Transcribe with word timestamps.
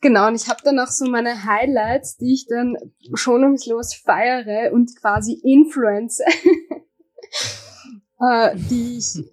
Genau, 0.00 0.28
und 0.28 0.34
ich 0.34 0.48
habe 0.48 0.60
dann 0.64 0.78
auch 0.78 0.88
so 0.88 1.06
meine 1.06 1.44
Highlights, 1.44 2.16
die 2.16 2.34
ich 2.34 2.46
dann 2.48 2.76
schonungslos 3.14 3.94
feiere 3.94 4.72
und 4.72 4.90
quasi 5.00 5.40
influence, 5.42 6.20
äh, 8.20 8.54
die 8.54 8.98
ich 8.98 9.24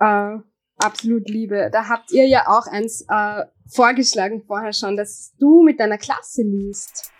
äh, 0.00 0.38
absolut 0.78 1.28
liebe. 1.28 1.70
Da 1.72 1.88
habt 1.88 2.12
ihr 2.12 2.26
ja 2.26 2.48
auch 2.48 2.66
eins 2.66 3.04
äh, 3.08 3.44
vorgeschlagen 3.68 4.42
vorher 4.46 4.72
schon, 4.72 4.96
dass 4.96 5.32
du 5.38 5.62
mit 5.62 5.80
deiner 5.80 5.98
Klasse 5.98 6.42
liest. 6.42 7.10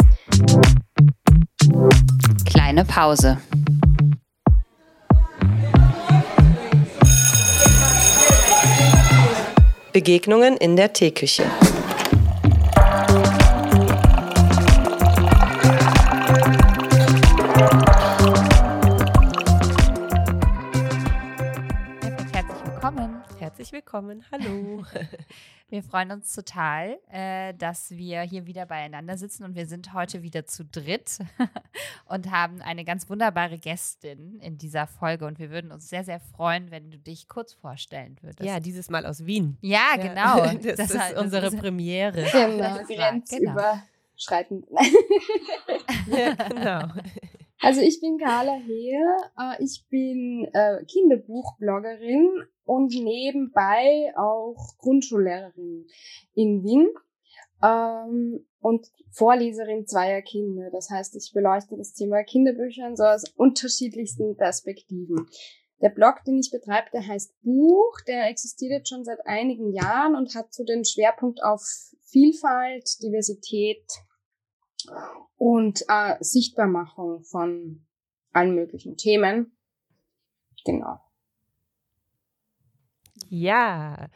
Kleine 2.45 2.85
Pause. 2.85 3.39
Begegnungen 9.93 10.57
in 10.57 10.77
der 10.77 10.95
Teeküche. 10.95 11.45
Willkommen. 23.93 24.25
Hallo. 24.33 24.85
Wir 25.69 25.83
freuen 25.83 26.13
uns 26.13 26.35
total, 26.35 26.99
äh, 27.11 27.53
dass 27.55 27.91
wir 27.91 28.23
hier 28.23 28.47
wieder 28.47 28.67
beieinander 28.67 29.17
sitzen 29.17 29.43
und 29.45 29.55
wir 29.55 29.65
sind 29.65 29.95
heute 29.95 30.23
wieder 30.23 30.45
zu 30.45 30.67
dritt 30.67 31.19
und 32.07 32.31
haben 32.31 32.61
eine 32.61 32.85
ganz 32.85 33.09
wunderbare 33.09 33.57
Gästin 33.57 34.39
in 34.41 34.59
dieser 34.59 34.87
Folge 34.87 35.27
und 35.27 35.39
wir 35.39 35.51
würden 35.51 35.73
uns 35.73 35.89
sehr, 35.89 36.05
sehr 36.05 36.21
freuen, 36.21 36.71
wenn 36.71 36.91
du 36.91 36.99
dich 36.99 37.27
kurz 37.27 37.55
vorstellen 37.55 38.19
würdest. 38.21 38.47
Ja, 38.47 38.61
dieses 38.61 38.91
Mal 38.91 39.07
aus 39.07 39.25
Wien. 39.25 39.57
Ja, 39.63 39.97
genau. 39.97 40.43
Das, 40.63 40.77
das 40.77 40.91
ist 40.91 41.01
halt, 41.01 41.17
unsere 41.19 41.51
das 41.51 41.57
Premiere. 41.57 42.23
Genau, 42.33 42.79
grenzüberschreitend. 42.85 44.67
Genau. 46.07 46.89
Also 47.65 47.81
ich 47.81 48.01
bin 48.01 48.19
Carla 48.19 48.57
Heer, 48.57 49.17
äh, 49.39 49.63
ich 49.63 49.87
bin 49.89 50.49
äh, 50.53 50.85
Kinderbuchbloggerin 50.85 52.29
und 52.65 52.93
nebenbei 52.93 54.13
auch 54.17 54.57
Grundschullehrerin 54.79 55.87
in 56.35 56.65
Wien 56.65 56.89
ähm, 57.63 58.45
und 58.59 58.89
Vorleserin 59.13 59.87
zweier 59.87 60.23
Kinder. 60.23 60.71
Das 60.73 60.91
heißt, 60.91 61.15
ich 61.15 61.31
beleuchte 61.33 61.77
das 61.77 61.93
Thema 61.93 62.25
Kinderbücher 62.25 62.97
so 62.97 63.05
aus 63.05 63.23
unterschiedlichsten 63.37 64.37
Perspektiven. 64.37 65.29
Der 65.81 65.91
Blog, 65.91 66.25
den 66.27 66.41
ich 66.41 66.51
betreibe, 66.51 66.89
der 66.93 67.07
heißt 67.07 67.33
Buch, 67.43 67.97
der 68.09 68.29
existiert 68.29 68.73
jetzt 68.73 68.89
schon 68.89 69.05
seit 69.05 69.25
einigen 69.25 69.73
Jahren 69.73 70.17
und 70.17 70.35
hat 70.35 70.53
so 70.53 70.65
den 70.65 70.85
Schwerpunkt 70.85 71.45
auf 71.45 71.63
Vielfalt, 72.07 73.01
Diversität 73.03 73.85
und 75.37 75.83
äh, 75.89 76.17
Sichtbarmachung 76.21 77.23
von 77.25 77.87
allen 78.33 78.55
möglichen 78.55 78.97
Themen. 78.97 79.57
Genau. 80.65 81.01
Ja, 83.29 84.09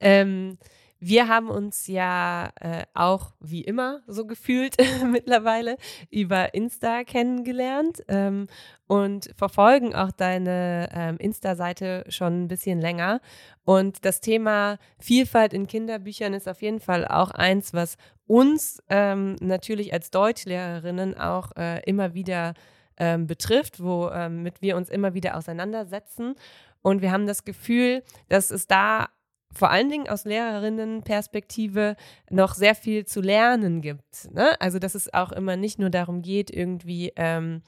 ähm, 0.00 0.58
wir 1.06 1.28
haben 1.28 1.50
uns 1.50 1.86
ja 1.86 2.50
äh, 2.60 2.84
auch 2.94 3.34
wie 3.38 3.60
immer 3.60 4.00
so 4.06 4.26
gefühlt 4.26 4.76
mittlerweile 5.04 5.76
über 6.10 6.54
Insta 6.54 7.04
kennengelernt 7.04 8.02
ähm, 8.08 8.46
und 8.86 9.30
verfolgen 9.36 9.94
auch 9.94 10.12
deine 10.12 10.88
ähm, 10.94 11.18
Insta-Seite 11.18 12.04
schon 12.08 12.44
ein 12.44 12.48
bisschen 12.48 12.80
länger. 12.80 13.20
Und 13.64 14.06
das 14.06 14.22
Thema 14.22 14.78
Vielfalt 14.98 15.52
in 15.52 15.66
Kinderbüchern 15.66 16.32
ist 16.32 16.48
auf 16.48 16.62
jeden 16.62 16.80
Fall 16.80 17.06
auch 17.06 17.30
eins, 17.32 17.74
was 17.74 17.98
uns 18.26 18.82
ähm, 18.88 19.36
natürlich 19.40 19.92
als 19.92 20.10
Deutschlehrerinnen 20.10 21.18
auch 21.18 21.52
äh, 21.56 21.82
immer 21.84 22.14
wieder 22.14 22.54
ähm, 22.96 23.26
betrifft, 23.26 23.82
womit 23.82 24.14
ähm, 24.14 24.52
wir 24.60 24.76
uns 24.76 24.88
immer 24.88 25.12
wieder 25.12 25.36
auseinandersetzen. 25.36 26.34
Und 26.80 27.02
wir 27.02 27.12
haben 27.12 27.26
das 27.26 27.44
Gefühl, 27.44 28.02
dass 28.30 28.50
es 28.50 28.66
da 28.66 29.08
vor 29.54 29.70
allen 29.70 29.88
Dingen 29.88 30.08
aus 30.08 30.24
Lehrerinnenperspektive 30.24 31.96
noch 32.30 32.54
sehr 32.54 32.74
viel 32.74 33.04
zu 33.06 33.20
lernen 33.20 33.80
gibt. 33.80 34.32
Ne? 34.32 34.60
Also, 34.60 34.78
dass 34.78 34.94
es 34.94 35.12
auch 35.14 35.32
immer 35.32 35.56
nicht 35.56 35.78
nur 35.78 35.90
darum 35.90 36.22
geht, 36.22 36.50
irgendwie 36.50 37.12
ähm, 37.16 37.62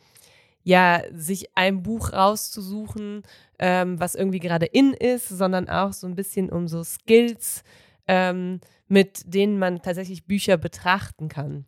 ja, 0.67 1.03
sich 1.13 1.47
ein 1.55 1.85
Buch 1.85 2.13
rauszusuchen, 2.13 3.23
ähm, 3.61 4.01
was 4.01 4.17
irgendwie 4.17 4.41
gerade 4.41 4.67
in 4.67 4.93
ist, 4.95 5.29
sondern 5.29 5.69
auch 5.69 5.93
so 5.93 6.09
ein 6.09 6.17
bisschen 6.17 6.51
um 6.51 6.67
so 6.67 6.83
Skills, 6.83 7.63
ähm, 8.09 8.61
mit 8.89 9.33
denen 9.33 9.61
man 9.61 9.81
tatsächlich 9.81 10.27
Bücher 10.27 10.57
betrachten 10.57 11.29
kann. 11.29 11.67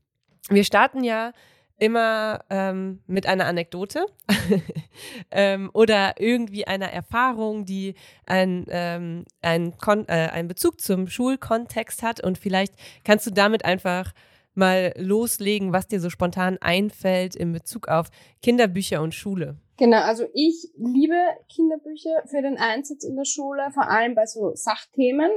Wir 0.49 0.65
starten 0.65 1.05
ja 1.05 1.33
immer 1.79 2.45
ähm, 2.51 3.01
mit 3.07 3.27
einer 3.27 3.47
Anekdote 3.47 4.07
ähm, 5.31 5.71
oder 5.73 6.15
irgendwie 6.19 6.67
einer 6.67 6.93
Erfahrung, 6.93 7.65
die 7.65 7.95
ein, 8.27 8.67
ähm, 8.69 9.25
ein 9.43 9.75
äh, 10.09 10.13
einen 10.13 10.49
Bezug 10.49 10.81
zum 10.81 11.07
Schulkontext 11.09 12.03
hat. 12.03 12.23
Und 12.23 12.39
vielleicht 12.39 12.75
kannst 13.05 13.27
du 13.27 13.31
damit 13.31 13.65
einfach 13.65 14.13
mal 14.55 14.93
loslegen, 14.97 15.73
was 15.73 15.87
dir 15.87 16.01
so 16.01 16.11
spontan 16.11 16.59
einfällt 16.61 17.37
in 17.37 17.53
Bezug 17.53 17.89
auf 17.89 18.11
Kinderbücher 18.43 19.01
und 19.01 19.15
Schule. 19.15 19.57
Genau, 19.77 19.99
also 19.99 20.25
ich 20.35 20.73
liebe 20.77 21.15
Kinderbücher 21.49 22.25
für 22.27 22.43
den 22.43 22.59
Einsatz 22.59 23.05
in 23.05 23.15
der 23.15 23.25
Schule, 23.25 23.71
vor 23.73 23.89
allem 23.89 24.17
bei 24.17 24.27
so 24.27 24.53
Sachthemen. 24.55 25.31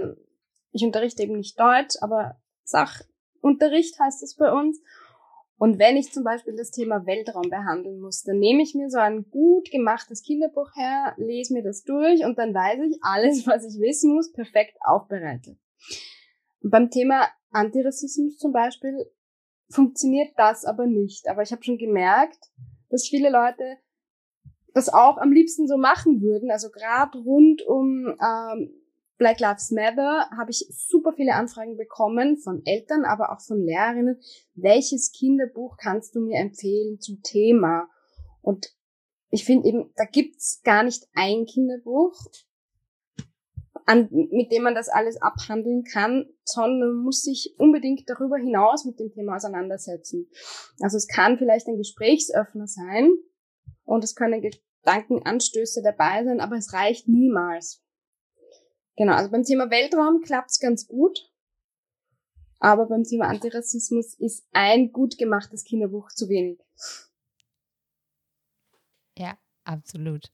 Ich 0.71 0.83
unterrichte 0.83 1.21
eben 1.21 1.37
nicht 1.37 1.59
Deutsch, 1.59 1.97
aber 2.01 2.41
Sachunterricht 2.63 3.99
heißt 3.99 4.23
es 4.23 4.35
bei 4.35 4.51
uns. 4.51 4.81
Und 5.61 5.77
wenn 5.77 5.95
ich 5.95 6.11
zum 6.11 6.23
Beispiel 6.23 6.55
das 6.55 6.71
Thema 6.71 7.05
Weltraum 7.05 7.47
behandeln 7.47 7.99
muss, 7.99 8.23
dann 8.23 8.39
nehme 8.39 8.63
ich 8.63 8.73
mir 8.73 8.89
so 8.89 8.97
ein 8.97 9.29
gut 9.29 9.69
gemachtes 9.69 10.23
Kinderbuch 10.23 10.71
her, 10.73 11.13
lese 11.17 11.53
mir 11.53 11.61
das 11.61 11.83
durch 11.83 12.25
und 12.25 12.39
dann 12.39 12.51
weiß 12.51 12.79
ich 12.89 12.97
alles, 13.03 13.45
was 13.45 13.63
ich 13.63 13.79
wissen 13.79 14.15
muss, 14.15 14.31
perfekt 14.31 14.75
aufbereitet. 14.83 15.59
Und 16.63 16.71
beim 16.71 16.89
Thema 16.89 17.27
Antirassismus 17.51 18.39
zum 18.39 18.53
Beispiel 18.53 19.05
funktioniert 19.69 20.33
das 20.35 20.65
aber 20.65 20.87
nicht. 20.87 21.27
Aber 21.27 21.43
ich 21.43 21.51
habe 21.51 21.63
schon 21.63 21.77
gemerkt, 21.77 22.39
dass 22.89 23.07
viele 23.07 23.29
Leute 23.29 23.77
das 24.73 24.89
auch 24.89 25.19
am 25.19 25.31
liebsten 25.31 25.67
so 25.67 25.77
machen 25.77 26.23
würden. 26.23 26.49
Also 26.49 26.71
gerade 26.71 27.19
rund 27.19 27.61
um 27.67 28.07
ähm, 28.07 28.80
Black 29.21 29.39
Lives 29.39 29.69
Matter 29.69 30.27
habe 30.35 30.49
ich 30.49 30.65
super 30.71 31.13
viele 31.13 31.35
Anfragen 31.35 31.77
bekommen 31.77 32.37
von 32.37 32.63
Eltern, 32.65 33.05
aber 33.05 33.31
auch 33.31 33.39
von 33.39 33.63
Lehrerinnen. 33.63 34.19
Welches 34.55 35.11
Kinderbuch 35.11 35.77
kannst 35.77 36.15
du 36.15 36.21
mir 36.21 36.39
empfehlen 36.39 36.99
zum 36.99 37.21
Thema? 37.21 37.87
Und 38.41 38.75
ich 39.29 39.45
finde 39.45 39.67
eben, 39.67 39.93
da 39.95 40.05
gibt's 40.05 40.63
gar 40.63 40.81
nicht 40.81 41.07
ein 41.13 41.45
Kinderbuch, 41.45 42.15
an, 43.85 44.09
mit 44.11 44.51
dem 44.51 44.63
man 44.63 44.73
das 44.73 44.89
alles 44.89 45.21
abhandeln 45.21 45.83
kann, 45.83 46.25
sondern 46.43 46.79
man 46.79 47.03
muss 47.03 47.21
sich 47.21 47.53
unbedingt 47.59 48.09
darüber 48.09 48.37
hinaus 48.37 48.85
mit 48.85 48.99
dem 48.99 49.11
Thema 49.11 49.35
auseinandersetzen. 49.35 50.31
Also 50.79 50.97
es 50.97 51.07
kann 51.07 51.37
vielleicht 51.37 51.67
ein 51.67 51.77
Gesprächsöffner 51.77 52.65
sein 52.65 53.11
und 53.83 54.03
es 54.03 54.15
können 54.15 54.41
Gedankenanstöße 54.41 55.83
dabei 55.83 56.25
sein, 56.25 56.39
aber 56.39 56.55
es 56.55 56.73
reicht 56.73 57.07
niemals. 57.07 57.83
Genau, 58.97 59.13
also 59.13 59.31
beim 59.31 59.43
Thema 59.43 59.69
Weltraum 59.69 60.21
klappt's 60.21 60.59
ganz 60.59 60.87
gut. 60.87 61.31
Aber 62.59 62.85
beim 62.85 63.03
Thema 63.03 63.27
Antirassismus 63.27 64.13
ist 64.13 64.45
ein 64.51 64.91
gut 64.91 65.17
gemachtes 65.17 65.63
Kinderbuch 65.63 66.09
zu 66.09 66.29
wenig. 66.29 66.59
Ja, 69.17 69.35
absolut. 69.63 70.31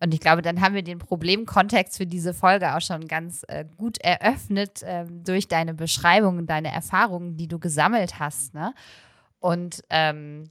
Und 0.00 0.12
ich 0.12 0.20
glaube, 0.20 0.42
dann 0.42 0.60
haben 0.60 0.74
wir 0.74 0.82
den 0.82 0.98
Problemkontext 0.98 1.96
für 1.96 2.06
diese 2.06 2.34
Folge 2.34 2.74
auch 2.74 2.82
schon 2.82 3.08
ganz 3.08 3.44
äh, 3.48 3.64
gut 3.78 3.96
eröffnet 3.98 4.82
äh, 4.82 5.06
durch 5.08 5.48
deine 5.48 5.72
Beschreibung 5.72 6.36
und 6.36 6.50
deine 6.50 6.70
Erfahrungen, 6.70 7.38
die 7.38 7.48
du 7.48 7.58
gesammelt 7.58 8.18
hast. 8.18 8.52
Ne? 8.52 8.74
Und 9.38 9.82
ähm, 9.88 10.50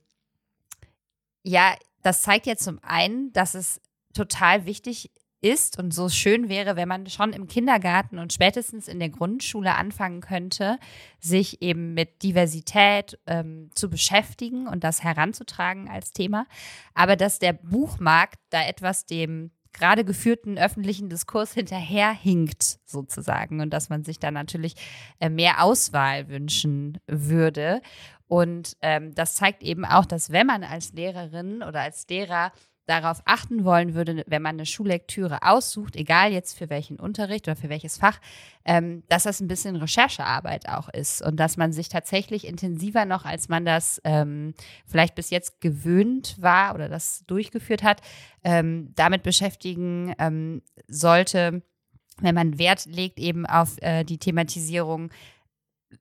ja, 1.43 1.75
das 2.01 2.23
zeigt 2.23 2.47
ja 2.47 2.55
zum 2.55 2.79
einen, 2.81 3.31
dass 3.33 3.53
es 3.53 3.79
total 4.15 4.65
wichtig 4.65 5.11
ist 5.43 5.77
und 5.77 5.93
so 5.93 6.09
schön 6.09 6.47
wäre, 6.47 6.75
wenn 6.75 6.87
man 6.87 7.07
schon 7.07 7.33
im 7.33 7.47
Kindergarten 7.47 8.17
und 8.17 8.31
spätestens 8.31 8.87
in 8.87 8.99
der 8.99 9.09
Grundschule 9.09 9.75
anfangen 9.75 10.21
könnte, 10.21 10.79
sich 11.19 11.61
eben 11.61 11.93
mit 11.93 12.23
Diversität 12.23 13.19
ähm, 13.27 13.69
zu 13.75 13.89
beschäftigen 13.89 14.67
und 14.67 14.83
das 14.83 15.03
heranzutragen 15.03 15.89
als 15.89 16.11
Thema. 16.11 16.45
Aber 16.93 17.15
dass 17.15 17.39
der 17.39 17.53
Buchmarkt 17.53 18.39
da 18.49 18.65
etwas 18.65 19.05
dem 19.05 19.51
gerade 19.73 20.05
geführten 20.05 20.57
öffentlichen 20.57 21.09
Diskurs 21.09 21.53
hinterherhinkt, 21.53 22.79
sozusagen, 22.85 23.59
und 23.59 23.71
dass 23.71 23.89
man 23.89 24.03
sich 24.03 24.19
da 24.19 24.31
natürlich 24.31 24.75
äh, 25.19 25.29
mehr 25.29 25.63
Auswahl 25.63 26.29
wünschen 26.29 26.99
würde. 27.07 27.81
Und 28.27 28.77
ähm, 28.81 29.13
das 29.15 29.35
zeigt 29.35 29.63
eben 29.63 29.83
auch, 29.83 30.05
dass 30.05 30.31
wenn 30.31 30.47
man 30.47 30.63
als 30.63 30.93
Lehrerin 30.93 31.63
oder 31.63 31.81
als 31.81 32.07
Lehrer 32.07 32.51
darauf 32.85 33.21
achten 33.25 33.63
wollen 33.63 33.93
würde, 33.93 34.23
wenn 34.27 34.41
man 34.41 34.55
eine 34.55 34.65
Schullektüre 34.65 35.43
aussucht, 35.43 35.95
egal 35.95 36.33
jetzt 36.33 36.57
für 36.57 36.69
welchen 36.69 36.99
Unterricht 36.99 37.47
oder 37.47 37.55
für 37.55 37.69
welches 37.69 37.97
Fach, 37.97 38.19
ähm, 38.65 39.03
dass 39.07 39.23
das 39.23 39.39
ein 39.39 39.47
bisschen 39.47 39.75
Recherchearbeit 39.75 40.67
auch 40.67 40.89
ist 40.89 41.21
und 41.21 41.37
dass 41.37 41.55
man 41.55 41.71
sich 41.71 41.87
tatsächlich 41.87 42.45
intensiver 42.45 43.05
noch, 43.05 43.25
als 43.25 43.47
man 43.47 43.63
das 43.63 44.01
ähm, 44.03 44.53
vielleicht 44.85 45.15
bis 45.15 45.29
jetzt 45.29 45.61
gewöhnt 45.61 46.35
war 46.39 46.75
oder 46.75 46.89
das 46.89 47.23
durchgeführt 47.25 47.83
hat, 47.83 48.01
ähm, 48.43 48.91
damit 48.95 49.23
beschäftigen 49.23 50.13
ähm, 50.19 50.61
sollte, 50.87 51.61
wenn 52.19 52.35
man 52.35 52.59
Wert 52.59 52.85
legt 52.85 53.17
eben 53.17 53.45
auf 53.45 53.81
äh, 53.81 54.03
die 54.03 54.17
Thematisierung 54.17 55.09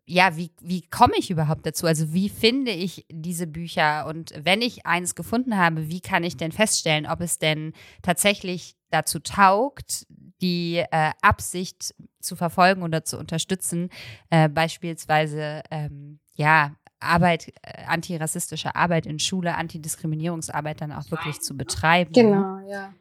ja, 0.06 0.36
wie, 0.36 0.52
wie 0.60 0.82
komme 0.82 1.14
ich 1.16 1.30
überhaupt 1.30 1.66
dazu? 1.66 1.86
Also 1.86 2.12
wie 2.12 2.28
finde 2.28 2.70
ich 2.70 3.06
diese 3.10 3.46
Bücher? 3.46 4.06
Und 4.06 4.32
wenn 4.36 4.62
ich 4.62 4.86
eines 4.86 5.14
gefunden 5.14 5.56
habe, 5.56 5.88
wie 5.88 6.00
kann 6.00 6.24
ich 6.24 6.36
denn 6.36 6.52
feststellen, 6.52 7.06
ob 7.06 7.20
es 7.20 7.38
denn 7.38 7.72
tatsächlich 8.02 8.76
dazu 8.90 9.20
taugt, 9.20 10.06
die 10.40 10.84
äh, 10.90 11.10
Absicht 11.22 11.94
zu 12.20 12.36
verfolgen 12.36 12.82
oder 12.82 13.04
zu 13.04 13.18
unterstützen, 13.18 13.88
äh, 14.30 14.48
beispielsweise 14.48 15.62
ähm, 15.70 16.18
ja 16.34 16.74
Arbeit, 17.00 17.52
äh, 17.62 17.84
antirassistische 17.86 18.74
Arbeit 18.76 19.06
in 19.06 19.18
Schule, 19.18 19.56
Antidiskriminierungsarbeit 19.56 20.80
dann 20.80 20.92
auch 20.92 21.10
wirklich 21.10 21.40
zu 21.40 21.56
betreiben. 21.56 22.12
Genau, 22.12 22.58
ja. 22.68 22.92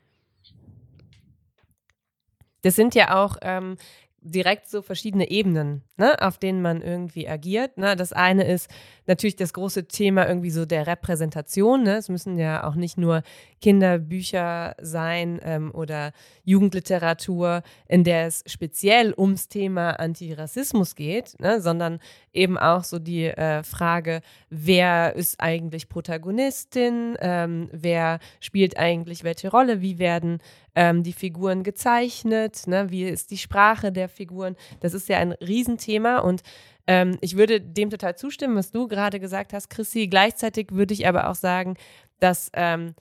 Das 2.63 2.75
sind 2.75 2.93
ja 2.95 3.15
auch 3.15 3.37
ähm, 3.41 3.77
direkt 4.21 4.69
so 4.69 4.83
verschiedene 4.83 5.29
Ebenen, 5.31 5.83
ne, 5.97 6.21
auf 6.21 6.37
denen 6.37 6.61
man 6.61 6.81
irgendwie 6.81 7.27
agiert. 7.27 7.77
Ne? 7.77 7.95
Das 7.95 8.13
eine 8.13 8.43
ist 8.43 8.69
natürlich 9.07 9.35
das 9.35 9.51
große 9.51 9.87
Thema 9.87 10.27
irgendwie 10.27 10.51
so 10.51 10.65
der 10.65 10.85
Repräsentation. 10.85 11.83
Ne? 11.83 11.97
Es 11.97 12.07
müssen 12.07 12.37
ja 12.37 12.63
auch 12.63 12.75
nicht 12.75 12.99
nur 12.99 13.23
Kinderbücher 13.61 14.75
sein 14.79 15.39
ähm, 15.43 15.71
oder 15.73 16.11
Jugendliteratur, 16.43 17.63
in 17.87 18.03
der 18.03 18.27
es 18.27 18.43
speziell 18.45 19.13
ums 19.17 19.47
Thema 19.47 19.99
Antirassismus 19.99 20.95
geht, 20.95 21.39
ne? 21.39 21.59
sondern 21.59 21.99
eben 22.31 22.59
auch 22.59 22.83
so 22.83 22.99
die 22.99 23.25
äh, 23.25 23.63
Frage, 23.63 24.21
wer 24.51 25.15
ist 25.15 25.41
eigentlich 25.41 25.89
Protagonistin, 25.89 27.17
ähm, 27.19 27.69
wer 27.71 28.19
spielt 28.39 28.77
eigentlich 28.77 29.23
welche 29.23 29.49
Rolle, 29.49 29.81
wie 29.81 29.97
werden 29.97 30.39
ähm, 30.75 31.03
die 31.03 31.13
Figuren 31.13 31.63
gezeichnet, 31.63 32.67
ne? 32.67 32.89
wie 32.89 33.03
ist 33.03 33.31
die 33.31 33.37
Sprache 33.37 33.91
der 33.91 34.09
Figuren. 34.09 34.55
Das 34.79 34.93
ist 34.93 35.09
ja 35.09 35.17
ein 35.17 35.33
Riesenthema 35.33 36.19
und 36.19 36.41
ähm, 36.87 37.17
ich 37.21 37.37
würde 37.37 37.61
dem 37.61 37.89
total 37.89 38.15
zustimmen, 38.15 38.55
was 38.55 38.71
du 38.71 38.87
gerade 38.87 39.19
gesagt 39.19 39.53
hast, 39.53 39.69
Chrissy. 39.69 40.07
Gleichzeitig 40.07 40.69
würde 40.71 40.93
ich 40.93 41.07
aber 41.07 41.29
auch 41.29 41.35
sagen, 41.35 41.75
dass 42.19 42.49
ähm, 42.53 42.95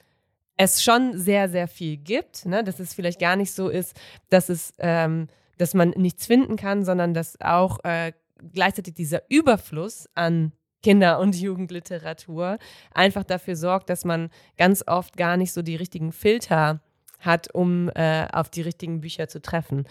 es 0.57 0.83
schon 0.83 1.17
sehr, 1.17 1.49
sehr 1.49 1.69
viel 1.69 1.97
gibt, 1.97 2.45
ne? 2.47 2.63
dass 2.65 2.81
es 2.81 2.93
vielleicht 2.93 3.21
gar 3.21 3.37
nicht 3.37 3.53
so 3.53 3.69
ist, 3.69 3.99
dass 4.29 4.49
es, 4.49 4.73
ähm, 4.79 5.29
dass 5.57 5.75
man 5.75 5.91
nichts 5.91 6.27
finden 6.27 6.57
kann, 6.57 6.85
sondern 6.85 7.15
dass 7.15 7.41
auch 7.41 7.79
äh, 7.85 8.13
gleichzeitig 8.53 8.95
dieser 8.95 9.23
Überfluss 9.29 10.09
an 10.15 10.53
Kinder- 10.83 11.19
und 11.19 11.37
Jugendliteratur 11.37 12.59
einfach 12.93 13.25
dafür 13.25 13.57
sorgt, 13.57 13.91
dass 13.91 14.05
man 14.05 14.31
ganz 14.57 14.83
oft 14.87 15.17
gar 15.17 15.37
nicht 15.37 15.53
so 15.53 15.63
die 15.63 15.77
richtigen 15.77 16.13
Filter 16.13 16.81
hat, 17.21 17.55
um 17.55 17.91
äh, 17.95 18.27
auf 18.33 18.49
die 18.51 18.63
richtigen 18.63 19.01
Bücher 19.01 19.29
zu 19.29 19.41
treffen. 19.41 19.87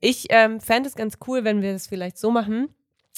Ich 0.00 0.26
ähm, 0.30 0.60
fände 0.60 0.88
es 0.88 0.96
ganz 0.96 1.18
cool, 1.26 1.44
wenn 1.44 1.62
wir 1.62 1.72
es 1.72 1.86
vielleicht 1.86 2.18
so 2.18 2.30
machen, 2.30 2.68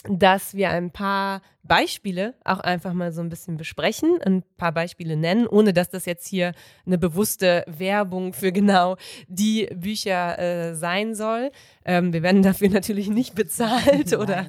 dass 0.09 0.55
wir 0.55 0.71
ein 0.71 0.91
paar 0.91 1.41
Beispiele 1.65 2.35
auch 2.45 2.61
einfach 2.61 2.93
mal 2.93 3.13
so 3.13 3.23
ein 3.23 3.31
bisschen 3.31 3.57
besprechen, 3.57 4.19
ein 4.23 4.43
paar 4.57 4.73
Beispiele 4.73 5.17
nennen, 5.17 5.47
ohne 5.47 5.73
dass 5.73 5.89
das 5.89 6.05
jetzt 6.05 6.27
hier 6.27 6.53
eine 6.87 6.99
bewusste 6.99 7.65
Werbung 7.67 8.35
für 8.35 8.53
genau 8.53 8.97
die 9.29 9.67
Bücher 9.75 10.39
äh, 10.39 10.75
sein 10.75 11.15
soll. 11.15 11.51
Ähm, 11.87 12.13
wir 12.13 12.23
werden 12.23 12.43
dafür 12.43 12.69
natürlich 12.71 13.09
nicht 13.09 13.35
bezahlt 13.35 14.13
oder 14.17 14.47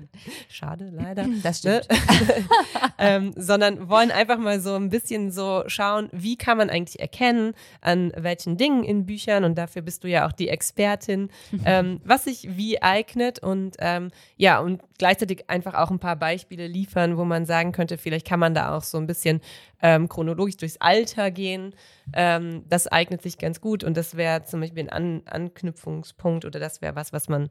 schade, 0.49 0.89
leider. 0.91 1.25
Das 1.41 1.59
stimmt. 1.59 1.87
Ne? 1.89 1.97
ähm, 2.97 3.33
sondern 3.35 3.89
wollen 3.89 4.11
einfach 4.11 4.37
mal 4.37 4.59
so 4.59 4.75
ein 4.75 4.89
bisschen 4.89 5.31
so 5.31 5.63
schauen, 5.67 6.09
wie 6.11 6.37
kann 6.37 6.57
man 6.57 6.69
eigentlich 6.69 6.99
erkennen, 6.99 7.53
an 7.81 8.11
welchen 8.15 8.57
Dingen 8.57 8.83
in 8.83 9.05
Büchern, 9.05 9.43
und 9.43 9.57
dafür 9.57 9.81
bist 9.81 10.03
du 10.03 10.09
ja 10.09 10.27
auch 10.27 10.31
die 10.31 10.49
Expertin, 10.49 11.29
ähm, 11.65 11.99
was 12.03 12.25
sich 12.25 12.57
wie 12.57 12.81
eignet 12.81 13.39
und 13.39 13.75
ähm, 13.79 14.11
ja, 14.37 14.59
und 14.59 14.81
gleichzeitig 14.97 15.49
einfach 15.49 15.73
auch 15.73 15.91
ein 15.91 15.99
paar 15.99 16.15
Beispiele 16.15 16.67
liefern, 16.67 17.04
liefern, 17.05 17.17
wo 17.17 17.25
man 17.25 17.45
sagen 17.45 17.71
könnte, 17.71 17.97
vielleicht 17.97 18.27
kann 18.27 18.39
man 18.39 18.53
da 18.53 18.75
auch 18.75 18.83
so 18.83 18.97
ein 18.97 19.07
bisschen 19.07 19.41
ähm, 19.81 20.09
chronologisch 20.09 20.57
durchs 20.57 20.77
Alter 20.77 21.31
gehen. 21.31 21.75
Ähm, 22.13 22.63
das 22.69 22.87
eignet 22.87 23.21
sich 23.21 23.37
ganz 23.37 23.61
gut 23.61 23.83
und 23.83 23.95
das 23.97 24.15
wäre 24.15 24.43
zum 24.45 24.61
Beispiel 24.61 24.83
ein 24.83 24.89
An 24.89 25.21
Anknüpfungspunkt 25.25 26.45
oder 26.45 26.59
das 26.59 26.81
wäre 26.81 26.95
was, 26.95 27.13
was 27.13 27.29
man, 27.29 27.49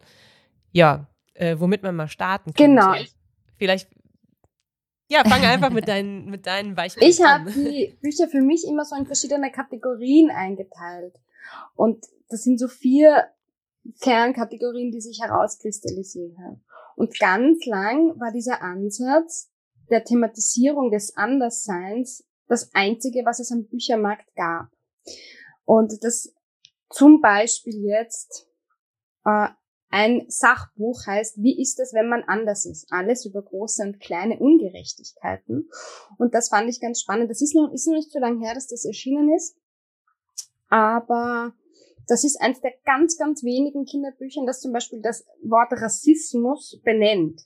ja, 0.73 1.07
äh, 1.35 1.57
womit 1.59 1.83
man 1.83 1.97
mal 1.97 2.09
starten 2.09 2.53
kann. 2.55 2.75
Genau. 2.75 2.95
Vielleicht 3.57 3.89
ja, 5.09 5.23
fange 5.23 5.47
einfach 5.49 5.71
mit 5.71 5.87
deinen, 5.87 6.31
mit 6.31 6.47
deinen 6.47 6.75
Beispielen 6.75 7.09
ich 7.09 7.23
an. 7.25 7.47
Ich 7.47 7.55
habe 7.55 7.71
die 7.71 7.99
Bücher 8.01 8.27
für 8.27 8.41
mich 8.41 8.67
immer 8.67 8.85
so 8.85 8.97
in 8.97 9.07
verschiedene 9.07 9.53
Kategorien 9.53 10.31
eingeteilt. 10.31 11.15
Und 11.77 12.07
das 12.31 12.43
sind 12.43 12.59
so 12.59 12.69
vier 12.69 13.27
Kernkategorien, 14.01 14.91
die 14.91 15.03
sich 15.03 15.21
herauskristallisiert 15.21 16.39
haben. 16.39 16.65
Und 16.97 17.19
ganz 17.19 17.65
lang 17.67 18.19
war 18.21 18.33
dieser 18.33 18.63
Ansatz 18.63 19.51
der 19.91 20.05
Thematisierung 20.05 20.91
des 20.91 21.17
Andersseins 21.17 22.25
das 22.49 22.71
einzige, 22.75 23.25
was 23.25 23.41
es 23.41 23.51
am 23.53 23.67
Büchermarkt 23.67 24.35
gab. 24.35 24.69
Und 25.65 26.03
das 26.03 26.33
zum 26.91 27.21
Beispiel 27.21 27.85
jetzt 27.85 28.49
äh, 29.25 29.49
ein 29.91 30.25
Sachbuch 30.29 31.07
heißt, 31.07 31.41
wie 31.41 31.61
ist 31.61 31.79
es, 31.79 31.93
wenn 31.93 32.09
man 32.09 32.25
anders 32.25 32.67
ist? 32.67 32.89
Alles 32.91 33.25
über 33.25 33.43
große 33.43 33.83
und 33.83 34.01
kleine 34.01 34.39
Ungerechtigkeiten. 34.39 35.71
Und 36.19 36.35
das 36.35 36.49
fand 36.49 36.69
ich 36.69 36.81
ganz 36.81 37.01
spannend. 37.01 37.31
Das 37.31 37.41
ist 37.41 37.55
noch, 37.55 37.73
ist 37.73 37.87
noch 37.87 37.95
nicht 37.95 38.11
so 38.11 38.19
lange 38.19 38.45
her, 38.45 38.55
dass 38.55 38.67
das 38.67 38.85
erschienen 38.85 39.33
ist. 39.33 39.57
Aber 40.69 41.55
das 42.09 42.25
ist 42.25 42.41
eines 42.41 42.61
der 42.61 42.73
ganz, 42.85 43.17
ganz 43.19 43.43
wenigen 43.43 43.85
Kinderbüchern, 43.85 44.47
das 44.47 44.61
zum 44.61 44.73
Beispiel 44.73 45.01
das 45.01 45.27
Wort 45.43 45.73
Rassismus 45.73 46.81
benennt. 46.85 47.43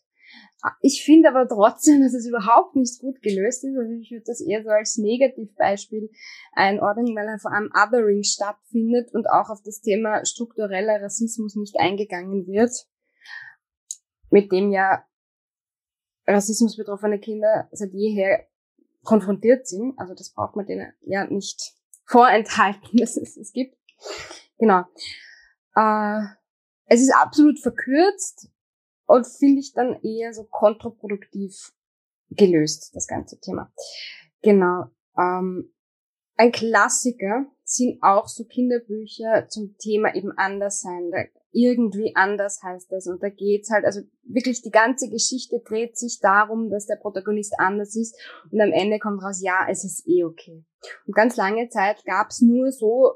Ich 0.82 1.04
finde 1.04 1.28
aber 1.28 1.48
trotzdem, 1.48 2.00
dass 2.02 2.14
es 2.14 2.26
überhaupt 2.26 2.76
nicht 2.76 3.00
gut 3.00 3.22
gelöst 3.22 3.64
ist. 3.64 3.76
Also 3.76 3.92
ich 3.92 4.10
würde 4.10 4.24
das 4.26 4.40
eher 4.40 4.62
so 4.62 4.70
als 4.70 4.98
Negativbeispiel 4.98 6.10
einordnen, 6.52 7.14
weil 7.14 7.38
vor 7.38 7.52
allem 7.52 7.70
Othering 7.74 8.24
stattfindet 8.24 9.12
und 9.12 9.26
auch 9.26 9.50
auf 9.50 9.62
das 9.64 9.80
Thema 9.80 10.24
struktureller 10.24 11.00
Rassismus 11.00 11.54
nicht 11.54 11.78
eingegangen 11.78 12.46
wird, 12.46 12.72
mit 14.30 14.50
dem 14.52 14.72
ja 14.72 15.04
rassismusbetroffene 16.26 17.18
Kinder 17.18 17.68
seit 17.72 17.92
jeher 17.92 18.46
konfrontiert 19.02 19.66
sind. 19.66 19.98
Also 19.98 20.14
das 20.14 20.32
braucht 20.32 20.56
man 20.56 20.66
denen 20.66 20.92
ja 21.02 21.24
nicht 21.26 21.74
vorenthalten, 22.04 22.90
dass 22.98 23.16
es 23.16 23.36
es 23.36 23.52
gibt. 23.52 23.76
Genau. 24.58 24.84
Äh, 25.74 26.20
es 26.86 27.00
ist 27.00 27.14
absolut 27.14 27.60
verkürzt 27.60 28.50
und 29.06 29.26
finde 29.26 29.60
ich 29.60 29.72
dann 29.72 30.00
eher 30.02 30.32
so 30.32 30.44
kontraproduktiv 30.44 31.72
gelöst, 32.30 32.94
das 32.94 33.06
ganze 33.06 33.38
Thema. 33.40 33.72
Genau. 34.42 34.86
Ähm, 35.16 35.72
ein 36.36 36.52
Klassiker 36.52 37.46
sind 37.64 38.02
auch 38.02 38.28
so 38.28 38.44
Kinderbücher 38.44 39.48
zum 39.48 39.76
Thema 39.78 40.14
eben 40.14 40.32
anders 40.36 40.80
sein. 40.80 41.10
Da 41.10 41.24
irgendwie 41.50 42.14
anders 42.14 42.62
heißt 42.62 42.92
das. 42.92 43.06
Und 43.06 43.22
da 43.22 43.28
geht's 43.28 43.70
halt, 43.70 43.84
also 43.84 44.00
wirklich 44.22 44.62
die 44.62 44.70
ganze 44.70 45.08
Geschichte 45.08 45.60
dreht 45.66 45.96
sich 45.96 46.20
darum, 46.20 46.70
dass 46.70 46.86
der 46.86 46.96
Protagonist 46.96 47.54
anders 47.58 47.96
ist. 47.96 48.16
Und 48.52 48.60
am 48.60 48.72
Ende 48.72 48.98
kommt 48.98 49.22
raus, 49.22 49.40
ja, 49.42 49.66
es 49.68 49.84
ist 49.84 50.06
eh 50.06 50.24
okay. 50.24 50.64
Und 51.06 51.14
ganz 51.14 51.36
lange 51.36 51.68
Zeit 51.68 52.04
gab's 52.04 52.40
nur 52.40 52.70
so 52.70 53.14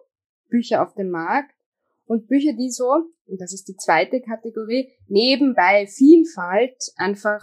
Bücher 0.52 0.82
auf 0.82 0.94
dem 0.94 1.10
Markt 1.10 1.56
und 2.04 2.28
Bücher, 2.28 2.52
die 2.52 2.70
so, 2.70 2.90
und 3.26 3.40
das 3.40 3.52
ist 3.52 3.68
die 3.68 3.76
zweite 3.76 4.20
Kategorie, 4.20 4.92
nebenbei 5.08 5.86
Vielfalt 5.86 6.92
einfach 6.96 7.42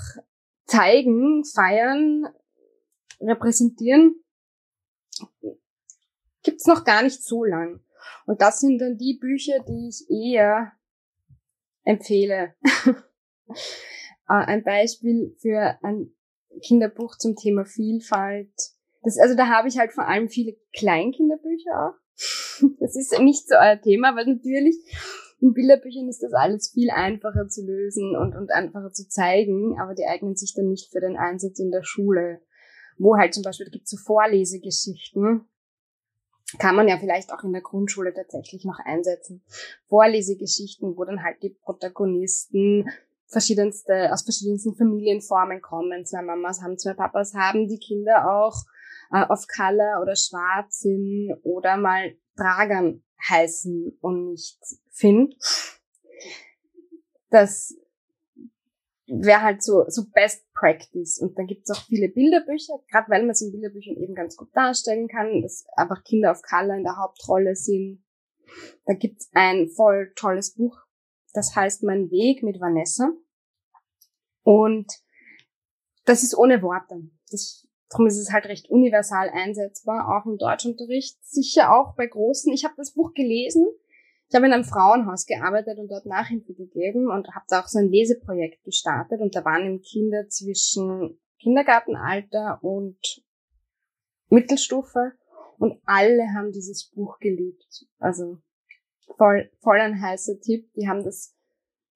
zeigen, 0.66 1.44
feiern, 1.44 2.28
repräsentieren, 3.20 4.24
gibt's 6.44 6.68
noch 6.68 6.86
gar 6.86 7.02
nicht 7.04 7.24
so 7.24 7.44
lang. 7.44 7.82
Und 8.26 8.42
das 8.42 8.60
sind 8.60 8.80
dann 8.80 8.98
die 8.98 9.18
Bücher, 9.20 9.64
die 9.68 9.90
ich 9.90 10.10
eher 10.10 10.72
empfehle. 11.84 12.56
Äh, 14.30 14.46
ein 14.46 14.64
Beispiel 14.64 15.36
für 15.40 15.80
ein 15.82 16.14
Kinderbuch 16.62 17.18
zum 17.18 17.36
Thema 17.36 17.66
Vielfalt. 17.66 18.54
Das, 19.02 19.18
also 19.18 19.36
da 19.36 19.48
habe 19.48 19.68
ich 19.68 19.80
halt 19.80 19.92
vor 19.92 20.08
allem 20.08 20.30
viele 20.30 20.56
Kleinkinderbücher 20.72 21.72
auch. 21.72 22.09
Das 22.80 22.96
ist 22.96 23.18
nicht 23.20 23.48
so 23.48 23.56
euer 23.56 23.80
Thema, 23.82 24.16
weil 24.16 24.26
natürlich 24.26 24.76
in 25.42 25.54
Bilderbüchern 25.54 26.10
ist 26.10 26.22
das 26.22 26.34
alles 26.34 26.72
viel 26.74 26.90
einfacher 26.90 27.48
zu 27.48 27.66
lösen 27.66 28.16
und, 28.16 28.36
und 28.36 28.52
einfacher 28.52 28.92
zu 28.92 29.08
zeigen, 29.08 29.80
aber 29.80 29.96
die 29.96 30.06
eignen 30.06 30.36
sich 30.36 30.54
dann 30.54 30.68
nicht 30.68 30.92
für 30.92 31.00
den 31.00 31.18
Einsatz 31.18 31.60
in 31.60 31.72
der 31.72 31.84
Schule, 31.84 32.42
wo 32.98 33.16
halt 33.16 33.34
zum 33.34 33.44
Beispiel, 33.44 33.66
da 33.66 33.72
gibt 33.72 33.86
es 33.86 33.92
so 33.92 33.98
Vorlesegeschichten, 33.98 35.46
kann 36.58 36.76
man 36.76 36.88
ja 36.88 36.98
vielleicht 36.98 37.32
auch 37.32 37.44
in 37.44 37.54
der 37.54 37.62
Grundschule 37.62 38.14
tatsächlich 38.14 38.66
noch 38.66 38.80
einsetzen. 38.84 39.44
Vorlesegeschichten, 39.88 40.98
wo 40.98 41.06
dann 41.06 41.24
halt 41.24 41.42
die 41.44 41.52
Protagonisten 41.52 42.90
verschiedenste, 43.28 44.12
aus 44.12 44.24
verschiedensten 44.24 44.76
Familienformen 44.76 45.62
kommen. 45.62 46.06
Zwei 46.06 46.24
Mamas 46.24 46.62
haben, 46.62 46.80
zwei 46.80 46.96
Papas 46.96 47.36
haben, 47.36 47.68
die 47.68 47.78
Kinder 47.78 48.32
auch 48.32 48.56
äh, 49.12 49.24
auf 49.28 49.46
Color 49.48 50.02
oder 50.02 50.16
schwarz 50.16 50.80
sind 50.80 51.36
oder 51.44 51.78
mal 51.78 52.16
Dragan 52.40 53.04
heißen 53.28 53.98
und 54.02 54.32
nicht 54.32 54.60
Finn. 54.92 55.36
Das 57.30 57.76
wäre 59.08 59.42
halt 59.42 59.64
so, 59.64 59.86
so 59.88 60.04
Best 60.14 60.46
Practice. 60.54 61.20
Und 61.20 61.38
dann 61.38 61.48
gibt's 61.48 61.72
auch 61.72 61.84
viele 61.86 62.10
Bilderbücher, 62.10 62.80
gerade 62.90 63.10
weil 63.10 63.22
man 63.22 63.32
es 63.32 63.42
in 63.42 63.52
Bilderbüchern 63.52 63.98
eben 63.98 64.16
ganz 64.16 64.36
gut 64.36 64.50
darstellen 64.56 65.08
kann, 65.08 65.42
dass 65.42 65.66
einfach 65.76 66.04
Kinder 66.04 66.32
of 66.32 66.42
Color 66.42 66.76
in 66.76 66.84
der 66.84 66.98
Hauptrolle 66.98 67.56
sind. 67.56 68.04
Da 68.86 68.94
gibt's 68.94 69.30
ein 69.34 69.70
voll 69.70 70.12
tolles 70.16 70.54
Buch, 70.54 70.80
das 71.34 71.56
heißt 71.56 71.84
Mein 71.84 72.10
Weg 72.12 72.44
mit 72.44 72.60
Vanessa. 72.60 73.12
Und 74.44 74.92
das 76.06 76.24
ist 76.24 76.36
ohne 76.36 76.62
Worte. 76.62 77.10
Das, 77.30 77.68
darum 77.90 78.08
ist 78.08 78.18
es 78.18 78.32
halt 78.32 78.46
recht 78.46 78.70
universal 78.70 79.30
einsetzbar, 79.30 80.08
auch 80.08 80.26
im 80.26 80.38
Deutschunterricht. 80.38 81.18
Sicher 81.24 81.74
auch 81.74 81.96
bei 81.96 82.08
Großen. 82.08 82.52
Ich 82.54 82.64
habe 82.64 82.76
das 82.78 82.94
Buch 82.94 83.14
gelesen 83.14 83.68
ich 84.30 84.36
habe 84.36 84.46
in 84.46 84.54
einem 84.54 84.64
Frauenhaus 84.64 85.26
gearbeitet 85.26 85.80
und 85.80 85.90
dort 85.90 86.06
Nachhilfe 86.06 86.54
gegeben 86.54 87.10
und 87.10 87.34
habe 87.34 87.46
da 87.50 87.62
auch 87.62 87.68
so 87.68 87.80
ein 87.80 87.90
Leseprojekt 87.90 88.64
gestartet 88.64 89.22
und 89.22 89.36
da 89.36 89.44
waren 89.44 89.66
eben 89.66 89.82
Kinder 89.82 90.28
zwischen 90.30 91.20
Kindergartenalter 91.40 92.60
und 92.62 93.24
Mittelstufe 94.30 95.14
und 95.58 95.82
alle 95.86 96.28
haben 96.36 96.52
dieses 96.52 96.92
Buch 96.92 97.18
geliebt. 97.18 97.88
Also 97.98 98.38
voll, 99.18 99.50
voll 99.62 99.80
ein 99.80 100.00
heißer 100.00 100.40
Tipp. 100.40 100.72
Die 100.76 100.88
haben 100.88 101.04
das 101.04 101.36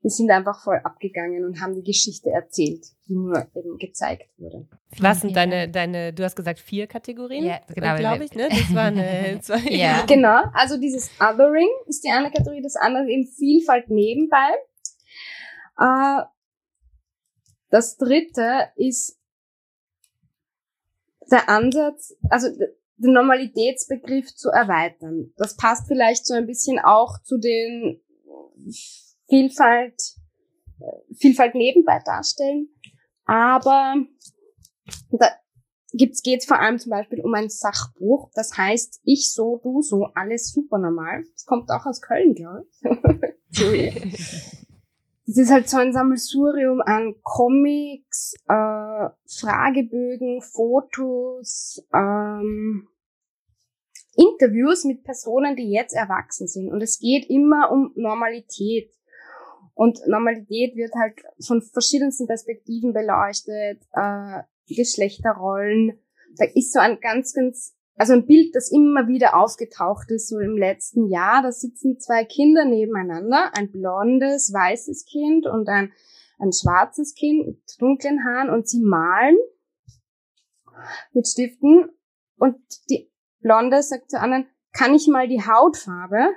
wir 0.04 0.10
sind 0.10 0.30
einfach 0.32 0.62
voll 0.62 0.82
abgegangen 0.84 1.46
und 1.46 1.62
haben 1.62 1.76
die 1.76 1.84
Geschichte 1.84 2.30
erzählt, 2.30 2.86
die 3.08 3.14
nur 3.14 3.48
eben 3.56 3.78
gezeigt 3.78 4.28
wurde. 4.38 4.68
Was 5.00 5.22
sind 5.22 5.34
deine, 5.34 5.70
deine, 5.70 6.12
du 6.12 6.26
hast 6.26 6.36
gesagt 6.36 6.60
vier 6.60 6.88
Kategorien, 6.88 7.46
ja, 7.46 7.62
genau, 7.74 7.96
glaube 7.96 8.26
ich, 8.26 8.34
ne? 8.34 8.50
Das 8.50 8.76
waren 8.76 8.98
äh, 8.98 9.40
zwei. 9.42 9.60
ja. 9.72 10.06
Genau, 10.06 10.44
also 10.54 10.78
dieses 10.78 11.10
Othering 11.22 11.70
ist 11.88 12.04
die 12.04 12.12
eine 12.12 12.30
Kategorie, 12.32 12.62
das 12.62 12.76
andere 12.76 13.10
eben 13.10 13.26
Vielfalt 13.26 13.90
nebenbei. 13.90 14.50
Äh, 15.80 16.24
das 17.70 17.96
dritte 17.96 18.72
ist 18.76 19.18
der 21.32 21.48
Ansatz, 21.48 22.14
also 22.30 22.50
den 22.98 23.14
Normalitätsbegriff 23.14 24.36
zu 24.36 24.50
erweitern. 24.50 25.32
Das 25.38 25.56
passt 25.56 25.88
vielleicht 25.88 26.26
so 26.28 26.34
ein 26.34 26.46
bisschen 26.46 26.80
auch 26.80 27.22
zu 27.24 27.38
den 27.38 28.02
Vielfalt, 29.34 30.00
Vielfalt 31.18 31.56
nebenbei 31.56 32.00
darstellen. 32.06 32.70
Aber 33.26 33.96
da 35.10 35.28
gibt's, 35.94 36.22
geht's 36.22 36.46
vor 36.46 36.60
allem 36.60 36.78
zum 36.78 36.92
Beispiel 36.92 37.20
um 37.22 37.34
ein 37.34 37.50
Sachbuch, 37.50 38.30
das 38.36 38.56
heißt 38.56 39.02
Ich 39.04 39.32
so, 39.32 39.60
du 39.64 39.82
so, 39.82 40.06
alles 40.14 40.52
super 40.52 40.78
normal. 40.78 41.24
Das 41.34 41.46
kommt 41.46 41.72
auch 41.72 41.88
aus 41.88 42.02
Köln, 42.02 42.36
glaube 42.36 42.68
ich. 43.52 44.60
Das 45.26 45.38
ist 45.38 45.52
halt 45.52 45.70
so 45.70 45.78
ein 45.78 45.94
Sammelsurium 45.94 46.82
an 46.82 47.16
Comics, 47.24 48.34
äh, 48.50 49.08
Fragebögen, 49.26 50.42
Fotos, 50.42 51.82
ähm, 51.94 52.90
Interviews 54.18 54.84
mit 54.84 55.06
Personen, 55.06 55.56
die 55.56 55.72
jetzt 55.72 55.94
erwachsen 55.94 56.48
sind. 56.48 56.70
Und 56.70 56.82
es 56.82 57.00
geht 57.00 57.30
immer 57.30 57.72
um 57.72 57.94
Normalität. 57.96 58.92
Und 59.74 60.00
Normalität 60.08 60.76
wird 60.76 60.94
halt 60.96 61.16
von 61.46 61.62
verschiedensten 61.62 62.28
Perspektiven 62.28 62.94
beleuchtet, 62.94 63.82
äh, 63.94 64.44
Geschlechterrollen. 64.68 66.00
Da 66.38 66.46
ist 66.54 66.74
so 66.74 66.80
ein 66.80 67.00
ganz, 67.00 67.34
ganz, 67.34 67.76
also 67.96 68.14
ein 68.14 68.26
Bild, 68.26 68.56
das 68.56 68.72
immer 68.72 69.08
wieder 69.08 69.36
aufgetaucht 69.36 70.10
ist, 70.12 70.30
so 70.30 70.40
im 70.40 70.58
letzten 70.58 71.08
Jahr. 71.08 71.42
Da 71.42 71.52
sitzen 71.52 72.00
zwei 72.00 72.24
Kinder 72.24 72.66
nebeneinander, 72.66 73.52
ein 73.56 73.72
blondes, 73.72 74.54
weißes 74.54 75.06
Kind 75.06 75.48
und 75.48 75.68
ein, 75.70 75.92
ein 76.40 76.52
schwarzes 76.52 77.16
Kind 77.16 77.48
mit 77.48 77.60
dunklen 77.80 78.24
Haaren 78.24 78.50
und 78.50 78.68
sie 78.68 78.82
malen 78.82 79.38
mit 81.14 81.28
Stiften 81.28 81.90
und 82.38 82.58
die 82.90 83.12
Blonde 83.40 83.82
sagt 83.84 84.12
zur 84.12 84.22
anderen, 84.22 84.48
kann 84.72 84.96
ich 84.96 85.08
mal 85.08 85.28
die 85.28 85.42
Hautfarbe? 85.42 86.30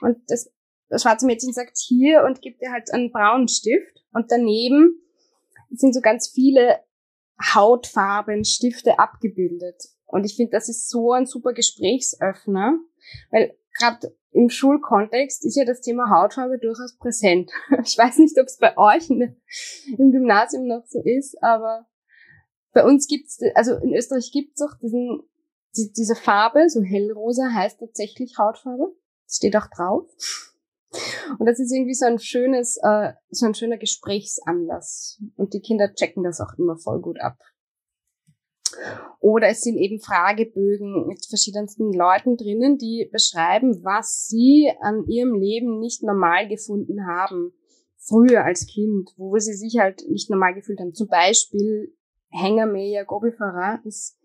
Und 0.00 0.18
das 0.28 0.52
das 0.88 1.02
schwarze 1.02 1.26
Mädchen 1.26 1.52
sagt 1.52 1.76
hier 1.78 2.24
und 2.24 2.42
gibt 2.42 2.62
ihr 2.62 2.70
halt 2.70 2.92
einen 2.92 3.10
braunen 3.10 3.48
Stift. 3.48 4.04
Und 4.12 4.30
daneben 4.30 5.00
sind 5.70 5.94
so 5.94 6.00
ganz 6.00 6.28
viele 6.28 6.80
Hautfarben, 7.54 8.44
Stifte 8.44 8.98
abgebildet. 8.98 9.82
Und 10.06 10.24
ich 10.24 10.36
finde, 10.36 10.52
das 10.52 10.68
ist 10.68 10.88
so 10.88 11.12
ein 11.12 11.26
super 11.26 11.52
Gesprächsöffner, 11.52 12.78
weil 13.30 13.56
gerade 13.78 14.16
im 14.30 14.50
Schulkontext 14.50 15.44
ist 15.44 15.56
ja 15.56 15.64
das 15.64 15.80
Thema 15.80 16.10
Hautfarbe 16.10 16.58
durchaus 16.58 16.96
präsent. 16.96 17.50
Ich 17.82 17.98
weiß 17.98 18.18
nicht, 18.18 18.38
ob 18.38 18.46
es 18.46 18.58
bei 18.58 18.76
euch 18.76 19.10
in, 19.10 19.36
im 19.98 20.12
Gymnasium 20.12 20.66
noch 20.66 20.84
so 20.86 21.00
ist, 21.02 21.42
aber 21.42 21.86
bei 22.72 22.84
uns 22.84 23.08
gibt's, 23.08 23.40
also 23.54 23.76
in 23.76 23.94
Österreich 23.94 24.30
gibt's 24.32 24.60
auch 24.60 24.78
diesen, 24.80 25.22
die, 25.76 25.92
diese 25.92 26.14
Farbe, 26.14 26.68
so 26.68 26.82
hellrosa 26.82 27.50
heißt 27.52 27.80
tatsächlich 27.80 28.36
Hautfarbe. 28.38 28.94
Das 29.26 29.36
steht 29.36 29.56
auch 29.56 29.66
drauf. 29.74 30.06
Und 31.38 31.46
das 31.46 31.58
ist 31.58 31.72
irgendwie 31.72 31.94
so 31.94 32.06
ein 32.06 32.18
schönes, 32.18 32.78
äh, 32.82 33.12
so 33.30 33.46
ein 33.46 33.54
schöner 33.54 33.78
Gesprächsanlass. 33.78 35.22
Und 35.36 35.54
die 35.54 35.60
Kinder 35.60 35.92
checken 35.94 36.22
das 36.22 36.40
auch 36.40 36.58
immer 36.58 36.76
voll 36.76 37.00
gut 37.00 37.20
ab. 37.20 37.38
Oder 39.20 39.48
es 39.48 39.60
sind 39.60 39.76
eben 39.78 40.00
Fragebögen 40.00 41.06
mit 41.06 41.24
verschiedensten 41.26 41.92
Leuten 41.92 42.36
drinnen, 42.36 42.78
die 42.78 43.08
beschreiben, 43.12 43.82
was 43.84 44.26
sie 44.26 44.70
an 44.80 45.04
ihrem 45.06 45.34
Leben 45.34 45.78
nicht 45.78 46.02
normal 46.02 46.48
gefunden 46.48 47.06
haben. 47.06 47.52
Früher 47.96 48.44
als 48.44 48.66
Kind, 48.66 49.10
wo 49.16 49.36
sie 49.38 49.54
sich 49.54 49.78
halt 49.78 50.04
nicht 50.08 50.30
normal 50.30 50.54
gefühlt 50.54 50.80
haben. 50.80 50.94
Zum 50.94 51.08
Beispiel 51.08 51.94
Hengermeyer 52.28 53.04
Gobifara 53.04 53.80
ist, 53.84 54.18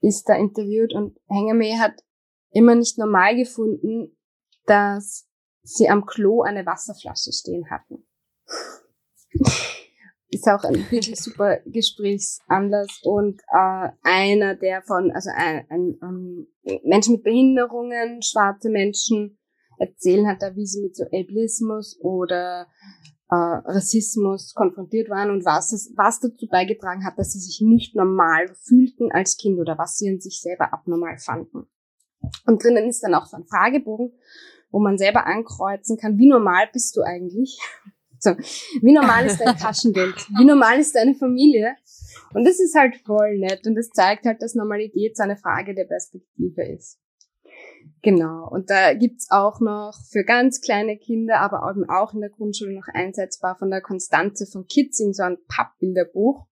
ist 0.00 0.28
da 0.28 0.36
interviewt 0.36 0.94
und 0.94 1.18
Hengermeyer 1.28 1.78
hat 1.78 2.02
immer 2.50 2.74
nicht 2.74 2.98
normal 2.98 3.36
gefunden, 3.36 4.16
dass 4.66 5.28
sie 5.64 5.88
am 5.88 6.06
Klo 6.06 6.42
eine 6.42 6.64
Wasserflasche 6.66 7.32
stehen 7.32 7.68
hatten. 7.70 8.06
Ist 10.28 10.46
auch 10.48 10.62
ein 10.64 10.76
wirklich 10.90 11.20
super 11.20 11.58
Gesprächsanlass 11.64 13.00
und 13.02 13.40
äh, 13.52 13.88
einer, 14.02 14.54
der 14.56 14.82
von, 14.82 15.10
also 15.12 15.30
ein, 15.34 15.66
ein, 15.70 15.98
ein 16.00 16.46
Menschen 16.84 17.14
mit 17.14 17.24
Behinderungen, 17.24 18.22
schwarze 18.22 18.68
Menschen 18.68 19.38
erzählen 19.78 20.26
hat, 20.26 20.42
da 20.42 20.54
wie 20.54 20.66
sie 20.66 20.82
mit 20.82 20.96
so 20.96 21.04
Ableismus 21.04 21.98
oder 22.00 22.66
äh, 23.30 23.34
Rassismus 23.34 24.54
konfrontiert 24.54 25.08
waren 25.08 25.30
und 25.30 25.44
was, 25.44 25.72
es, 25.72 25.92
was 25.96 26.20
dazu 26.20 26.46
beigetragen 26.48 27.04
hat, 27.04 27.18
dass 27.18 27.32
sie 27.32 27.40
sich 27.40 27.60
nicht 27.60 27.94
normal 27.94 28.54
fühlten 28.66 29.10
als 29.12 29.36
Kind 29.36 29.58
oder 29.58 29.78
was 29.78 29.96
sie 29.96 30.08
an 30.08 30.20
sich 30.20 30.40
selber 30.40 30.72
abnormal 30.72 31.18
fanden. 31.18 31.66
Und 32.46 32.62
drinnen 32.62 32.88
ist 32.88 33.02
dann 33.02 33.14
auch 33.14 33.26
so 33.26 33.36
ein 33.36 33.46
Fragebogen, 33.46 34.12
wo 34.74 34.80
man 34.80 34.98
selber 34.98 35.24
ankreuzen 35.26 35.96
kann, 35.96 36.18
wie 36.18 36.26
normal 36.28 36.68
bist 36.72 36.96
du 36.96 37.02
eigentlich? 37.02 37.58
So, 38.16 38.30
wie 38.80 38.92
normal 38.92 39.26
ist 39.26 39.38
dein 39.38 39.54
Taschengeld? 39.58 40.14
Wie 40.38 40.46
normal 40.46 40.78
ist 40.78 40.94
deine 40.94 41.14
Familie? 41.14 41.76
Und 42.32 42.46
das 42.46 42.58
ist 42.58 42.74
halt 42.74 42.96
voll 43.04 43.36
nett 43.36 43.66
und 43.66 43.74
das 43.74 43.90
zeigt 43.90 44.24
halt, 44.24 44.40
dass 44.40 44.54
Normalität 44.54 45.14
so 45.14 45.24
eine 45.24 45.36
Frage 45.36 45.74
der 45.74 45.84
Perspektive 45.84 46.62
ist. 46.62 46.98
Genau. 48.00 48.48
Und 48.50 48.70
da 48.70 48.94
gibt's 48.94 49.30
auch 49.30 49.60
noch 49.60 49.92
für 50.10 50.24
ganz 50.24 50.62
kleine 50.62 50.96
Kinder, 50.96 51.40
aber 51.40 51.64
auch 51.64 52.14
in 52.14 52.20
der 52.22 52.30
Grundschule 52.30 52.74
noch 52.74 52.88
einsetzbar 52.94 53.58
von 53.58 53.68
der 53.68 53.82
Konstanze 53.82 54.46
von 54.46 54.64
Kitzing 54.66 55.12
so 55.12 55.24
ein 55.24 55.36
Pappbilderbuch. 55.46 56.46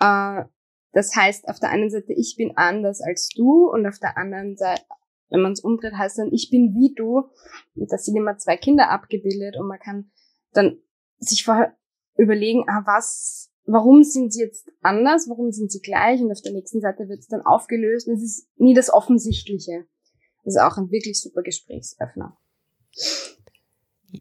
Äh, 0.00 0.44
das 0.92 1.14
heißt 1.14 1.46
auf 1.46 1.60
der 1.60 1.68
einen 1.68 1.90
Seite, 1.90 2.14
ich 2.14 2.36
bin 2.38 2.56
anders 2.56 3.02
als 3.02 3.28
du 3.36 3.68
und 3.70 3.86
auf 3.86 3.98
der 3.98 4.16
anderen 4.16 4.56
Seite, 4.56 4.80
wenn 5.28 5.40
man 5.40 5.52
es 5.52 5.60
umdreht, 5.60 5.94
heißt 5.94 6.18
dann, 6.18 6.32
ich 6.32 6.50
bin 6.50 6.74
wie 6.74 6.94
du. 6.94 7.30
Und 7.74 7.92
da 7.92 7.98
sind 7.98 8.16
immer 8.16 8.38
zwei 8.38 8.56
Kinder 8.56 8.90
abgebildet 8.90 9.56
und 9.56 9.66
man 9.66 9.78
kann 9.78 10.10
dann 10.52 10.78
sich 11.18 11.44
vorher 11.44 11.76
überlegen, 12.16 12.64
ah, 12.68 12.82
was, 12.86 13.50
warum 13.66 14.02
sind 14.02 14.32
sie 14.32 14.42
jetzt 14.42 14.70
anders, 14.82 15.28
warum 15.28 15.52
sind 15.52 15.70
sie 15.70 15.80
gleich? 15.80 16.20
Und 16.20 16.32
auf 16.32 16.40
der 16.42 16.52
nächsten 16.52 16.80
Seite 16.80 17.08
wird 17.08 17.20
es 17.20 17.28
dann 17.28 17.42
aufgelöst. 17.42 18.08
Und 18.08 18.14
es 18.14 18.22
ist 18.22 18.48
nie 18.56 18.74
das 18.74 18.92
Offensichtliche. 18.92 19.86
Das 20.44 20.54
ist 20.54 20.60
auch 20.60 20.76
ein 20.76 20.90
wirklich 20.90 21.20
super 21.20 21.42
Gesprächsöffner. 21.42 22.36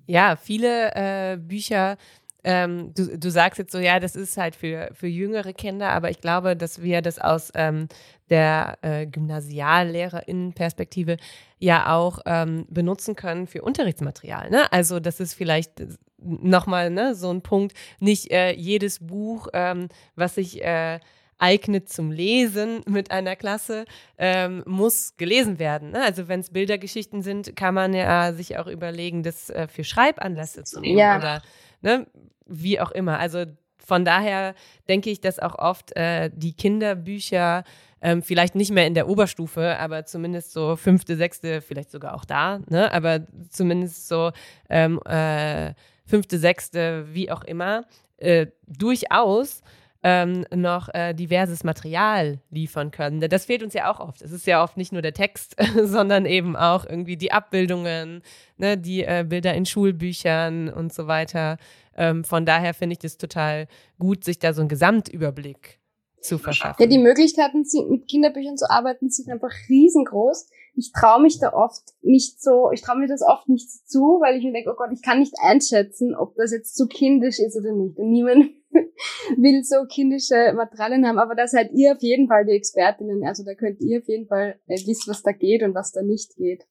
Ja, 0.08 0.36
viele 0.36 0.92
äh, 0.96 1.38
Bücher 1.38 1.98
ähm, 2.46 2.94
du, 2.94 3.18
du 3.18 3.32
sagst 3.32 3.58
jetzt 3.58 3.72
so, 3.72 3.80
ja, 3.80 4.00
das 4.00 4.16
ist 4.16 4.38
halt 4.38 4.56
für, 4.56 4.90
für 4.94 5.08
jüngere 5.08 5.52
Kinder, 5.52 5.90
aber 5.90 6.12
ich 6.12 6.22
glaube, 6.22 6.56
dass 6.56 6.82
wir 6.82 7.02
das 7.02 7.18
aus 7.18 7.52
ähm, 7.56 7.88
der 8.30 8.78
äh, 8.84 9.08
Gymnasiallehrerinnenperspektive 9.08 11.18
ja 11.58 11.96
auch 11.96 12.20
ähm, 12.26 12.66
benutzen 12.70 13.16
können 13.16 13.48
für 13.48 13.64
Unterrichtsmaterial. 13.64 14.52
Ne? 14.52 14.72
Also 14.72 15.00
das 15.00 15.20
ist 15.20 15.34
vielleicht 15.34 15.72
nochmal 16.20 16.92
ne, 16.92 17.16
so 17.16 17.32
ein 17.32 17.42
Punkt, 17.42 17.76
nicht 18.00 18.32
äh, 18.32 18.52
jedes 18.54 19.00
Buch, 19.00 19.48
ähm, 19.54 19.90
was 20.16 20.36
sich 20.36 20.64
äh, 20.64 21.00
eignet 21.38 21.90
zum 21.90 22.12
Lesen 22.12 22.82
mit 22.88 23.12
einer 23.12 23.36
Klasse, 23.36 23.86
ähm, 24.18 24.64
muss 24.66 25.18
gelesen 25.18 25.60
werden. 25.60 25.92
Ne? 25.92 26.02
Also 26.04 26.28
wenn 26.28 26.40
es 26.42 26.52
Bildergeschichten 26.52 27.22
sind, 27.22 27.56
kann 27.56 27.74
man 27.74 27.94
ja 27.94 28.34
sich 28.34 28.58
auch 28.58 28.68
überlegen, 28.68 29.24
das 29.24 29.50
äh, 29.50 29.68
für 29.68 29.84
Schreibanlässe 29.84 30.64
zu 30.64 30.80
nehmen 30.80 31.00
Ja. 31.00 31.18
oder 31.18 31.42
ne, 31.86 32.08
wie 32.46 32.82
auch 32.82 32.92
immer. 32.92 33.20
Also 33.20 33.46
von 33.78 34.04
daher 34.04 34.56
denke 34.90 35.10
ich, 35.10 35.22
dass 35.22 35.40
auch 35.40 35.58
oft 35.58 35.96
äh, 35.96 36.30
die 36.34 36.54
Kinderbücher 36.54 37.64
ähm, 38.02 38.22
vielleicht 38.22 38.56
nicht 38.56 38.72
mehr 38.72 38.88
in 38.88 38.96
der 38.96 39.08
Oberstufe, 39.08 39.78
aber 39.80 40.06
zumindest 40.06 40.52
so 40.52 40.76
fünfte, 40.76 41.16
sechste, 41.16 41.62
vielleicht 41.62 41.92
sogar 41.92 42.16
auch 42.16 42.26
da, 42.26 42.60
ne? 42.68 42.92
aber 42.92 43.22
zumindest 43.50 44.08
so 44.08 44.32
ähm, 44.70 45.00
äh, 45.06 45.74
fünfte, 46.06 46.40
sechste, 46.40 47.14
wie 47.14 47.32
auch 47.32 47.44
immer, 47.44 47.86
äh, 48.18 48.48
durchaus 48.68 49.62
ähm, 50.08 50.46
noch 50.54 50.88
äh, 50.94 51.16
diverses 51.16 51.64
Material 51.64 52.40
liefern 52.52 52.92
können. 52.92 53.20
Das 53.28 53.46
fehlt 53.46 53.64
uns 53.64 53.74
ja 53.74 53.92
auch 53.92 54.00
oft. 54.00 54.22
Es 54.22 54.32
ist 54.32 54.46
ja 54.46 54.64
oft 54.64 54.78
nicht 54.78 54.94
nur 54.94 55.02
der 55.02 55.16
Text, 55.16 55.56
sondern 55.84 56.28
eben 56.28 56.56
auch 56.56 56.86
irgendwie 56.86 57.18
die 57.18 57.32
Abbildungen, 57.32 58.22
ne, 58.58 58.78
die 58.78 59.04
äh, 59.04 59.26
Bilder 59.28 59.56
in 59.56 59.66
Schulbüchern 59.66 60.70
und 60.70 60.94
so 60.94 61.08
weiter. 61.08 61.58
Ähm, 61.98 62.24
von 62.24 62.46
daher 62.46 62.76
finde 62.76 62.94
ich 62.94 63.00
das 63.00 63.18
total 63.18 63.68
gut, 63.98 64.24
sich 64.24 64.38
da 64.38 64.54
so 64.54 64.62
einen 64.62 64.70
Gesamtüberblick 64.70 65.80
zu 66.20 66.38
verschaffen. 66.38 66.84
Ja, 66.84 66.88
die 66.88 67.00
Möglichkeiten 67.00 67.66
mit 67.90 68.08
Kinderbüchern 68.08 68.58
zu 68.58 68.70
arbeiten, 68.70 69.10
sind 69.10 69.32
einfach 69.32 69.54
riesengroß. 69.70 70.50
Ich 70.76 70.92
traue 70.92 71.22
mich 71.22 71.40
da 71.40 71.52
oft 71.54 71.82
nicht 72.04 72.44
so, 72.44 72.70
ich 72.72 72.82
traue 72.82 73.00
mir 73.00 73.08
das 73.08 73.24
oft 73.24 73.50
nicht 73.50 73.70
zu, 73.90 74.20
weil 74.22 74.38
ich 74.38 74.44
mir 74.44 74.52
denke, 74.54 74.70
oh 74.72 74.76
Gott, 74.78 74.92
ich 74.92 75.02
kann 75.02 75.20
nicht 75.20 75.34
einschätzen, 75.42 76.14
ob 76.16 76.36
das 76.36 76.52
jetzt 76.52 76.76
zu 76.76 76.88
kindisch 76.88 77.40
ist 77.40 77.58
oder 77.58 77.72
nicht. 77.72 77.98
Und 77.98 78.12
niemand 78.12 78.52
will 79.38 79.64
so 79.64 79.86
kindische 79.88 80.54
Materialien 80.56 81.08
haben, 81.08 81.20
aber 81.20 81.36
da 81.36 81.48
seid 81.48 81.72
ihr 81.74 81.94
auf 81.94 82.02
jeden 82.02 82.28
Fall 82.28 82.46
die 82.46 82.56
Expertinnen. 82.56 83.24
Also 83.26 83.44
da 83.44 83.54
könnt 83.54 83.82
ihr 83.82 84.00
auf 84.00 84.08
jeden 84.08 84.28
Fall 84.28 84.60
äh, 84.68 84.76
wissen, 84.86 85.10
was 85.10 85.24
da 85.24 85.32
geht 85.32 85.64
und 85.64 85.74
was 85.76 85.92
da 85.92 86.02
nicht 86.02 86.36
geht. 86.36 86.64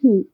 Hm. 0.00 0.32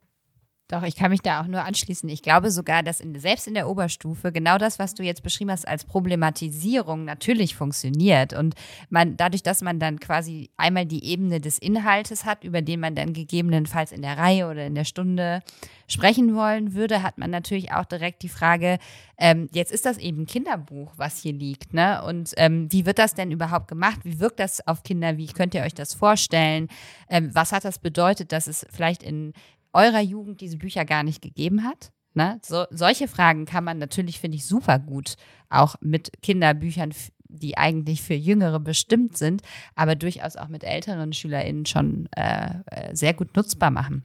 Doch, 0.71 0.83
ich 0.83 0.97
kann 0.97 1.11
mich 1.11 1.23
da 1.23 1.41
auch 1.41 1.47
nur 1.47 1.65
anschließen. 1.65 2.11
Ich 2.11 2.21
glaube 2.21 2.51
sogar, 2.51 2.83
dass 2.83 3.01
in, 3.01 3.19
selbst 3.19 3.47
in 3.47 3.55
der 3.55 3.71
Oberstufe 3.71 4.33
genau 4.33 4.59
das, 4.59 4.79
was 4.79 4.93
du 4.93 5.03
jetzt 5.03 5.23
beschrieben 5.23 5.51
hast 5.51 5.67
als 5.67 5.85
Problematisierung, 5.85 7.07
natürlich 7.07 7.55
funktioniert. 7.55 8.35
Und 8.35 8.55
man, 8.91 9.17
dadurch, 9.17 9.43
dass 9.43 9.63
man 9.63 9.81
dann 9.81 9.99
quasi 9.99 10.51
einmal 10.59 10.85
die 10.85 11.07
Ebene 11.07 11.41
des 11.41 11.59
Inhaltes 11.59 12.27
hat, 12.27 12.45
über 12.45 12.61
den 12.61 12.81
man 12.81 12.95
dann 12.95 13.15
gegebenenfalls 13.15 13.93
in 13.93 14.03
der 14.03 14.19
Reihe 14.19 14.47
oder 14.47 14.67
in 14.67 14.75
der 14.75 14.85
Stunde 14.85 15.43
sprechen 15.87 16.35
wollen 16.35 16.75
würde, 16.75 17.03
hat 17.03 17.17
man 17.17 17.31
natürlich 17.31 17.73
auch 17.73 17.87
direkt 17.87 18.23
die 18.23 18.29
Frage, 18.29 18.79
ähm, 19.17 19.49
jetzt 19.53 19.73
ist 19.73 19.87
das 19.87 19.97
eben 19.97 20.27
Kinderbuch, 20.27 20.93
was 20.97 21.23
hier 21.23 21.33
liegt, 21.33 21.73
ne? 21.73 22.05
Und 22.05 22.35
ähm, 22.37 22.71
wie 22.71 22.85
wird 22.85 22.99
das 22.99 23.15
denn 23.15 23.31
überhaupt 23.31 23.69
gemacht? 23.69 24.01
Wie 24.05 24.21
wirkt 24.21 24.39
das 24.39 24.67
auf 24.67 24.83
Kinder? 24.83 25.17
Wie 25.17 25.29
könnt 25.29 25.55
ihr 25.55 25.63
euch 25.63 25.75
das 25.75 25.95
vorstellen? 25.95 26.69
Ähm, 27.09 27.31
was 27.35 27.53
hat 27.53 27.65
das 27.65 27.79
bedeutet, 27.79 28.33
dass 28.33 28.47
es 28.47 28.67
vielleicht 28.71 29.03
in 29.03 29.33
eurer 29.79 30.01
Jugend 30.01 30.41
diese 30.41 30.57
Bücher 30.59 30.85
gar 30.85 31.03
nicht 31.03 31.23
gegeben 31.23 31.65
hat? 31.65 31.93
Ne? 32.15 32.41
So, 32.45 32.65
solche 32.71 33.07
Fragen 33.07 33.45
kann 33.47 33.65
man 33.65 33.79
natürlich, 33.79 34.19
finde 34.19 34.37
ich, 34.37 34.47
super 34.47 34.79
gut 34.79 35.15
auch 35.51 35.77
mit 35.81 36.11
Kinderbüchern, 36.23 36.93
die 37.29 37.57
eigentlich 37.57 38.03
für 38.03 38.15
Jüngere 38.15 38.59
bestimmt 38.59 39.17
sind, 39.17 39.43
aber 39.75 39.95
durchaus 39.95 40.37
auch 40.37 40.49
mit 40.49 40.65
älteren 40.65 41.13
SchülerInnen 41.13 41.67
schon 41.67 42.09
äh, 42.17 42.51
äh, 42.67 42.95
sehr 42.95 43.15
gut 43.15 43.37
nutzbar 43.37 43.71
machen. 43.71 44.03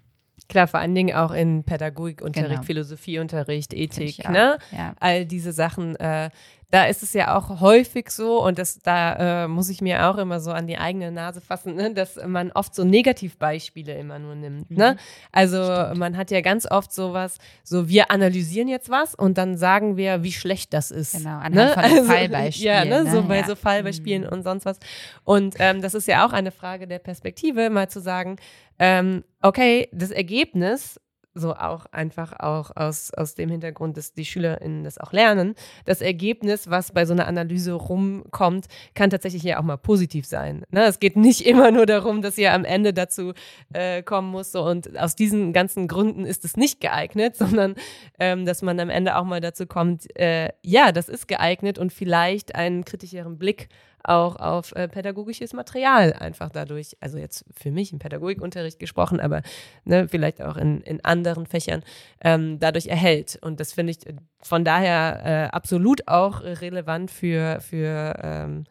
Klar, 0.50 0.68
vor 0.68 0.80
allen 0.82 0.94
Dingen 0.94 1.16
auch 1.16 1.32
in 1.32 1.64
Pädagogikunterricht, 1.64 2.50
Genau. 2.52 2.64
Philosophieunterricht, 2.64 3.74
Ethik, 3.74 4.30
ne? 4.30 4.58
Ja. 4.72 4.94
all 5.00 5.26
diese 5.26 5.54
Sachen, 5.54 5.96
äh, 5.96 6.30
da 6.74 6.86
ist 6.86 7.04
es 7.04 7.14
ja 7.14 7.38
auch 7.38 7.62
häufig 7.62 8.10
so, 8.10 8.44
und 8.44 8.58
das, 8.58 8.80
da 8.80 9.44
äh, 9.44 9.48
muss 9.48 9.70
ich 9.70 9.80
mir 9.80 10.08
auch 10.10 10.18
immer 10.18 10.40
so 10.40 10.50
an 10.50 10.66
die 10.66 10.80
eigene 10.80 11.12
Nase 11.12 11.40
fassen, 11.40 11.76
ne, 11.76 11.94
dass 11.94 12.16
man 12.26 12.52
oft 12.52 12.74
so 12.74 12.84
Negativbeispiele 12.84 13.94
immer 13.94 14.18
nur 14.18 14.34
nimmt. 14.34 14.72
Ne? 14.72 14.98
Also 15.32 15.58
man 15.94 16.18
hat 16.18 16.32
ja 16.32 16.42
ganz 16.42 16.66
oft 16.66 16.92
sowas, 16.92 17.38
so 17.64 17.90
wir 17.90 18.10
analysieren 18.10 18.68
jetzt 18.68 18.90
was 18.90 19.14
und 19.14 19.38
dann 19.38 19.56
sagen 19.56 19.98
wir, 19.98 20.24
wie 20.24 20.32
schlecht 20.32 20.74
das 20.74 20.90
ist. 20.90 21.16
Genau, 21.16 21.38
anhand 21.38 21.54
ne? 21.54 21.74
von 21.74 22.06
Fallbeispielen, 22.08 22.74
Ja, 22.74 22.86
ne? 22.86 23.04
ne? 23.04 23.12
so 23.12 23.22
bei 23.22 23.38
Ja. 23.42 23.46
so 23.46 23.56
Fallbeispielen 23.56 24.24
Mhm. 24.24 24.30
und 24.30 24.44
sonst 24.44 24.66
was. 24.66 24.80
Und 25.24 25.56
ähm, 25.60 25.84
das 25.84 25.94
ist 25.94 26.08
ja 26.08 26.26
auch 26.26 26.34
eine 26.34 26.50
Frage 26.50 26.88
der 26.88 26.98
Perspektive, 27.00 27.70
mal 27.70 27.88
zu 27.88 28.02
sagen, 28.02 28.38
ähm, 28.80 29.24
okay, 29.44 29.90
das 29.92 30.10
Ergebnis 30.10 31.00
so 31.36 31.54
auch 31.56 31.86
einfach 31.92 32.34
auch 32.40 32.76
aus, 32.76 33.14
aus 33.14 33.36
dem 33.36 33.50
Hintergrund, 33.50 33.98
dass 33.98 34.14
die 34.14 34.26
SchülerInnen 34.26 34.84
das 34.84 34.98
auch 34.98 35.12
lernen. 35.14 35.56
Das 35.86 36.02
Ergebnis, 36.02 36.70
was 36.70 36.92
bei 36.92 37.06
so 37.06 37.14
einer 37.14 37.28
Analyse 37.28 37.74
rumkommt, 37.74 38.68
kann 38.94 39.10
tatsächlich 39.10 39.44
ja 39.44 39.60
auch 39.60 39.64
mal 39.64 39.78
positiv 39.78 40.26
sein. 40.26 40.64
Ne? 40.70 40.86
Es 40.86 41.00
geht 41.00 41.16
nicht 41.16 41.42
immer 41.46 41.72
nur 41.72 41.86
darum, 41.86 42.22
dass 42.22 42.38
ihr 42.38 42.54
am 42.54 42.66
Ende 42.66 42.94
dazu 42.94 43.34
äh, 43.74 44.04
kommen 44.04 44.30
muss 44.30 44.52
so, 44.52 44.64
und 44.64 44.98
aus 44.98 45.16
diesen 45.16 45.54
ganzen 45.54 45.88
Gründen 45.88 46.26
ist 46.26 46.46
es 46.46 46.58
nicht 46.58 46.82
geeignet, 46.82 47.36
sondern 47.44 47.76
ähm, 48.20 48.46
dass 48.46 48.62
man 48.62 48.80
am 48.80 48.90
Ende 48.90 49.16
auch 49.18 49.26
mal 49.26 49.42
dazu 49.42 49.66
kommt, 49.66 50.16
äh, 50.18 50.50
ja, 50.62 50.92
das 50.92 51.10
ist 51.10 51.28
geeignet 51.28 51.80
und 51.80 51.92
vielleicht 51.92 52.56
einen 52.56 52.86
kritischeren 52.86 53.38
Blick 53.38 53.70
auch 54.04 54.36
auf 54.36 54.76
äh, 54.76 54.88
pädagogisches 54.88 55.54
Material 55.54 56.14
einfach 56.14 56.50
dadurch, 56.50 56.98
also 57.00 57.18
jetzt 57.18 57.46
für 57.56 57.72
mich 57.72 57.94
im 57.94 58.00
Pädagogikunterricht 58.00 58.80
gesprochen, 58.80 59.20
aber 59.20 59.42
ne, 59.86 60.08
vielleicht 60.08 60.42
auch 60.42 60.58
in, 60.58 60.82
in 60.82 61.04
anderen 61.04 61.46
Fächern, 61.46 61.84
ähm, 62.22 62.60
dadurch 62.60 62.88
erhält. 62.88 63.40
Und 63.42 63.60
das 63.60 63.74
finde 63.74 63.92
ich 63.92 64.06
äh, 64.06 64.14
von 64.42 64.66
daher 64.66 65.22
äh, 65.26 65.56
absolut 65.56 66.08
auch 66.08 66.42
relevant 66.42 67.12
für, 67.12 67.60
für 67.62 68.20
ähm, 68.22 68.66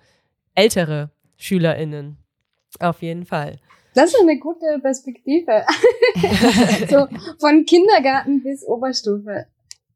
ältere 0.54 1.10
SchülerInnen. 1.38 2.18
Auf 2.80 3.02
jeden 3.02 3.24
Fall. 3.24 3.58
Das 3.94 4.10
ist 4.10 4.20
eine 4.20 4.38
gute 4.38 4.78
Perspektive. 4.80 5.64
so 6.88 7.06
von 7.38 7.64
Kindergarten 7.66 8.42
bis 8.42 8.66
Oberstufe. 8.66 9.46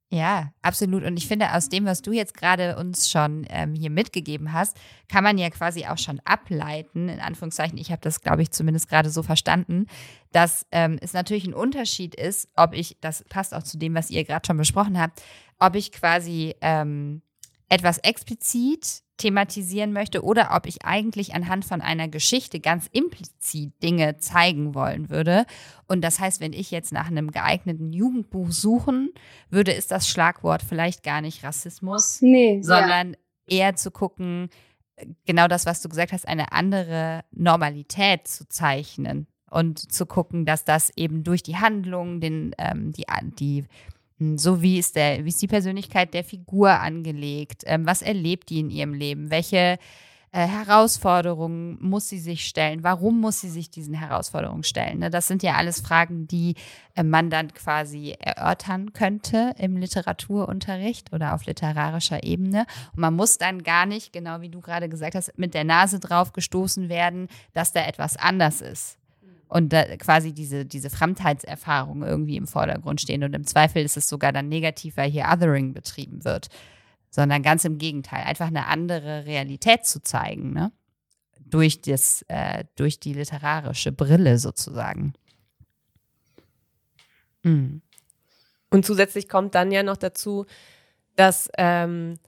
Ja, 0.08 0.52
absolut. 0.62 1.02
Und 1.02 1.16
ich 1.16 1.26
finde, 1.26 1.52
aus 1.52 1.68
dem, 1.68 1.84
was 1.84 2.00
du 2.00 2.12
jetzt 2.12 2.34
gerade 2.34 2.76
uns 2.76 3.10
schon 3.10 3.44
ähm, 3.50 3.74
hier 3.74 3.90
mitgegeben 3.90 4.52
hast, 4.52 4.76
kann 5.08 5.24
man 5.24 5.36
ja 5.36 5.50
quasi 5.50 5.84
auch 5.86 5.98
schon 5.98 6.20
ableiten, 6.24 7.08
in 7.08 7.18
Anführungszeichen, 7.18 7.76
ich 7.76 7.90
habe 7.90 8.02
das, 8.02 8.20
glaube 8.20 8.42
ich, 8.42 8.52
zumindest 8.52 8.88
gerade 8.88 9.10
so 9.10 9.24
verstanden, 9.24 9.86
dass 10.30 10.64
ähm, 10.70 10.98
es 11.00 11.12
natürlich 11.12 11.44
ein 11.46 11.54
Unterschied 11.54 12.14
ist, 12.14 12.48
ob 12.54 12.72
ich, 12.72 12.96
das 13.00 13.24
passt 13.24 13.52
auch 13.52 13.64
zu 13.64 13.78
dem, 13.78 13.94
was 13.94 14.10
ihr 14.10 14.22
gerade 14.22 14.46
schon 14.46 14.56
besprochen 14.56 15.00
habt, 15.00 15.22
ob 15.58 15.74
ich 15.74 15.90
quasi 15.90 16.54
ähm, 16.60 17.22
etwas 17.68 17.98
explizit 17.98 19.02
thematisieren 19.16 19.92
möchte 19.92 20.22
oder 20.22 20.50
ob 20.54 20.66
ich 20.66 20.84
eigentlich 20.84 21.34
anhand 21.34 21.64
von 21.64 21.80
einer 21.80 22.08
Geschichte 22.08 22.60
ganz 22.60 22.88
implizit 22.92 23.72
Dinge 23.82 24.18
zeigen 24.18 24.74
wollen 24.74 25.08
würde. 25.10 25.46
Und 25.88 26.02
das 26.02 26.20
heißt, 26.20 26.40
wenn 26.40 26.52
ich 26.52 26.70
jetzt 26.70 26.92
nach 26.92 27.08
einem 27.08 27.30
geeigneten 27.30 27.92
Jugendbuch 27.92 28.50
suchen 28.50 29.10
würde, 29.48 29.72
ist 29.72 29.90
das 29.90 30.08
Schlagwort 30.08 30.62
vielleicht 30.62 31.02
gar 31.02 31.20
nicht 31.20 31.44
Rassismus, 31.44 32.20
Nee, 32.20 32.56
ja. 32.56 32.62
sondern 32.62 33.16
eher 33.46 33.76
zu 33.76 33.90
gucken, 33.90 34.50
genau 35.24 35.48
das, 35.48 35.66
was 35.66 35.82
du 35.82 35.88
gesagt 35.88 36.12
hast, 36.12 36.26
eine 36.26 36.52
andere 36.52 37.24
Normalität 37.30 38.28
zu 38.28 38.48
zeichnen 38.48 39.26
und 39.50 39.92
zu 39.92 40.06
gucken, 40.06 40.44
dass 40.44 40.64
das 40.64 40.90
eben 40.96 41.22
durch 41.22 41.42
die 41.42 41.56
Handlung, 41.56 42.20
den, 42.20 42.54
ähm, 42.58 42.92
die, 42.92 43.04
die 43.38 43.64
so 44.18 44.62
wie 44.62 44.78
ist 44.78 44.96
der, 44.96 45.24
wie 45.24 45.28
ist 45.28 45.42
die 45.42 45.46
Persönlichkeit 45.46 46.14
der 46.14 46.24
Figur 46.24 46.70
angelegt? 46.70 47.62
Ähm, 47.66 47.86
was 47.86 48.02
erlebt 48.02 48.48
die 48.48 48.60
in 48.60 48.70
ihrem 48.70 48.94
Leben? 48.94 49.30
Welche 49.30 49.78
äh, 50.32 50.46
Herausforderungen 50.46 51.78
muss 51.80 52.08
sie 52.08 52.18
sich 52.18 52.46
stellen? 52.46 52.82
Warum 52.82 53.20
muss 53.20 53.40
sie 53.40 53.50
sich 53.50 53.70
diesen 53.70 53.94
Herausforderungen 53.94 54.62
stellen? 54.62 55.00
Ne? 55.00 55.10
Das 55.10 55.28
sind 55.28 55.42
ja 55.42 55.54
alles 55.54 55.80
Fragen, 55.80 56.26
die 56.26 56.54
äh, 56.94 57.02
man 57.02 57.28
dann 57.28 57.52
quasi 57.52 58.14
erörtern 58.18 58.94
könnte 58.94 59.54
im 59.58 59.76
Literaturunterricht 59.76 61.12
oder 61.12 61.34
auf 61.34 61.44
literarischer 61.44 62.22
Ebene. 62.22 62.66
Und 62.92 63.00
man 63.00 63.14
muss 63.14 63.36
dann 63.36 63.62
gar 63.62 63.84
nicht, 63.84 64.14
genau 64.14 64.40
wie 64.40 64.48
du 64.48 64.60
gerade 64.60 64.88
gesagt 64.88 65.14
hast, 65.14 65.38
mit 65.38 65.52
der 65.52 65.64
Nase 65.64 66.00
drauf 66.00 66.32
gestoßen 66.32 66.88
werden, 66.88 67.28
dass 67.52 67.72
da 67.72 67.86
etwas 67.86 68.16
anders 68.16 68.62
ist 68.62 68.98
und 69.56 69.70
quasi 70.00 70.34
diese, 70.34 70.66
diese 70.66 70.90
Fremdheitserfahrung 70.90 72.02
irgendwie 72.02 72.36
im 72.36 72.46
Vordergrund 72.46 73.00
stehen. 73.00 73.24
Und 73.24 73.34
im 73.34 73.46
Zweifel 73.46 73.82
ist 73.82 73.96
es 73.96 74.06
sogar 74.06 74.30
dann 74.30 74.50
negativ, 74.50 74.98
weil 74.98 75.10
hier 75.10 75.28
Othering 75.32 75.72
betrieben 75.72 76.26
wird. 76.26 76.48
Sondern 77.08 77.42
ganz 77.42 77.64
im 77.64 77.78
Gegenteil, 77.78 78.24
einfach 78.24 78.48
eine 78.48 78.66
andere 78.66 79.24
Realität 79.24 79.86
zu 79.86 80.02
zeigen, 80.02 80.52
ne? 80.52 80.72
Durch, 81.40 81.80
das, 81.80 82.22
äh, 82.28 82.64
durch 82.74 83.00
die 83.00 83.14
literarische 83.14 83.92
Brille 83.92 84.38
sozusagen. 84.38 85.14
Mhm. 87.42 87.80
Und 88.68 88.84
zusätzlich 88.84 89.26
kommt 89.26 89.54
dann 89.54 89.72
ja 89.72 89.82
noch 89.82 89.96
dazu, 89.96 90.44
dass 91.14 91.48
ähm, 91.56 92.18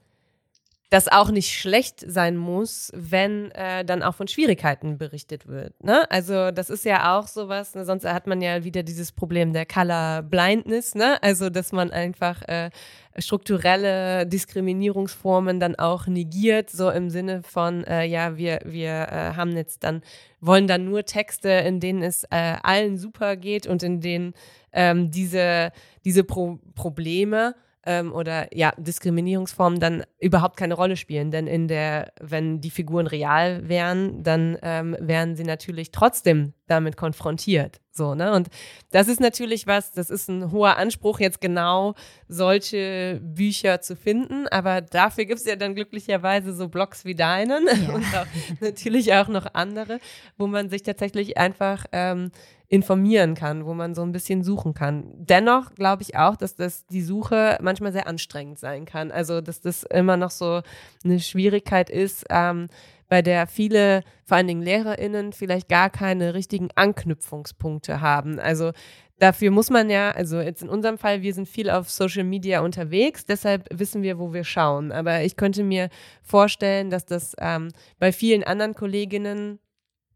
das 0.89 1.07
auch 1.07 1.29
nicht 1.29 1.55
schlecht 1.55 2.03
sein 2.07 2.35
muss, 2.35 2.91
wenn 2.95 3.51
äh, 3.51 3.85
dann 3.85 4.01
auch 4.01 4.15
von 4.15 4.27
Schwierigkeiten 4.27 4.97
berichtet 4.97 5.47
wird. 5.47 5.83
Ne? 5.83 6.09
Also 6.09 6.49
das 6.49 6.71
ist 6.71 6.83
ja 6.83 7.17
auch 7.17 7.27
sowas, 7.27 7.75
ne? 7.75 7.85
sonst 7.85 8.05
hat 8.05 8.25
man 8.25 8.41
ja 8.41 8.63
wieder 8.63 8.81
dieses 8.81 9.11
Problem 9.11 9.53
der 9.53 9.67
Color 9.67 10.23
Blindness, 10.23 10.95
ne? 10.95 11.21
also 11.21 11.51
dass 11.51 11.71
man 11.71 11.91
einfach 11.91 12.41
äh, 12.47 12.71
strukturelle 13.19 14.25
Diskriminierungsformen 14.25 15.59
dann 15.59 15.75
auch 15.75 16.07
negiert, 16.07 16.71
so 16.71 16.89
im 16.89 17.11
Sinne 17.11 17.43
von, 17.43 17.83
äh, 17.83 18.05
ja, 18.05 18.37
wir, 18.37 18.59
wir 18.65 18.89
äh, 18.89 19.33
haben 19.35 19.55
jetzt 19.55 19.83
dann, 19.83 20.01
wollen 20.41 20.65
dann 20.65 20.85
nur 20.85 21.05
Texte, 21.05 21.49
in 21.49 21.79
denen 21.79 22.01
es 22.01 22.23
äh, 22.31 22.55
allen 22.63 22.97
super 22.97 23.35
geht 23.35 23.67
und 23.67 23.83
in 23.83 24.01
denen 24.01 24.33
ähm, 24.73 25.11
diese, 25.11 25.71
diese 26.03 26.23
Pro 26.23 26.59
Probleme 26.73 27.53
ähm, 27.85 28.13
oder 28.13 28.53
ja, 28.55 28.73
Diskriminierungsformen 28.77 29.79
dann 29.79 30.03
überhaupt 30.19 30.57
keine 30.57 30.73
Rolle 30.73 30.97
spielen. 30.97 31.31
Denn 31.31 31.47
in 31.47 31.67
der, 31.67 32.11
wenn 32.19 32.61
die 32.61 32.69
Figuren 32.69 33.07
real 33.07 33.67
wären, 33.67 34.23
dann 34.23 34.57
ähm, 34.61 34.95
wären 34.99 35.35
sie 35.35 35.43
natürlich 35.43 35.91
trotzdem 35.91 36.53
damit 36.67 36.97
konfrontiert. 36.97 37.79
So, 37.91 38.15
ne? 38.15 38.31
Und 38.33 38.47
das 38.91 39.07
ist 39.07 39.19
natürlich 39.19 39.67
was, 39.67 39.91
das 39.91 40.09
ist 40.09 40.29
ein 40.29 40.51
hoher 40.51 40.77
Anspruch, 40.77 41.19
jetzt 41.19 41.41
genau 41.41 41.95
solche 42.27 43.19
Bücher 43.21 43.81
zu 43.81 43.95
finden. 43.95 44.47
Aber 44.47 44.81
dafür 44.81 45.25
gibt 45.25 45.39
es 45.39 45.45
ja 45.45 45.55
dann 45.55 45.75
glücklicherweise 45.75 46.53
so 46.53 46.69
Blogs 46.69 47.05
wie 47.05 47.15
deinen 47.15 47.67
ja. 47.67 47.93
und 47.93 48.05
auch, 48.15 48.25
natürlich 48.61 49.13
auch 49.13 49.27
noch 49.27 49.47
andere, 49.53 49.99
wo 50.37 50.47
man 50.47 50.69
sich 50.69 50.83
tatsächlich 50.83 51.37
einfach 51.37 51.85
ähm, 51.91 52.31
informieren 52.69 53.33
kann, 53.33 53.65
wo 53.65 53.73
man 53.73 53.95
so 53.95 54.03
ein 54.03 54.11
bisschen 54.11 54.43
suchen 54.43 54.75
kann. 54.75 55.11
Dennoch 55.15 55.73
glaube 55.73 56.03
ich 56.03 56.15
auch, 56.15 56.35
dass 56.35 56.55
das 56.55 56.85
die 56.85 57.01
Suche 57.01 57.57
manchmal 57.61 57.91
sehr 57.91 58.07
anstrengend 58.07 58.59
sein 58.59 58.85
kann. 58.85 59.11
Also 59.11 59.41
dass 59.41 59.59
das 59.59 59.83
immer 59.83 60.17
noch 60.17 60.29
so 60.29 60.61
eine 61.03 61.19
Schwierigkeit 61.19 61.89
ist, 61.89 62.25
ähm, 62.29 62.67
bei 63.09 63.23
der 63.23 63.47
viele, 63.47 64.03
vor 64.23 64.37
allen 64.37 64.45
Dingen 64.45 64.61
LehrerInnen, 64.61 65.33
vielleicht 65.33 65.67
gar 65.67 65.89
keine 65.89 66.35
richtigen 66.35 66.69
Anknüpfungspunkte 66.75 68.01
haben. 68.01 68.39
Also 68.39 68.71
dafür 69.17 69.49
muss 69.49 69.71
man 69.71 69.89
ja, 69.89 70.11
also 70.11 70.39
jetzt 70.39 70.61
in 70.61 70.69
unserem 70.69 70.99
Fall, 70.99 71.23
wir 71.23 71.33
sind 71.33 71.49
viel 71.49 71.71
auf 71.71 71.89
Social 71.89 72.23
Media 72.23 72.61
unterwegs, 72.61 73.25
deshalb 73.25 73.67
wissen 73.71 74.03
wir, 74.03 74.19
wo 74.19 74.31
wir 74.31 74.43
schauen. 74.43 74.91
Aber 74.91 75.23
ich 75.23 75.37
könnte 75.37 75.63
mir 75.63 75.89
vorstellen, 76.21 76.91
dass 76.91 77.07
das 77.07 77.35
ähm, 77.39 77.69
bei 77.97 78.11
vielen 78.11 78.43
anderen 78.43 78.75
Kolleginnen 78.75 79.57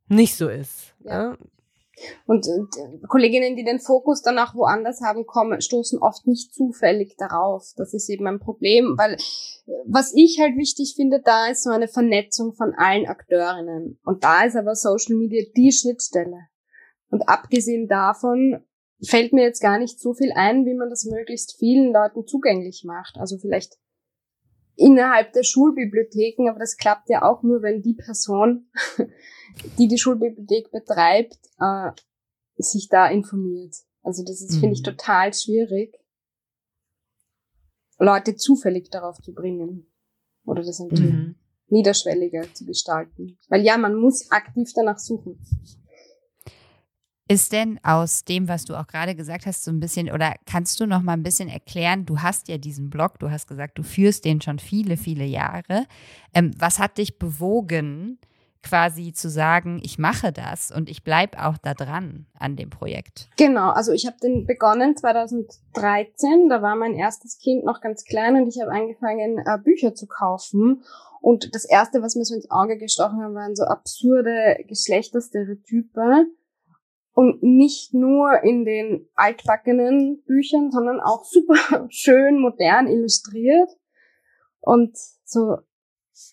nicht 0.08 0.36
so 0.36 0.48
ist. 0.48 0.94
Ja. 1.04 1.32
ja? 1.32 1.38
Und 2.26 2.48
äh, 2.48 3.08
Kolleginnen, 3.08 3.56
die 3.56 3.64
den 3.64 3.80
Fokus 3.80 4.22
dann 4.22 4.40
auch 4.40 4.56
woanders 4.56 5.02
haben, 5.02 5.26
kommen, 5.26 5.62
stoßen 5.62 6.00
oft 6.00 6.26
nicht 6.26 6.54
zufällig 6.54 7.16
darauf. 7.18 7.72
Das 7.78 7.94
ist 7.94 8.10
eben 8.10 8.28
ein 8.28 8.40
Problem, 8.40 8.96
weil 8.98 9.18
was 9.86 10.14
ich 10.16 10.40
halt 10.40 10.58
wichtig 10.58 10.94
finde, 10.96 11.22
da 11.24 11.48
ist 11.48 11.64
so 11.64 11.70
eine 11.70 11.88
Vernetzung 11.88 12.54
von 12.54 12.74
allen 12.76 13.08
Akteurinnen. 13.08 14.00
Und 14.04 14.24
da 14.24 14.44
ist 14.44 14.56
aber 14.56 14.76
Social 14.76 15.16
Media 15.16 15.44
die 15.56 15.72
Schnittstelle. 15.72 16.48
Und 17.10 17.30
abgesehen 17.30 17.88
davon 17.88 18.64
fällt 19.06 19.34
mir 19.34 19.44
jetzt 19.44 19.62
gar 19.62 19.78
nicht 19.78 20.00
so 20.00 20.14
viel 20.14 20.32
ein, 20.34 20.66
wie 20.66 20.74
man 20.74 20.90
das 20.90 21.06
möglichst 21.06 21.58
vielen 21.58 21.94
Leuten 21.94 22.26
zugänglich 22.26 22.84
macht. 22.86 23.18
Also 23.18 23.38
vielleicht 23.38 23.78
innerhalb 24.76 25.34
der 25.34 25.44
Schulbibliotheken, 25.44 26.50
aber 26.50 26.60
das 26.60 26.78
klappt 26.78 27.10
ja 27.10 27.24
auch 27.24 27.44
nur, 27.44 27.62
wenn 27.62 27.82
die 27.82 27.94
Person 27.94 28.68
die 29.78 29.88
die 29.88 29.98
Schulbibliothek 29.98 30.72
betreibt, 30.72 31.38
äh, 31.60 31.92
sich 32.58 32.90
da 32.90 33.08
informiert. 33.08 33.76
Also 34.02 34.24
das 34.24 34.42
ist, 34.42 34.56
mhm. 34.56 34.60
finde 34.60 34.74
ich, 34.74 34.84
total 34.84 35.34
schwierig, 35.34 35.96
Leute 38.00 38.36
zufällig 38.36 38.90
darauf 38.90 39.18
zu 39.22 39.34
bringen. 39.34 39.88
Oder 40.46 40.64
das 40.64 40.80
mhm. 40.80 41.36
niederschwelliger 41.68 42.54
zu 42.54 42.66
gestalten. 42.66 43.38
Weil 43.48 43.64
ja, 43.64 43.78
man 43.78 43.96
muss 43.96 44.30
aktiv 44.30 44.72
danach 44.76 45.00
suchen. 45.00 45.40
Ist 47.34 47.52
denn 47.52 47.80
aus 47.84 48.26
dem, 48.26 48.48
was 48.48 48.66
du 48.66 48.76
auch 48.76 48.86
gerade 48.86 49.16
gesagt 49.16 49.46
hast, 49.46 49.64
so 49.64 49.72
ein 49.72 49.80
bisschen, 49.80 50.12
oder 50.12 50.36
kannst 50.46 50.80
du 50.80 50.86
noch 50.86 51.02
mal 51.02 51.14
ein 51.14 51.24
bisschen 51.24 51.50
erklären, 51.50 52.06
du 52.06 52.20
hast 52.22 52.48
ja 52.48 52.58
diesen 52.58 52.90
Blog, 52.90 53.18
du 53.20 53.32
hast 53.32 53.48
gesagt, 53.48 53.78
du 53.78 53.84
führst 53.84 54.26
den 54.26 54.40
schon 54.40 54.60
viele, 54.60 54.98
viele 54.98 55.26
Jahre. 55.26 55.86
Ähm, 56.34 56.52
was 56.60 56.78
hat 56.78 57.00
dich 57.00 57.18
bewogen, 57.18 58.20
quasi 58.62 59.14
zu 59.14 59.30
sagen, 59.30 59.82
ich 59.84 60.00
mache 60.00 60.32
das 60.32 60.72
und 60.72 60.90
ich 60.90 61.04
bleibe 61.04 61.44
auch 61.44 61.58
da 61.58 61.74
dran 61.74 62.26
an 62.40 62.56
dem 62.56 62.70
Projekt? 62.70 63.30
Genau, 63.38 63.72
also 63.72 63.92
ich 63.92 64.06
habe 64.06 64.18
den 64.22 64.46
begonnen 64.46 64.96
2013, 64.96 66.50
da 66.50 66.62
war 66.62 66.76
mein 66.76 66.94
erstes 66.94 67.38
Kind 67.38 67.66
noch 67.66 67.82
ganz 67.82 68.06
klein 68.06 68.36
und 68.36 68.48
ich 68.48 68.62
habe 68.62 68.72
angefangen, 68.72 69.40
äh, 69.40 69.58
Bücher 69.64 69.94
zu 69.96 70.08
kaufen. 70.08 70.84
Und 71.20 71.56
das 71.56 71.66
Erste, 71.66 72.02
was 72.02 72.16
mir 72.16 72.26
so 72.26 72.36
ins 72.36 72.52
Auge 72.52 72.78
gestochen 72.78 73.24
hat, 73.24 73.34
waren 73.34 73.56
so 73.56 73.64
absurde 73.64 74.64
Geschlechterstereotype. 74.68 76.28
Und 77.14 77.44
nicht 77.44 77.94
nur 77.94 78.44
in 78.44 78.66
den 78.66 79.08
altbackenen 79.14 80.24
Büchern, 80.26 80.72
sondern 80.72 81.00
auch 81.00 81.24
super 81.32 81.88
schön 81.90 82.40
modern 82.40 82.88
illustriert. 82.88 83.70
Und 84.60 84.98
so, 85.24 85.58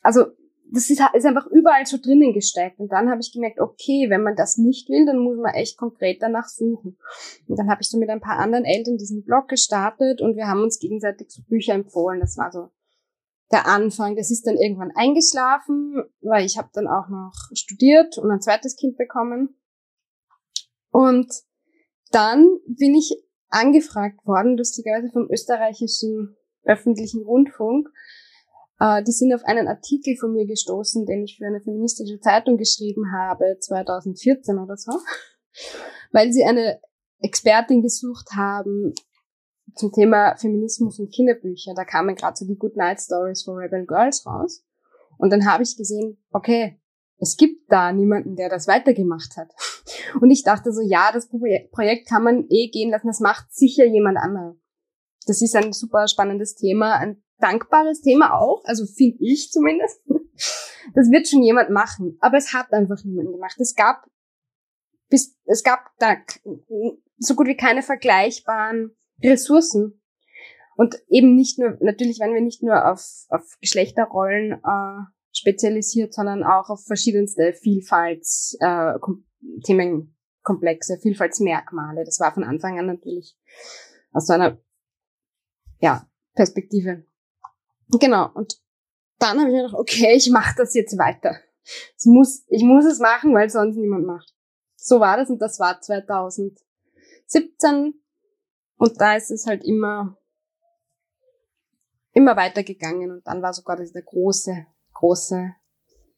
also 0.02 0.26
das 0.72 0.88
ist, 0.88 1.02
ist 1.14 1.26
einfach 1.26 1.46
überall 1.48 1.84
so 1.84 1.98
drinnen 1.98 2.32
gesteckt. 2.32 2.78
Und 2.78 2.92
dann 2.92 3.10
habe 3.10 3.20
ich 3.20 3.32
gemerkt, 3.32 3.60
okay, 3.60 4.06
wenn 4.08 4.22
man 4.22 4.36
das 4.36 4.56
nicht 4.56 4.88
will, 4.88 5.04
dann 5.04 5.18
muss 5.18 5.36
man 5.36 5.54
echt 5.54 5.76
konkret 5.76 6.22
danach 6.22 6.48
suchen. 6.48 6.96
Und 7.48 7.58
dann 7.58 7.68
habe 7.68 7.82
ich 7.82 7.88
so 7.88 7.98
mit 7.98 8.08
ein 8.08 8.20
paar 8.20 8.38
anderen 8.38 8.64
Eltern 8.64 8.96
diesen 8.96 9.24
Blog 9.24 9.48
gestartet 9.48 10.20
und 10.20 10.36
wir 10.36 10.46
haben 10.46 10.62
uns 10.62 10.78
gegenseitig 10.78 11.30
so 11.30 11.42
Bücher 11.42 11.74
empfohlen. 11.74 12.20
Das 12.20 12.38
war 12.38 12.52
so 12.52 12.68
der 13.50 13.66
Anfang. 13.66 14.16
Das 14.16 14.30
ist 14.30 14.46
dann 14.46 14.56
irgendwann 14.56 14.92
eingeschlafen, 14.94 16.04
weil 16.20 16.46
ich 16.46 16.56
habe 16.56 16.68
dann 16.72 16.86
auch 16.86 17.08
noch 17.08 17.34
studiert 17.52 18.18
und 18.18 18.30
ein 18.30 18.40
zweites 18.40 18.76
Kind 18.76 18.96
bekommen. 18.96 19.59
Und 20.90 21.32
dann 22.10 22.46
bin 22.66 22.94
ich 22.94 23.12
angefragt 23.48 24.24
worden, 24.26 24.56
lustigerweise 24.56 25.10
vom 25.10 25.28
österreichischen 25.30 26.36
öffentlichen 26.64 27.22
Rundfunk, 27.22 27.88
äh, 28.80 29.02
die 29.02 29.12
sind 29.12 29.32
auf 29.34 29.44
einen 29.44 29.68
Artikel 29.68 30.16
von 30.16 30.32
mir 30.32 30.46
gestoßen, 30.46 31.06
den 31.06 31.24
ich 31.24 31.36
für 31.38 31.46
eine 31.46 31.60
feministische 31.60 32.20
Zeitung 32.20 32.56
geschrieben 32.56 33.12
habe, 33.12 33.56
2014 33.60 34.58
oder 34.58 34.76
so, 34.76 34.92
weil 36.12 36.32
sie 36.32 36.44
eine 36.44 36.80
Expertin 37.20 37.82
gesucht 37.82 38.30
haben 38.34 38.94
zum 39.76 39.92
Thema 39.92 40.36
Feminismus 40.36 40.98
und 40.98 41.12
Kinderbücher. 41.12 41.74
Da 41.74 41.84
kamen 41.84 42.16
gerade 42.16 42.36
so 42.36 42.46
die 42.46 42.56
Good 42.56 42.76
Night 42.76 43.00
Stories 43.00 43.44
for 43.44 43.58
Rebel 43.58 43.86
Girls 43.86 44.26
raus. 44.26 44.64
Und 45.18 45.30
dann 45.30 45.46
habe 45.46 45.62
ich 45.62 45.76
gesehen, 45.76 46.18
okay, 46.30 46.79
es 47.20 47.36
gibt 47.36 47.70
da 47.70 47.92
niemanden, 47.92 48.34
der 48.34 48.48
das 48.48 48.66
weitergemacht 48.66 49.36
hat. 49.36 49.52
Und 50.20 50.30
ich 50.30 50.42
dachte 50.42 50.72
so, 50.72 50.80
ja, 50.80 51.10
das 51.12 51.28
Projekt 51.28 52.08
kann 52.08 52.24
man 52.24 52.46
eh 52.48 52.68
gehen 52.68 52.90
lassen, 52.90 53.06
das 53.06 53.20
macht 53.20 53.52
sicher 53.52 53.84
jemand 53.84 54.18
anderer. 54.18 54.56
Das 55.26 55.42
ist 55.42 55.54
ein 55.54 55.72
super 55.72 56.08
spannendes 56.08 56.54
Thema, 56.54 56.94
ein 56.94 57.22
dankbares 57.38 58.00
Thema 58.00 58.38
auch, 58.38 58.62
also 58.64 58.86
finde 58.86 59.18
ich 59.20 59.50
zumindest. 59.50 60.00
Das 60.94 61.10
wird 61.10 61.28
schon 61.28 61.42
jemand 61.42 61.70
machen, 61.70 62.16
aber 62.20 62.38
es 62.38 62.54
hat 62.54 62.72
einfach 62.72 63.04
niemand 63.04 63.30
gemacht. 63.30 63.54
Es 63.60 63.74
gab 63.74 64.06
bis 65.10 65.36
es 65.44 65.62
gab 65.62 65.90
da 65.98 66.16
so 67.18 67.34
gut 67.34 67.48
wie 67.48 67.56
keine 67.56 67.82
vergleichbaren 67.82 68.96
Ressourcen 69.22 70.00
und 70.76 70.96
eben 71.08 71.34
nicht 71.34 71.58
nur 71.58 71.76
natürlich, 71.80 72.20
wenn 72.20 72.32
wir 72.32 72.40
nicht 72.40 72.62
nur 72.62 72.90
auf, 72.90 73.26
auf 73.28 73.58
Geschlechterrollen 73.60 74.52
äh, 74.52 75.02
spezialisiert, 75.32 76.14
sondern 76.14 76.42
auch 76.42 76.70
auf 76.70 76.84
verschiedenste 76.84 77.52
Vielfalts 77.52 78.56
äh, 78.60 78.94
Vielfaltsmerkmale. 81.00 82.04
Das 82.04 82.20
war 82.20 82.32
von 82.32 82.44
Anfang 82.44 82.78
an 82.78 82.86
natürlich 82.86 83.36
aus 84.12 84.26
so 84.26 84.32
einer 84.32 84.58
ja, 85.80 86.06
Perspektive 86.34 87.04
Genau. 87.98 88.30
Und 88.34 88.60
dann 89.18 89.38
habe 89.38 89.48
ich 89.48 89.54
mir 89.54 89.62
gedacht, 89.62 89.78
okay, 89.78 90.14
ich 90.16 90.30
mache 90.30 90.54
das 90.56 90.74
jetzt 90.74 90.96
weiter. 90.98 91.36
Es 91.96 92.04
muss, 92.06 92.44
ich 92.48 92.62
muss 92.62 92.84
es 92.84 93.00
machen, 93.00 93.34
weil 93.34 93.50
sonst 93.50 93.76
niemand 93.76 94.06
macht. 94.06 94.32
So 94.76 95.00
war 95.00 95.16
das 95.16 95.28
und 95.28 95.40
das 95.40 95.58
war 95.58 95.80
2017. 95.80 96.62
Und 98.76 99.00
da 99.00 99.16
ist 99.16 99.30
es 99.30 99.46
halt 99.46 99.64
immer, 99.64 100.16
immer 102.12 102.36
weitergegangen. 102.36 103.10
Und 103.10 103.26
dann 103.26 103.42
war 103.42 103.52
sogar 103.52 103.76
der 103.76 104.02
große, 104.02 104.66
große 105.00 105.54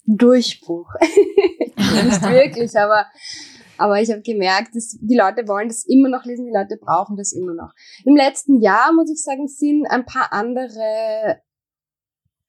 Durchbruch. 0.04 0.88
Nicht 1.00 2.22
wirklich, 2.22 2.76
aber, 2.76 3.06
aber 3.78 4.00
ich 4.00 4.10
habe 4.10 4.22
gemerkt, 4.22 4.74
dass 4.74 4.98
die 5.00 5.16
Leute 5.16 5.46
wollen 5.48 5.68
das 5.68 5.84
immer 5.86 6.08
noch 6.08 6.24
lesen, 6.24 6.46
die 6.46 6.52
Leute 6.52 6.76
brauchen 6.80 7.16
das 7.16 7.32
immer 7.32 7.54
noch. 7.54 7.72
Im 8.04 8.16
letzten 8.16 8.60
Jahr, 8.60 8.92
muss 8.92 9.10
ich 9.10 9.22
sagen, 9.22 9.46
sind 9.48 9.86
ein 9.86 10.04
paar 10.04 10.32
andere 10.32 11.40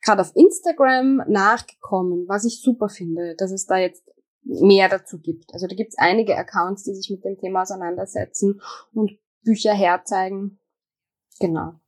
gerade 0.04 0.22
auf 0.22 0.36
Instagram 0.36 1.24
nachgekommen, 1.28 2.26
was 2.28 2.44
ich 2.44 2.62
super 2.62 2.90
finde, 2.90 3.36
dass 3.38 3.52
es 3.52 3.66
da 3.66 3.78
jetzt 3.78 4.04
mehr 4.44 4.90
dazu 4.90 5.20
gibt. 5.20 5.54
Also 5.54 5.68
da 5.68 5.76
gibt 5.76 5.92
es 5.92 5.98
einige 5.98 6.36
Accounts, 6.36 6.84
die 6.84 6.94
sich 6.94 7.10
mit 7.10 7.24
dem 7.24 7.38
Thema 7.38 7.62
auseinandersetzen 7.62 8.62
und 8.94 9.18
Bücher 9.44 9.74
herzeigen. 9.74 10.60
Genau. 11.40 11.80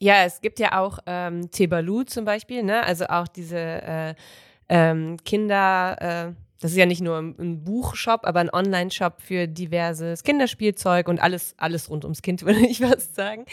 Ja, 0.00 0.24
es 0.24 0.40
gibt 0.40 0.60
ja 0.60 0.78
auch 0.80 1.00
ähm, 1.06 1.50
Tebalu 1.50 2.04
zum 2.04 2.24
Beispiel, 2.24 2.62
ne? 2.62 2.84
Also 2.84 3.06
auch 3.06 3.26
diese 3.26 3.58
äh, 3.58 4.14
ähm, 4.68 5.16
Kinder, 5.24 5.96
äh, 6.00 6.34
das 6.60 6.72
ist 6.72 6.76
ja 6.76 6.86
nicht 6.86 7.00
nur 7.00 7.18
ein 7.18 7.64
Buchshop, 7.64 8.20
aber 8.24 8.40
ein 8.40 8.50
Online-Shop 8.52 9.20
für 9.20 9.48
diverses 9.48 10.22
Kinderspielzeug 10.22 11.08
und 11.08 11.20
alles, 11.20 11.54
alles 11.56 11.90
rund 11.90 12.04
ums 12.04 12.22
Kind, 12.22 12.42
würde 12.46 12.64
ich 12.66 12.80
was 12.80 13.14
sagen. 13.14 13.44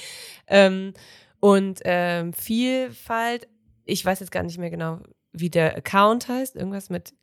Ähm, 0.48 0.94
und 1.40 1.82
ähm, 1.84 2.34
Vielfalt, 2.34 3.48
ich 3.86 4.06
weiß 4.06 4.20
jetzt 4.20 4.32
gar 4.32 4.44
nicht 4.44 4.58
mehr 4.58 4.70
genau, 4.70 5.00
wie 5.32 5.50
der 5.50 5.76
Account 5.76 6.28
heißt, 6.28 6.56
irgendwas 6.56 6.90
mit 6.90 7.14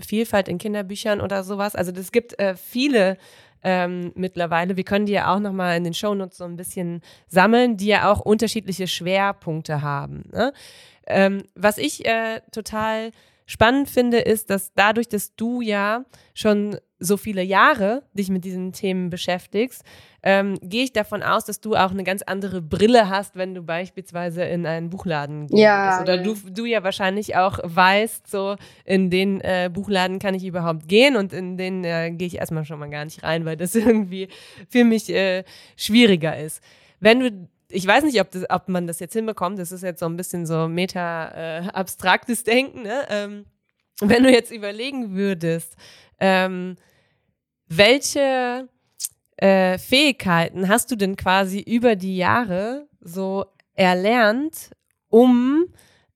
Vielfalt 0.00 0.48
in 0.48 0.58
Kinderbüchern 0.58 1.20
oder 1.20 1.42
sowas. 1.42 1.74
Also 1.74 1.92
es 1.92 2.12
gibt 2.12 2.38
äh, 2.38 2.54
viele 2.56 3.18
ähm, 3.62 4.12
mittlerweile. 4.14 4.76
Wir 4.76 4.84
können 4.84 5.06
die 5.06 5.12
ja 5.12 5.34
auch 5.34 5.40
nochmal 5.40 5.76
in 5.76 5.84
den 5.84 5.94
Shownotes 5.94 6.38
so 6.38 6.44
ein 6.44 6.56
bisschen 6.56 7.00
sammeln, 7.28 7.76
die 7.76 7.86
ja 7.86 8.10
auch 8.10 8.20
unterschiedliche 8.20 8.86
Schwerpunkte 8.86 9.82
haben. 9.82 10.24
Ne? 10.32 10.52
Ähm, 11.06 11.42
was 11.54 11.78
ich 11.78 12.04
äh, 12.04 12.40
total 12.52 13.10
spannend 13.46 13.88
finde, 13.88 14.18
ist, 14.18 14.50
dass 14.50 14.72
dadurch, 14.74 15.08
dass 15.08 15.34
du 15.34 15.60
ja 15.60 16.04
schon 16.34 16.78
so 17.02 17.16
viele 17.16 17.42
Jahre 17.42 18.02
dich 18.14 18.30
mit 18.30 18.44
diesen 18.44 18.72
Themen 18.72 19.10
beschäftigst, 19.10 19.82
ähm, 20.22 20.56
gehe 20.62 20.84
ich 20.84 20.92
davon 20.92 21.22
aus, 21.22 21.44
dass 21.44 21.60
du 21.60 21.74
auch 21.74 21.90
eine 21.90 22.04
ganz 22.04 22.22
andere 22.22 22.62
Brille 22.62 23.08
hast, 23.08 23.34
wenn 23.36 23.54
du 23.54 23.62
beispielsweise 23.62 24.44
in 24.44 24.64
einen 24.66 24.88
Buchladen 24.88 25.48
gehst. 25.48 25.60
Ja, 25.60 26.00
Oder. 26.00 26.18
Du, 26.18 26.34
du 26.34 26.64
ja 26.64 26.84
wahrscheinlich 26.84 27.36
auch 27.36 27.58
weißt, 27.62 28.30
so 28.30 28.56
in 28.84 29.10
den 29.10 29.40
äh, 29.40 29.68
Buchladen 29.72 30.20
kann 30.20 30.34
ich 30.34 30.44
überhaupt 30.44 30.88
gehen 30.88 31.16
und 31.16 31.32
in 31.32 31.56
den 31.56 31.82
äh, 31.84 32.12
gehe 32.12 32.28
ich 32.28 32.36
erstmal 32.36 32.64
schon 32.64 32.78
mal 32.78 32.88
gar 32.88 33.04
nicht 33.04 33.24
rein, 33.24 33.44
weil 33.44 33.56
das 33.56 33.74
irgendwie 33.74 34.28
für 34.68 34.84
mich 34.84 35.10
äh, 35.10 35.42
schwieriger 35.76 36.38
ist. 36.38 36.62
Wenn 37.00 37.20
du 37.20 37.48
ich 37.74 37.86
weiß 37.86 38.04
nicht, 38.04 38.20
ob, 38.20 38.30
das, 38.30 38.44
ob 38.50 38.68
man 38.68 38.86
das 38.86 39.00
jetzt 39.00 39.14
hinbekommt. 39.14 39.58
Das 39.58 39.72
ist 39.72 39.82
jetzt 39.82 40.00
so 40.00 40.04
ein 40.06 40.18
bisschen 40.18 40.44
so 40.44 40.68
meta-abstraktes 40.68 42.42
äh, 42.42 42.44
Denken. 42.44 42.82
Ne? 42.82 43.06
Ähm, 43.08 43.46
wenn 44.00 44.22
du 44.24 44.30
jetzt 44.30 44.52
überlegen 44.52 45.14
würdest, 45.14 45.76
ähm, 46.20 46.76
welche 47.76 48.68
äh, 49.36 49.78
Fähigkeiten 49.78 50.68
hast 50.68 50.90
du 50.90 50.96
denn 50.96 51.16
quasi 51.16 51.60
über 51.60 51.96
die 51.96 52.16
Jahre 52.16 52.88
so 53.00 53.46
erlernt, 53.74 54.70
um 55.08 55.66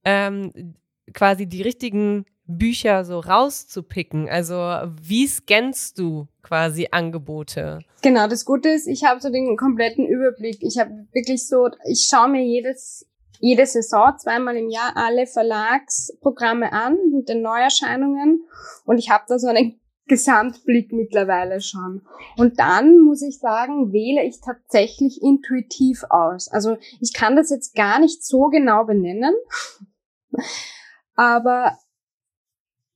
ähm, 0.04 0.74
quasi 1.12 1.46
die 1.46 1.62
richtigen 1.62 2.26
Bücher 2.46 3.04
so 3.04 3.20
rauszupicken? 3.20 4.28
Also 4.28 4.54
wie 5.02 5.26
scannst 5.26 5.98
du 5.98 6.28
quasi 6.42 6.88
Angebote? 6.90 7.80
Genau, 8.02 8.28
das 8.28 8.44
Gute 8.44 8.68
ist, 8.68 8.86
ich 8.86 9.04
habe 9.04 9.20
so 9.20 9.30
den 9.30 9.56
kompletten 9.56 10.06
Überblick. 10.06 10.58
Ich 10.60 10.78
habe 10.78 11.06
wirklich 11.12 11.48
so, 11.48 11.68
ich 11.88 12.06
schaue 12.08 12.28
mir 12.28 12.44
jedes 12.44 13.06
jede 13.38 13.66
Saison 13.66 14.16
zweimal 14.18 14.56
im 14.56 14.70
Jahr 14.70 14.92
alle 14.96 15.26
Verlagsprogramme 15.26 16.72
an 16.72 16.96
mit 17.12 17.28
den 17.28 17.42
Neuerscheinungen 17.42 18.46
und 18.86 18.98
ich 18.98 19.10
habe 19.10 19.24
da 19.28 19.38
so 19.38 19.48
einen 19.48 19.78
Gesamtblick 20.06 20.92
mittlerweile 20.92 21.60
schon. 21.60 22.02
Und 22.36 22.58
dann 22.58 23.00
muss 23.00 23.22
ich 23.22 23.38
sagen, 23.38 23.92
wähle 23.92 24.24
ich 24.24 24.40
tatsächlich 24.40 25.20
intuitiv 25.22 26.04
aus. 26.10 26.48
Also 26.48 26.76
ich 27.00 27.12
kann 27.12 27.36
das 27.36 27.50
jetzt 27.50 27.74
gar 27.74 27.98
nicht 27.98 28.24
so 28.24 28.46
genau 28.46 28.84
benennen, 28.84 29.34
aber 31.14 31.78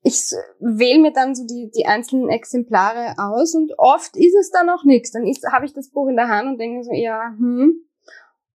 ich 0.03 0.33
wähle 0.61 1.01
mir 1.01 1.13
dann 1.13 1.35
so 1.35 1.47
die, 1.47 1.71
die 1.77 1.85
einzelnen 1.87 2.31
Exemplare 2.31 3.15
aus 3.19 3.55
und 3.55 3.73
oft 3.77 4.17
ist 4.17 4.35
es 4.35 4.51
dann 4.51 4.71
auch 4.71 4.85
nichts. 4.85 5.11
Dann 5.11 5.25
habe 5.53 5.67
ich 5.67 5.75
das 5.75 5.91
Buch 5.91 6.09
in 6.09 6.17
der 6.17 6.29
Hand 6.29 6.49
und 6.49 6.59
denke 6.59 6.83
so, 6.85 6.93
ja, 6.93 7.35
hm, 7.37 7.85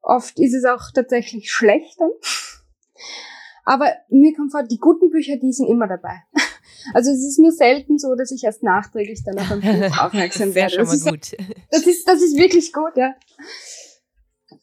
oft 0.00 0.38
ist 0.38 0.54
es 0.54 0.64
auch 0.64 0.90
tatsächlich 0.94 1.50
schlecht 1.50 2.00
dann. 2.00 2.10
Aber 3.66 3.92
mir 4.08 4.34
kommt 4.34 4.52
vor, 4.52 4.62
die 4.62 4.78
guten 4.78 5.10
Bücher, 5.10 5.36
die 5.36 5.52
sind 5.52 5.68
immer 5.68 5.88
dabei. 5.88 6.22
Also 6.92 7.10
es 7.10 7.24
ist 7.24 7.38
nur 7.38 7.52
selten 7.52 7.98
so, 7.98 8.14
dass 8.14 8.30
ich 8.30 8.44
erst 8.44 8.62
nachträglich 8.62 9.22
dann 9.24 9.38
auf 9.38 9.50
ein 9.50 9.60
Buch 9.60 9.98
aufmerksam 10.04 10.54
werde. 10.54 10.76
Das 10.76 10.92
ist 10.92 11.06
gut. 11.06 11.36
Das 11.70 11.86
ist, 11.86 12.06
das 12.06 12.22
ist 12.22 12.36
wirklich 12.36 12.72
gut, 12.72 12.96
ja. 12.96 13.14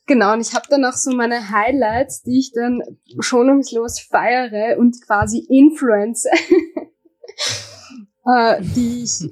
Genau, 0.08 0.34
und 0.34 0.42
ich 0.42 0.54
habe 0.54 0.66
dann 0.70 0.84
auch 0.86 0.94
so 0.94 1.12
meine 1.12 1.52
Highlights, 1.52 2.24
die 2.24 2.40
ich 2.40 2.52
dann 2.54 2.82
schonungslos 3.20 4.00
feiere 4.00 4.78
und 4.78 5.02
quasi 5.06 5.46
influence, 5.48 6.26
äh, 8.26 8.62
die 8.62 9.04
ich 9.04 9.24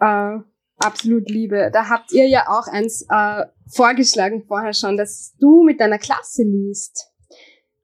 äh, 0.00 0.38
absolut 0.78 1.30
liebe. 1.30 1.70
Da 1.72 1.88
habt 1.88 2.12
ihr 2.12 2.28
ja 2.28 2.48
auch 2.48 2.66
eins 2.66 3.06
äh, 3.08 3.46
vorgeschlagen 3.66 4.44
vorher 4.46 4.74
schon, 4.74 4.96
dass 4.96 5.34
du 5.40 5.62
mit 5.62 5.80
deiner 5.80 5.98
Klasse 5.98 6.42
liest. 6.42 7.10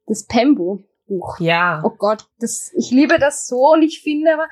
Das 0.07 0.27
Pembo. 0.27 0.85
Buch. 1.11 1.38
Ja. 1.40 1.83
Oh 1.85 1.90
Gott, 1.90 2.29
das, 2.38 2.73
ich 2.75 2.90
liebe 2.90 3.18
das 3.18 3.46
so 3.46 3.73
und 3.73 3.83
ich 3.83 4.01
finde 4.01 4.33
aber, 4.33 4.46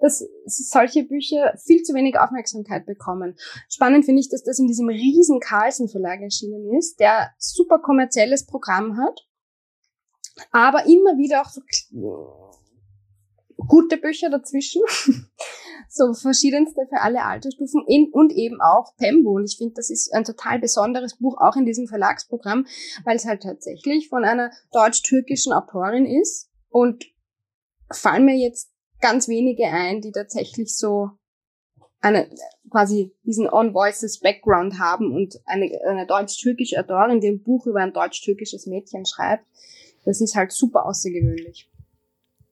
dass 0.00 0.26
solche 0.44 1.04
Bücher 1.04 1.54
viel 1.56 1.82
zu 1.82 1.94
wenig 1.94 2.18
Aufmerksamkeit 2.18 2.84
bekommen. 2.84 3.36
Spannend 3.68 4.04
finde 4.04 4.20
ich, 4.20 4.28
dass 4.28 4.42
das 4.42 4.58
in 4.58 4.66
diesem 4.66 4.88
riesen 4.88 5.40
Carlsen 5.40 5.88
Verlag 5.88 6.20
erschienen 6.20 6.76
ist, 6.76 6.98
der 6.98 7.30
super 7.38 7.78
kommerzielles 7.78 8.44
Programm 8.44 8.98
hat, 8.98 9.26
aber 10.50 10.86
immer 10.86 11.16
wieder 11.16 11.42
auch 11.42 11.50
so 11.50 11.60
gute 13.66 13.96
Bücher 13.96 14.30
dazwischen. 14.30 14.82
so 15.88 16.12
verschiedenste 16.14 16.86
für 16.88 17.00
alle 17.00 17.24
Altersstufen 17.24 17.82
und 18.12 18.32
eben 18.32 18.60
auch 18.60 18.94
Pembo. 18.96 19.32
Und 19.32 19.44
ich 19.44 19.56
finde, 19.58 19.74
das 19.74 19.90
ist 19.90 20.12
ein 20.14 20.24
total 20.24 20.58
besonderes 20.60 21.16
Buch, 21.16 21.36
auch 21.38 21.56
in 21.56 21.66
diesem 21.66 21.88
Verlagsprogramm, 21.88 22.66
weil 23.04 23.16
es 23.16 23.24
halt 23.24 23.42
tatsächlich 23.42 24.08
von 24.08 24.24
einer 24.24 24.50
deutsch-türkischen 24.72 25.52
Autorin 25.52 26.06
ist. 26.06 26.48
Und 26.68 27.06
fallen 27.90 28.24
mir 28.24 28.36
jetzt 28.36 28.70
ganz 29.00 29.26
wenige 29.26 29.64
ein, 29.66 30.00
die 30.00 30.12
tatsächlich 30.12 30.76
so 30.76 31.10
eine, 32.00 32.30
quasi 32.70 33.12
diesen 33.24 33.48
On-Voices 33.48 34.20
Background 34.20 34.78
haben 34.78 35.12
und 35.12 35.40
eine, 35.44 35.70
eine 35.86 36.06
deutsch-türkische 36.06 36.78
Autorin, 36.78 37.20
die 37.20 37.28
ein 37.28 37.42
Buch 37.42 37.66
über 37.66 37.80
ein 37.80 37.92
deutsch-türkisches 37.92 38.66
Mädchen 38.66 39.04
schreibt. 39.04 39.44
Das 40.04 40.20
ist 40.20 40.34
halt 40.34 40.52
super 40.52 40.86
außergewöhnlich. 40.86 41.68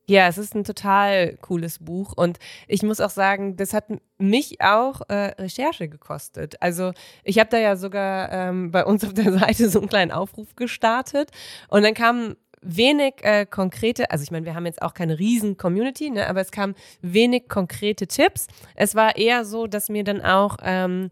Ja, 0.09 0.27
es 0.27 0.39
ist 0.39 0.55
ein 0.55 0.65
total 0.65 1.37
cooles 1.43 1.81
Buch 1.81 2.15
und 2.17 2.39
ich 2.67 2.83
muss 2.83 2.99
auch 2.99 3.11
sagen, 3.11 3.57
das 3.57 3.75
hat 3.75 3.85
mich 4.17 4.63
auch 4.63 5.03
äh, 5.11 5.35
Recherche 5.39 5.87
gekostet. 5.87 6.57
Also 6.63 6.93
ich 7.25 7.39
habe 7.39 7.51
da 7.51 7.59
ja 7.59 7.77
sogar 7.77 8.33
ähm, 8.33 8.71
bei 8.71 8.87
uns 8.87 9.05
auf 9.05 9.13
der 9.13 9.33
Seite 9.39 9.69
so 9.69 9.81
einen 9.81 9.91
kleinen 9.91 10.11
Aufruf 10.11 10.57
gestartet 10.57 11.31
und 11.69 11.83
dann 11.83 11.93
kamen 11.93 12.37
wenig 12.63 13.17
äh, 13.21 13.45
konkrete, 13.45 14.11
also 14.11 14.23
ich 14.23 14.31
meine, 14.31 14.47
wir 14.47 14.55
haben 14.55 14.65
jetzt 14.65 14.81
auch 14.81 14.95
keine 14.95 15.19
riesen 15.19 15.59
Community, 15.59 16.09
ne, 16.09 16.27
aber 16.27 16.41
es 16.41 16.53
kamen 16.53 16.75
wenig 17.03 17.51
konkrete 17.51 18.07
Tipps. 18.07 18.47
Es 18.77 18.95
war 18.95 19.17
eher 19.17 19.45
so, 19.45 19.67
dass 19.67 19.91
mir 19.91 20.05
dann 20.05 20.23
auch 20.23 20.57
ähm, 20.63 21.11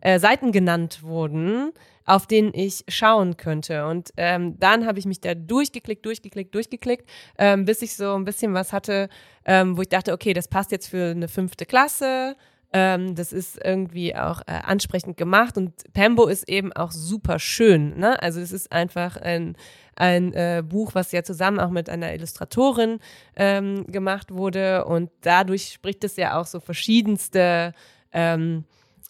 äh, 0.00 0.20
Seiten 0.20 0.52
genannt 0.52 1.02
wurden, 1.02 1.72
auf 2.06 2.26
denen 2.26 2.54
ich 2.54 2.84
schauen 2.88 3.36
könnte. 3.36 3.86
Und 3.86 4.10
ähm, 4.16 4.58
dann 4.58 4.86
habe 4.86 4.98
ich 4.98 5.06
mich 5.06 5.20
da 5.20 5.34
durchgeklickt, 5.34 6.06
durchgeklickt, 6.06 6.54
durchgeklickt, 6.54 7.08
ähm, 7.36 7.64
bis 7.64 7.82
ich 7.82 7.96
so 7.96 8.14
ein 8.14 8.24
bisschen 8.24 8.54
was 8.54 8.72
hatte, 8.72 9.08
ähm, 9.44 9.76
wo 9.76 9.82
ich 9.82 9.88
dachte, 9.88 10.12
okay, 10.12 10.32
das 10.32 10.48
passt 10.48 10.70
jetzt 10.70 10.88
für 10.88 11.10
eine 11.10 11.28
fünfte 11.28 11.66
Klasse. 11.66 12.36
Ähm, 12.72 13.14
das 13.14 13.32
ist 13.32 13.58
irgendwie 13.64 14.14
auch 14.14 14.40
äh, 14.42 14.52
ansprechend 14.64 15.16
gemacht 15.16 15.56
und 15.56 15.72
Pembo 15.92 16.26
ist 16.26 16.48
eben 16.48 16.72
auch 16.72 16.90
super 16.90 17.38
schön. 17.38 17.96
Ne? 17.98 18.20
Also 18.22 18.40
es 18.40 18.52
ist 18.52 18.70
einfach 18.72 19.16
ein, 19.16 19.56
ein 19.94 20.32
äh, 20.32 20.62
Buch, 20.66 20.94
was 20.94 21.12
ja 21.12 21.22
zusammen 21.22 21.60
auch 21.60 21.70
mit 21.70 21.88
einer 21.88 22.12
Illustratorin 22.12 22.98
ähm, 23.36 23.86
gemacht 23.86 24.32
wurde 24.32 24.84
und 24.84 25.10
dadurch 25.22 25.72
spricht 25.72 26.04
es 26.04 26.16
ja 26.16 26.38
auch 26.38 26.46
so 26.46 26.60
verschiedenste 26.60 27.72
ähm, 28.12 28.64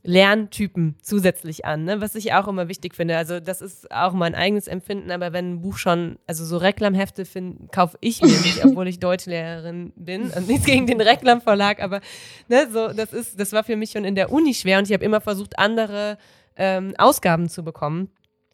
Lerntypen 0.06 0.94
zusätzlich 1.02 1.64
an, 1.64 1.84
ne? 1.84 2.00
was 2.00 2.14
ich 2.14 2.32
auch 2.32 2.48
immer 2.48 2.68
wichtig 2.68 2.94
finde. 2.94 3.16
Also 3.16 3.40
das 3.40 3.60
ist 3.60 3.90
auch 3.90 4.12
mein 4.12 4.34
eigenes 4.34 4.68
Empfinden, 4.68 5.10
aber 5.10 5.32
wenn 5.32 5.54
ein 5.54 5.60
Buch 5.60 5.76
schon, 5.76 6.18
also 6.26 6.44
so 6.44 6.56
Reklamhefte 6.56 7.24
kaufe 7.72 7.98
ich 8.00 8.22
mir 8.22 8.28
nicht, 8.28 8.62
obwohl 8.64 8.88
ich 8.88 9.00
Deutschlehrerin 9.00 9.92
bin. 9.96 10.30
Und 10.30 10.48
nichts 10.48 10.66
gegen 10.66 10.86
den 10.86 11.00
Reklamverlag, 11.00 11.82
aber 11.82 12.00
ne, 12.48 12.68
so, 12.70 12.88
das 12.88 13.12
ist, 13.12 13.38
das 13.38 13.52
war 13.52 13.64
für 13.64 13.76
mich 13.76 13.90
schon 13.90 14.04
in 14.04 14.14
der 14.14 14.32
Uni 14.32 14.54
schwer 14.54 14.78
und 14.78 14.86
ich 14.86 14.92
habe 14.92 15.04
immer 15.04 15.20
versucht, 15.20 15.58
andere 15.58 16.18
ähm, 16.56 16.94
Ausgaben 16.98 17.48
zu 17.48 17.62
bekommen. 17.64 18.10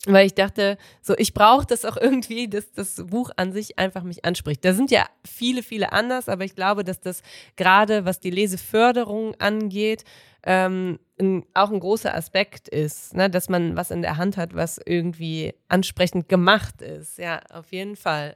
Weil 0.07 0.27
ich 0.27 0.35
dachte, 0.35 0.79
so 1.01 1.15
ich 1.17 1.33
brauche 1.33 1.65
das 1.65 1.85
auch 1.85 1.97
irgendwie, 1.97 2.49
dass 2.49 2.73
das 2.73 2.97
Buch 3.07 3.31
an 3.37 3.53
sich 3.53 3.79
einfach 3.79 4.03
mich 4.03 4.25
anspricht. 4.25 4.65
Da 4.65 4.75
sind 4.75 4.91
ja 4.91 5.07
viele, 5.25 5.63
viele 5.63 5.93
anders, 5.93 6.29
aber 6.29 6.45
ich 6.45 6.57
glaube, 6.57 6.83
dass 6.83 7.01
das 7.01 7.23
gerade, 7.57 8.05
was 8.05 8.19
die 8.19 8.31
Leseförderung 8.31 9.37
angeht, 9.37 10.05
ähm, 10.45 10.99
ein, 11.21 11.45
auch 11.55 11.71
ein 11.71 11.79
großer 11.79 12.13
Aspekt 12.15 12.69
ist, 12.69 13.15
ne? 13.15 13.31
dass 13.31 13.49
man 13.49 13.77
was 13.77 13.93
in 13.93 14.03
der 14.03 14.17
Hand 14.17 14.37
hat, 14.37 14.55
was 14.55 14.81
irgendwie 14.85 15.55
ansprechend 15.69 16.29
gemacht 16.29 16.83
ist. 16.83 17.19
Ja, 17.19 17.41
auf 17.51 17.71
jeden 17.71 17.95
Fall. 17.95 18.35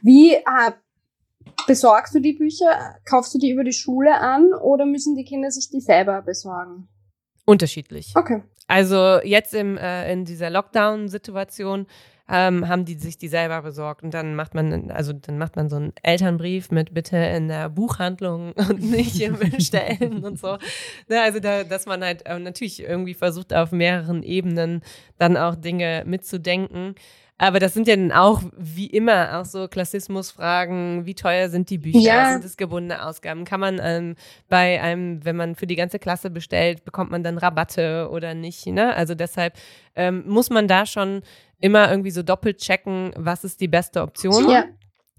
Wie 0.00 0.32
äh, 0.32 0.72
besorgst 1.66 2.14
du 2.14 2.20
die 2.20 2.32
Bücher? 2.32 2.96
Kaufst 3.04 3.34
du 3.34 3.38
die 3.38 3.50
über 3.50 3.64
die 3.64 3.72
Schule 3.72 4.14
an 4.18 4.54
oder 4.54 4.86
müssen 4.86 5.14
die 5.14 5.24
Kinder 5.24 5.50
sich 5.50 5.68
die 5.68 5.80
selber 5.80 6.22
besorgen? 6.22 6.88
Unterschiedlich. 7.44 8.12
Okay. 8.14 8.42
Also 8.68 9.20
jetzt 9.24 9.54
im, 9.54 9.76
äh, 9.76 10.12
in 10.12 10.24
dieser 10.24 10.50
Lockdown-Situation 10.50 11.86
ähm, 12.28 12.68
haben 12.68 12.84
die 12.84 12.94
sich 12.94 13.16
die 13.16 13.28
selber 13.28 13.62
besorgt 13.62 14.02
und 14.02 14.12
dann 14.12 14.34
macht 14.34 14.54
man, 14.54 14.90
also 14.90 15.14
dann 15.14 15.38
macht 15.38 15.56
man 15.56 15.70
so 15.70 15.76
einen 15.76 15.94
Elternbrief 16.02 16.70
mit 16.70 16.92
bitte 16.92 17.16
in 17.16 17.48
der 17.48 17.70
Buchhandlung 17.70 18.52
und 18.68 18.82
nicht 18.82 19.20
im 19.20 19.38
Bestellen 19.38 20.24
und 20.24 20.38
so. 20.38 20.58
Ne, 21.08 21.22
also 21.22 21.40
da, 21.40 21.64
dass 21.64 21.86
man 21.86 22.04
halt 22.04 22.26
äh, 22.26 22.38
natürlich 22.38 22.82
irgendwie 22.82 23.14
versucht 23.14 23.54
auf 23.54 23.72
mehreren 23.72 24.22
Ebenen 24.22 24.82
dann 25.16 25.36
auch 25.36 25.54
Dinge 25.54 26.04
mitzudenken. 26.06 26.94
Aber 27.40 27.60
das 27.60 27.72
sind 27.72 27.86
ja 27.86 27.94
dann 27.94 28.10
auch, 28.10 28.42
wie 28.56 28.88
immer, 28.88 29.38
auch 29.38 29.44
so 29.44 29.68
Klassismusfragen. 29.68 31.06
Wie 31.06 31.14
teuer 31.14 31.48
sind 31.48 31.70
die 31.70 31.78
Bücher? 31.78 32.00
Ja. 32.00 32.32
Sind 32.32 32.44
es 32.44 32.56
gebundene 32.56 33.06
Ausgaben? 33.06 33.44
Kann 33.44 33.60
man 33.60 33.80
ähm, 33.80 34.16
bei 34.48 34.82
einem, 34.82 35.24
wenn 35.24 35.36
man 35.36 35.54
für 35.54 35.68
die 35.68 35.76
ganze 35.76 36.00
Klasse 36.00 36.30
bestellt, 36.30 36.84
bekommt 36.84 37.12
man 37.12 37.22
dann 37.22 37.38
Rabatte 37.38 38.08
oder 38.10 38.34
nicht? 38.34 38.66
Ne? 38.66 38.92
Also 38.94 39.14
deshalb 39.14 39.54
ähm, 39.94 40.24
muss 40.26 40.50
man 40.50 40.66
da 40.66 40.84
schon 40.84 41.22
immer 41.60 41.88
irgendwie 41.88 42.10
so 42.10 42.24
doppelt 42.24 42.58
checken, 42.58 43.12
was 43.16 43.44
ist 43.44 43.60
die 43.60 43.68
beste 43.68 44.02
Option. 44.02 44.50
Ja. 44.50 44.64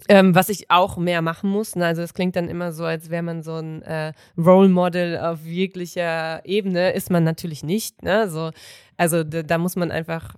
Ähm, 0.08 0.34
was 0.36 0.48
ich 0.50 0.72
auch 0.72 0.98
mehr 0.98 1.22
machen 1.22 1.50
muss. 1.50 1.76
Ne? 1.76 1.86
Also 1.86 2.02
es 2.02 2.14
klingt 2.14 2.36
dann 2.36 2.50
immer 2.50 2.72
so, 2.74 2.84
als 2.86 3.10
wäre 3.10 3.24
man 3.24 3.44
so 3.44 3.56
ein 3.56 3.82
äh, 3.82 4.14
Role 4.38 4.70
Model 4.70 5.18
auf 5.18 5.46
jeglicher 5.46 6.42
Ebene. 6.46 6.92
Ist 6.92 7.12
man 7.12 7.24
natürlich 7.24 7.64
nicht. 7.64 8.04
Ne? 8.04 8.30
So, 8.30 8.52
also 8.98 9.24
da 9.24 9.58
muss 9.58 9.76
man 9.76 9.92
einfach 9.92 10.36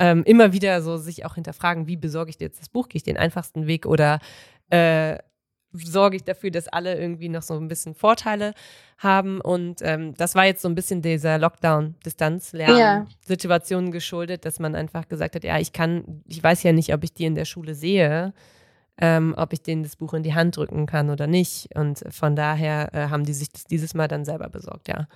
ähm, 0.00 0.24
immer 0.24 0.52
wieder 0.52 0.82
so 0.82 0.96
sich 0.96 1.24
auch 1.26 1.36
hinterfragen, 1.36 1.86
wie 1.86 1.96
besorge 1.96 2.30
ich 2.30 2.38
dir 2.38 2.46
jetzt 2.46 2.60
das 2.60 2.70
Buch? 2.70 2.88
Gehe 2.88 2.96
ich 2.96 3.04
den 3.04 3.18
einfachsten 3.18 3.66
Weg 3.66 3.84
oder 3.86 4.18
äh, 4.70 5.18
sorge 5.72 6.16
ich 6.16 6.24
dafür, 6.24 6.50
dass 6.50 6.66
alle 6.68 6.98
irgendwie 6.98 7.28
noch 7.28 7.42
so 7.42 7.52
ein 7.54 7.68
bisschen 7.68 7.94
Vorteile 7.94 8.54
haben. 8.98 9.42
Und 9.42 9.82
ähm, 9.82 10.14
das 10.16 10.34
war 10.34 10.46
jetzt 10.46 10.62
so 10.62 10.68
ein 10.68 10.74
bisschen 10.74 11.02
dieser 11.02 11.38
Lockdown-Distanz-Lernen-Situation 11.38 13.84
ja. 13.86 13.92
geschuldet, 13.92 14.46
dass 14.46 14.58
man 14.58 14.74
einfach 14.74 15.06
gesagt 15.08 15.36
hat, 15.36 15.44
ja, 15.44 15.58
ich 15.58 15.74
kann, 15.74 16.22
ich 16.26 16.42
weiß 16.42 16.62
ja 16.62 16.72
nicht, 16.72 16.94
ob 16.94 17.04
ich 17.04 17.12
die 17.12 17.26
in 17.26 17.34
der 17.34 17.44
Schule 17.44 17.74
sehe, 17.74 18.32
ähm, 18.98 19.34
ob 19.36 19.52
ich 19.52 19.60
denen 19.62 19.82
das 19.82 19.96
Buch 19.96 20.14
in 20.14 20.22
die 20.22 20.32
Hand 20.34 20.56
drücken 20.56 20.86
kann 20.86 21.10
oder 21.10 21.26
nicht. 21.26 21.68
Und 21.76 22.02
von 22.08 22.34
daher 22.34 22.94
äh, 22.94 23.08
haben 23.08 23.24
die 23.24 23.34
sich 23.34 23.50
das 23.50 23.64
dieses 23.64 23.92
Mal 23.94 24.08
dann 24.08 24.24
selber 24.24 24.48
besorgt, 24.48 24.88
ja. 24.88 25.06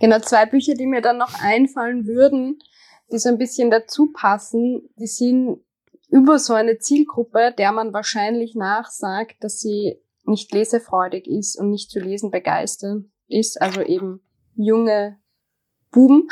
Genau, 0.00 0.18
zwei 0.20 0.46
Bücher, 0.46 0.74
die 0.74 0.86
mir 0.86 1.02
dann 1.02 1.18
noch 1.18 1.40
einfallen 1.40 2.06
würden, 2.06 2.58
die 3.12 3.18
so 3.18 3.28
ein 3.28 3.38
bisschen 3.38 3.70
dazu 3.70 4.12
passen, 4.12 4.88
die 4.96 5.06
sind 5.06 5.60
über 6.08 6.38
so 6.38 6.54
eine 6.54 6.78
Zielgruppe, 6.78 7.54
der 7.56 7.72
man 7.72 7.92
wahrscheinlich 7.92 8.54
nachsagt, 8.54 9.36
dass 9.40 9.58
sie 9.58 10.00
nicht 10.24 10.52
lesefreudig 10.52 11.26
ist 11.26 11.58
und 11.58 11.70
nicht 11.70 11.90
zu 11.90 12.00
lesen 12.00 12.30
begeistert 12.30 13.04
ist, 13.28 13.60
also 13.60 13.80
eben 13.82 14.20
junge 14.54 15.18
Buben. 15.90 16.28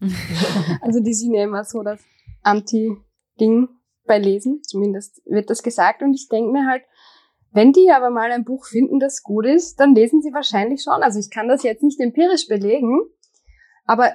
also 0.80 1.00
die 1.00 1.14
sind 1.14 1.34
ja 1.34 1.44
immer 1.44 1.64
so 1.64 1.82
das 1.82 2.00
Anti-Ding 2.42 3.68
bei 4.06 4.18
Lesen, 4.18 4.62
zumindest 4.62 5.22
wird 5.26 5.50
das 5.50 5.62
gesagt. 5.62 6.02
Und 6.02 6.14
ich 6.14 6.28
denke 6.28 6.52
mir 6.52 6.66
halt, 6.66 6.82
wenn 7.52 7.72
die 7.72 7.90
aber 7.90 8.10
mal 8.10 8.30
ein 8.30 8.44
Buch 8.44 8.64
finden, 8.64 9.00
das 9.00 9.22
gut 9.22 9.46
ist, 9.46 9.80
dann 9.80 9.94
lesen 9.94 10.22
sie 10.22 10.32
wahrscheinlich 10.32 10.82
schon. 10.82 11.02
Also 11.02 11.18
ich 11.18 11.30
kann 11.30 11.48
das 11.48 11.62
jetzt 11.62 11.82
nicht 11.82 12.00
empirisch 12.00 12.46
belegen, 12.46 13.00
aber 13.84 14.14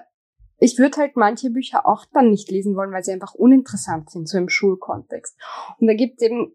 ich 0.57 0.77
würde 0.77 0.97
halt 0.97 1.15
manche 1.15 1.49
Bücher 1.49 1.85
auch 1.85 2.05
dann 2.13 2.31
nicht 2.31 2.49
lesen 2.49 2.75
wollen, 2.75 2.91
weil 2.91 3.03
sie 3.03 3.11
einfach 3.11 3.33
uninteressant 3.33 4.09
sind, 4.09 4.27
so 4.29 4.37
im 4.37 4.49
Schulkontext. 4.49 5.37
Und 5.79 5.87
da 5.87 5.93
gibt 5.93 6.21
es 6.21 6.27
eben 6.27 6.53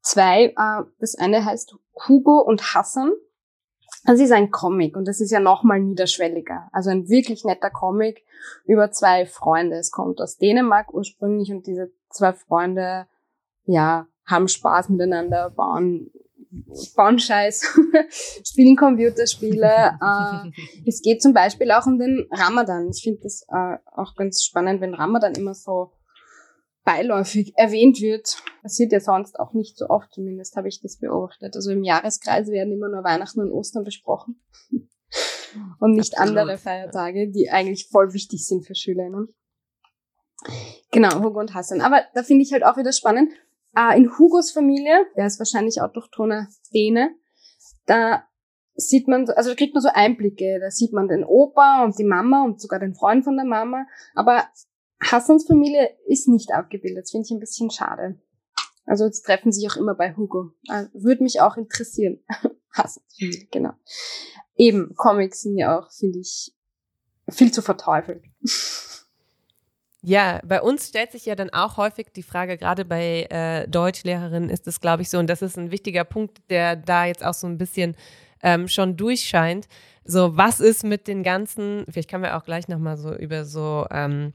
zwei, 0.00 0.54
äh, 0.56 0.84
das 0.98 1.14
eine 1.14 1.44
heißt 1.44 1.76
Hugo 2.08 2.40
und 2.40 2.74
Hassan. 2.74 3.12
Das 4.04 4.20
ist 4.20 4.32
ein 4.32 4.50
Comic 4.50 4.96
und 4.96 5.06
das 5.08 5.20
ist 5.20 5.30
ja 5.30 5.40
nochmal 5.40 5.80
niederschwelliger. 5.80 6.68
Also 6.72 6.90
ein 6.90 7.08
wirklich 7.08 7.44
netter 7.44 7.70
Comic 7.70 8.24
über 8.64 8.90
zwei 8.90 9.26
Freunde. 9.26 9.76
Es 9.76 9.90
kommt 9.90 10.20
aus 10.20 10.36
Dänemark 10.36 10.92
ursprünglich 10.92 11.50
und 11.50 11.66
diese 11.66 11.90
zwei 12.10 12.32
Freunde, 12.32 13.06
ja, 13.64 14.06
haben 14.24 14.48
Spaß 14.48 14.90
miteinander, 14.90 15.50
bauen 15.50 16.10
bauen 16.96 17.18
Scheiß, 17.18 17.78
spielen 18.44 18.76
Computerspiele. 18.76 19.66
äh, 20.00 20.50
es 20.86 21.02
geht 21.02 21.22
zum 21.22 21.32
Beispiel 21.32 21.70
auch 21.72 21.86
um 21.86 21.98
den 21.98 22.26
Ramadan. 22.30 22.90
Ich 22.90 23.02
finde 23.02 23.20
das 23.22 23.46
äh, 23.48 23.76
auch 23.94 24.14
ganz 24.14 24.42
spannend, 24.42 24.80
wenn 24.80 24.94
Ramadan 24.94 25.34
immer 25.34 25.54
so 25.54 25.92
beiläufig 26.84 27.52
erwähnt 27.56 28.00
wird. 28.00 28.42
Passiert 28.62 28.92
ja 28.92 29.00
sonst 29.00 29.38
auch 29.38 29.52
nicht 29.52 29.76
so 29.76 29.88
oft, 29.88 30.12
zumindest 30.12 30.56
habe 30.56 30.68
ich 30.68 30.80
das 30.80 30.98
beobachtet. 30.98 31.54
Also 31.54 31.70
im 31.70 31.84
Jahreskreis 31.84 32.48
werden 32.48 32.72
immer 32.72 32.88
nur 32.88 33.04
Weihnachten 33.04 33.40
und 33.40 33.52
Ostern 33.52 33.84
besprochen. 33.84 34.40
und 35.80 35.92
nicht 35.92 36.18
Absolut. 36.18 36.38
andere 36.38 36.58
Feiertage, 36.58 37.30
die 37.30 37.50
eigentlich 37.50 37.88
voll 37.90 38.12
wichtig 38.14 38.46
sind 38.46 38.66
für 38.66 38.74
Schülerinnen. 38.74 39.28
Genau, 40.90 41.22
Hugo 41.22 41.40
und 41.40 41.54
Hassan. 41.54 41.80
Aber 41.80 42.02
da 42.14 42.22
finde 42.22 42.44
ich 42.44 42.52
halt 42.52 42.64
auch 42.64 42.76
wieder 42.76 42.92
spannend, 42.92 43.32
äh, 43.76 43.96
in 43.96 44.18
Hugos 44.18 44.50
Familie, 44.50 45.06
der 45.16 45.26
ist 45.26 45.38
wahrscheinlich 45.38 45.80
autochthoner 45.80 46.48
Däne, 46.72 47.14
da 47.86 48.24
sieht 48.74 49.08
man, 49.08 49.28
also 49.30 49.50
da 49.50 49.56
kriegt 49.56 49.74
man 49.74 49.82
so 49.82 49.90
Einblicke, 49.92 50.58
da 50.60 50.70
sieht 50.70 50.92
man 50.92 51.08
den 51.08 51.24
Opa 51.24 51.84
und 51.84 51.98
die 51.98 52.04
Mama 52.04 52.44
und 52.44 52.60
sogar 52.60 52.78
den 52.78 52.94
Freund 52.94 53.24
von 53.24 53.36
der 53.36 53.46
Mama, 53.46 53.86
aber 54.14 54.44
Hassans 55.00 55.46
Familie 55.46 55.96
ist 56.06 56.28
nicht 56.28 56.52
abgebildet, 56.52 57.04
das 57.04 57.10
finde 57.10 57.26
ich 57.26 57.30
ein 57.32 57.40
bisschen 57.40 57.70
schade. 57.70 58.20
Also 58.84 59.04
jetzt 59.04 59.22
treffen 59.22 59.52
sich 59.52 59.70
auch 59.70 59.76
immer 59.76 59.94
bei 59.94 60.16
Hugo. 60.16 60.52
Äh, 60.70 60.86
Würde 60.94 61.22
mich 61.22 61.40
auch 61.40 61.56
interessieren. 61.56 62.20
Hassans 62.72 63.04
Familie, 63.18 63.46
genau. 63.50 63.72
Eben, 64.56 64.94
Comics 64.96 65.42
sind 65.42 65.58
ja 65.58 65.78
auch, 65.78 65.92
finde 65.92 66.20
ich, 66.20 66.54
viel 67.28 67.52
zu 67.52 67.62
verteufelt. 67.62 68.24
Ja, 70.02 70.40
bei 70.44 70.62
uns 70.62 70.88
stellt 70.88 71.10
sich 71.10 71.26
ja 71.26 71.34
dann 71.34 71.50
auch 71.50 71.76
häufig 71.76 72.12
die 72.14 72.22
Frage, 72.22 72.56
gerade 72.56 72.84
bei 72.84 73.26
äh, 73.30 73.66
Deutschlehrerinnen 73.66 74.48
ist 74.48 74.68
es, 74.68 74.80
glaube 74.80 75.02
ich, 75.02 75.10
so, 75.10 75.18
und 75.18 75.28
das 75.28 75.42
ist 75.42 75.58
ein 75.58 75.72
wichtiger 75.72 76.04
Punkt, 76.04 76.38
der 76.50 76.76
da 76.76 77.06
jetzt 77.06 77.24
auch 77.24 77.34
so 77.34 77.48
ein 77.48 77.58
bisschen 77.58 77.96
ähm, 78.42 78.68
schon 78.68 78.96
durchscheint. 78.96 79.66
So, 80.04 80.36
was 80.36 80.60
ist 80.60 80.84
mit 80.84 81.08
den 81.08 81.24
ganzen, 81.24 81.84
vielleicht 81.90 82.08
können 82.08 82.22
wir 82.22 82.36
auch 82.36 82.44
gleich 82.44 82.68
nochmal 82.68 82.96
so 82.96 83.12
über 83.12 83.44
so, 83.44 83.86
ähm, 83.90 84.34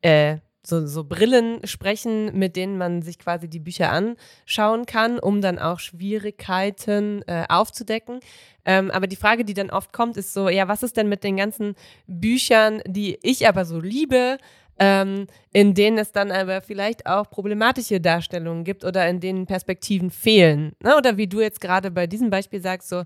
äh, 0.00 0.38
so, 0.66 0.86
so 0.86 1.04
Brillen 1.04 1.66
sprechen, 1.66 2.38
mit 2.38 2.56
denen 2.56 2.78
man 2.78 3.02
sich 3.02 3.18
quasi 3.18 3.48
die 3.48 3.58
Bücher 3.58 3.90
anschauen 3.90 4.86
kann, 4.86 5.18
um 5.18 5.40
dann 5.42 5.58
auch 5.58 5.78
Schwierigkeiten 5.78 7.22
äh, 7.26 7.44
aufzudecken. 7.48 8.20
Ähm, 8.64 8.90
aber 8.90 9.06
die 9.06 9.16
Frage, 9.16 9.44
die 9.44 9.52
dann 9.54 9.70
oft 9.70 9.92
kommt, 9.92 10.16
ist 10.16 10.32
so, 10.32 10.48
ja, 10.48 10.68
was 10.68 10.82
ist 10.82 10.96
denn 10.96 11.08
mit 11.08 11.22
den 11.22 11.36
ganzen 11.36 11.74
Büchern, 12.06 12.80
die 12.86 13.18
ich 13.22 13.46
aber 13.46 13.66
so 13.66 13.78
liebe, 13.78 14.38
ähm, 14.78 15.26
in 15.52 15.74
denen 15.74 15.98
es 15.98 16.12
dann 16.12 16.30
aber 16.30 16.60
vielleicht 16.60 17.06
auch 17.06 17.30
problematische 17.30 18.00
Darstellungen 18.00 18.64
gibt 18.64 18.84
oder 18.84 19.08
in 19.08 19.20
denen 19.20 19.46
Perspektiven 19.46 20.10
fehlen. 20.10 20.72
Ne? 20.82 20.96
Oder 20.96 21.16
wie 21.16 21.26
du 21.26 21.40
jetzt 21.40 21.60
gerade 21.60 21.90
bei 21.90 22.06
diesem 22.06 22.30
Beispiel 22.30 22.60
sagst, 22.60 22.88
so, 22.88 23.04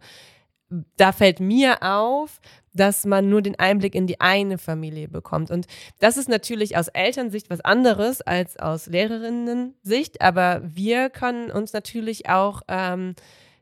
da 0.96 1.12
fällt 1.12 1.40
mir 1.40 1.82
auf, 1.82 2.40
dass 2.74 3.04
man 3.06 3.28
nur 3.28 3.42
den 3.42 3.58
Einblick 3.58 3.94
in 3.94 4.06
die 4.06 4.20
eine 4.20 4.58
Familie 4.58 5.08
bekommt. 5.08 5.50
Und 5.50 5.66
das 5.98 6.16
ist 6.16 6.28
natürlich 6.28 6.76
aus 6.76 6.88
Elternsicht 6.88 7.50
was 7.50 7.60
anderes 7.60 8.20
als 8.20 8.58
aus 8.58 8.86
Lehrerinnen-Sicht, 8.86 10.20
aber 10.20 10.60
wir 10.62 11.10
können 11.10 11.50
uns 11.50 11.72
natürlich 11.72 12.28
auch 12.28 12.62
ähm, 12.68 13.14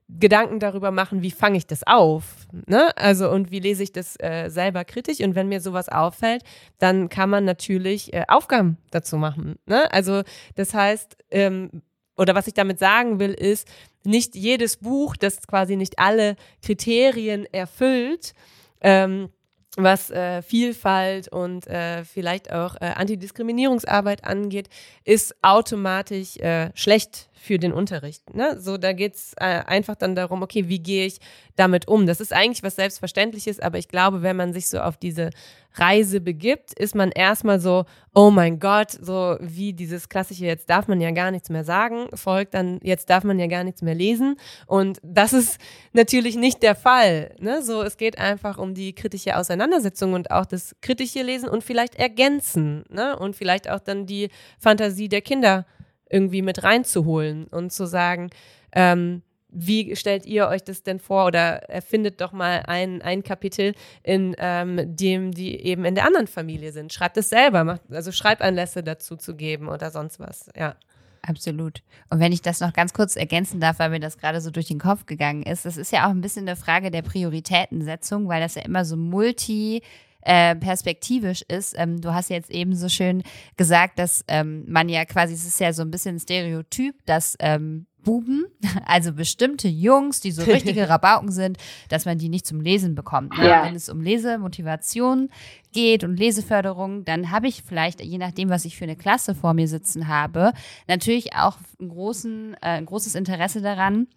Gedanken 0.08 0.60
darüber 0.60 0.92
machen, 0.92 1.22
wie 1.22 1.32
fange 1.32 1.56
ich 1.56 1.66
das 1.66 1.84
auf, 1.84 2.46
ne? 2.66 2.96
Also 2.96 3.28
und 3.28 3.50
wie 3.50 3.58
lese 3.58 3.82
ich 3.82 3.92
das 3.92 4.14
äh, 4.20 4.48
selber 4.48 4.84
kritisch 4.84 5.20
und 5.20 5.34
wenn 5.34 5.48
mir 5.48 5.60
sowas 5.60 5.88
auffällt, 5.88 6.42
dann 6.78 7.08
kann 7.08 7.28
man 7.28 7.44
natürlich 7.44 8.12
äh, 8.14 8.24
Aufgaben 8.28 8.78
dazu 8.92 9.16
machen, 9.16 9.56
ne? 9.66 9.92
Also 9.92 10.22
das 10.54 10.74
heißt, 10.74 11.16
ähm, 11.30 11.82
oder 12.16 12.34
was 12.34 12.46
ich 12.46 12.54
damit 12.54 12.78
sagen 12.78 13.18
will, 13.18 13.32
ist, 13.32 13.68
nicht 14.04 14.36
jedes 14.36 14.76
Buch, 14.76 15.16
das 15.16 15.46
quasi 15.46 15.76
nicht 15.76 15.98
alle 15.98 16.36
Kriterien 16.62 17.44
erfüllt, 17.52 18.32
ähm, 18.80 19.28
was 19.76 20.10
äh, 20.10 20.40
Vielfalt 20.40 21.28
und 21.28 21.66
äh, 21.66 22.04
vielleicht 22.04 22.50
auch 22.50 22.76
äh, 22.76 22.92
Antidiskriminierungsarbeit 22.94 24.24
angeht, 24.24 24.68
ist 25.04 25.34
automatisch 25.42 26.38
äh, 26.38 26.70
schlecht 26.74 27.28
für 27.46 27.58
den 27.58 27.72
Unterricht. 27.72 28.34
Ne? 28.34 28.60
So, 28.60 28.76
da 28.76 28.92
geht's 28.92 29.32
äh, 29.36 29.44
einfach 29.44 29.94
dann 29.94 30.14
darum, 30.14 30.42
okay, 30.42 30.68
wie 30.68 30.80
gehe 30.80 31.06
ich 31.06 31.20
damit 31.54 31.88
um? 31.88 32.06
Das 32.06 32.20
ist 32.20 32.32
eigentlich 32.32 32.62
was 32.62 32.76
Selbstverständliches, 32.76 33.60
aber 33.60 33.78
ich 33.78 33.88
glaube, 33.88 34.22
wenn 34.22 34.36
man 34.36 34.52
sich 34.52 34.68
so 34.68 34.80
auf 34.80 34.96
diese 34.96 35.30
Reise 35.78 36.20
begibt, 36.20 36.72
ist 36.72 36.94
man 36.94 37.10
erstmal 37.10 37.60
so, 37.60 37.84
oh 38.14 38.30
mein 38.30 38.58
Gott, 38.58 38.90
so 38.90 39.36
wie 39.40 39.72
dieses 39.72 40.08
klassische, 40.08 40.46
jetzt 40.46 40.70
darf 40.70 40.88
man 40.88 41.00
ja 41.00 41.10
gar 41.10 41.30
nichts 41.30 41.50
mehr 41.50 41.64
sagen, 41.64 42.08
folgt 42.14 42.54
dann, 42.54 42.80
jetzt 42.82 43.10
darf 43.10 43.24
man 43.24 43.38
ja 43.38 43.46
gar 43.46 43.62
nichts 43.62 43.82
mehr 43.82 43.94
lesen. 43.94 44.36
Und 44.66 44.98
das 45.02 45.32
ist 45.32 45.58
natürlich 45.92 46.36
nicht 46.36 46.62
der 46.62 46.74
Fall. 46.74 47.34
Ne? 47.38 47.62
So, 47.62 47.82
es 47.82 47.96
geht 47.96 48.18
einfach 48.18 48.58
um 48.58 48.74
die 48.74 48.94
kritische 48.94 49.36
Auseinandersetzung 49.36 50.14
und 50.14 50.30
auch 50.30 50.46
das 50.46 50.74
kritische 50.80 51.22
Lesen 51.22 51.48
und 51.48 51.62
vielleicht 51.62 51.94
ergänzen. 51.94 52.84
Ne? 52.88 53.16
Und 53.18 53.36
vielleicht 53.36 53.68
auch 53.70 53.80
dann 53.80 54.06
die 54.06 54.30
Fantasie 54.58 55.08
der 55.08 55.20
Kinder 55.20 55.66
irgendwie 56.10 56.42
mit 56.42 56.62
reinzuholen 56.62 57.46
und 57.48 57.72
zu 57.72 57.86
sagen, 57.86 58.30
ähm, 58.72 59.22
wie 59.48 59.96
stellt 59.96 60.26
ihr 60.26 60.48
euch 60.48 60.62
das 60.62 60.82
denn 60.82 60.98
vor 60.98 61.26
oder 61.26 61.62
erfindet 61.70 62.20
doch 62.20 62.32
mal 62.32 62.64
ein, 62.66 63.00
ein 63.00 63.22
Kapitel, 63.22 63.74
in 64.02 64.34
ähm, 64.38 64.96
dem 64.96 65.32
die 65.32 65.56
eben 65.64 65.84
in 65.84 65.94
der 65.94 66.04
anderen 66.04 66.26
Familie 66.26 66.72
sind. 66.72 66.92
Schreibt 66.92 67.16
es 67.16 67.30
selber, 67.30 67.64
macht, 67.64 67.82
also 67.90 68.12
Schreibanlässe 68.12 68.82
dazu 68.82 69.16
zu 69.16 69.34
geben 69.34 69.68
oder 69.68 69.90
sonst 69.90 70.20
was, 70.20 70.50
ja. 70.56 70.76
Absolut. 71.22 71.82
Und 72.08 72.20
wenn 72.20 72.30
ich 72.30 72.40
das 72.40 72.60
noch 72.60 72.72
ganz 72.72 72.92
kurz 72.92 73.16
ergänzen 73.16 73.58
darf, 73.58 73.80
weil 73.80 73.90
mir 73.90 73.98
das 73.98 74.16
gerade 74.16 74.40
so 74.40 74.52
durch 74.52 74.68
den 74.68 74.78
Kopf 74.78 75.06
gegangen 75.06 75.42
ist, 75.42 75.64
das 75.64 75.76
ist 75.76 75.90
ja 75.90 76.06
auch 76.06 76.10
ein 76.10 76.20
bisschen 76.20 76.46
eine 76.46 76.54
Frage 76.54 76.92
der 76.92 77.02
Prioritätensetzung, 77.02 78.28
weil 78.28 78.40
das 78.40 78.54
ja 78.54 78.62
immer 78.62 78.84
so 78.84 78.96
multi 78.96 79.82
äh, 80.26 80.56
perspektivisch 80.56 81.42
ist. 81.42 81.74
Ähm, 81.78 82.00
du 82.00 82.12
hast 82.12 82.30
jetzt 82.30 82.50
eben 82.50 82.74
so 82.74 82.88
schön 82.88 83.22
gesagt, 83.56 83.98
dass 84.00 84.24
ähm, 84.26 84.64
man 84.66 84.88
ja 84.88 85.04
quasi, 85.04 85.34
es 85.34 85.46
ist 85.46 85.60
ja 85.60 85.72
so 85.72 85.82
ein 85.82 85.90
bisschen 85.92 86.16
ein 86.16 86.20
Stereotyp, 86.20 86.96
dass 87.06 87.36
ähm, 87.38 87.86
Buben, 88.02 88.46
also 88.86 89.12
bestimmte 89.12 89.68
Jungs, 89.68 90.20
die 90.20 90.32
so 90.32 90.42
richtige 90.52 90.88
Rabauken 90.88 91.30
sind, 91.30 91.58
dass 91.90 92.06
man 92.06 92.18
die 92.18 92.28
nicht 92.28 92.44
zum 92.44 92.60
Lesen 92.60 92.96
bekommt. 92.96 93.38
Ne? 93.38 93.48
Ja. 93.48 93.64
Wenn 93.64 93.76
es 93.76 93.88
um 93.88 94.00
Lesemotivation 94.00 95.30
geht 95.72 96.02
und 96.02 96.16
Leseförderung, 96.16 97.04
dann 97.04 97.30
habe 97.30 97.46
ich 97.46 97.62
vielleicht, 97.62 98.02
je 98.02 98.18
nachdem, 98.18 98.48
was 98.48 98.64
ich 98.64 98.76
für 98.76 98.84
eine 98.84 98.96
Klasse 98.96 99.36
vor 99.36 99.54
mir 99.54 99.68
sitzen 99.68 100.08
habe, 100.08 100.52
natürlich 100.88 101.34
auch 101.34 101.56
einen 101.78 101.90
großen, 101.90 102.54
äh, 102.54 102.78
ein 102.78 102.86
großes 102.86 103.14
Interesse 103.14 103.60
daran, 103.60 104.08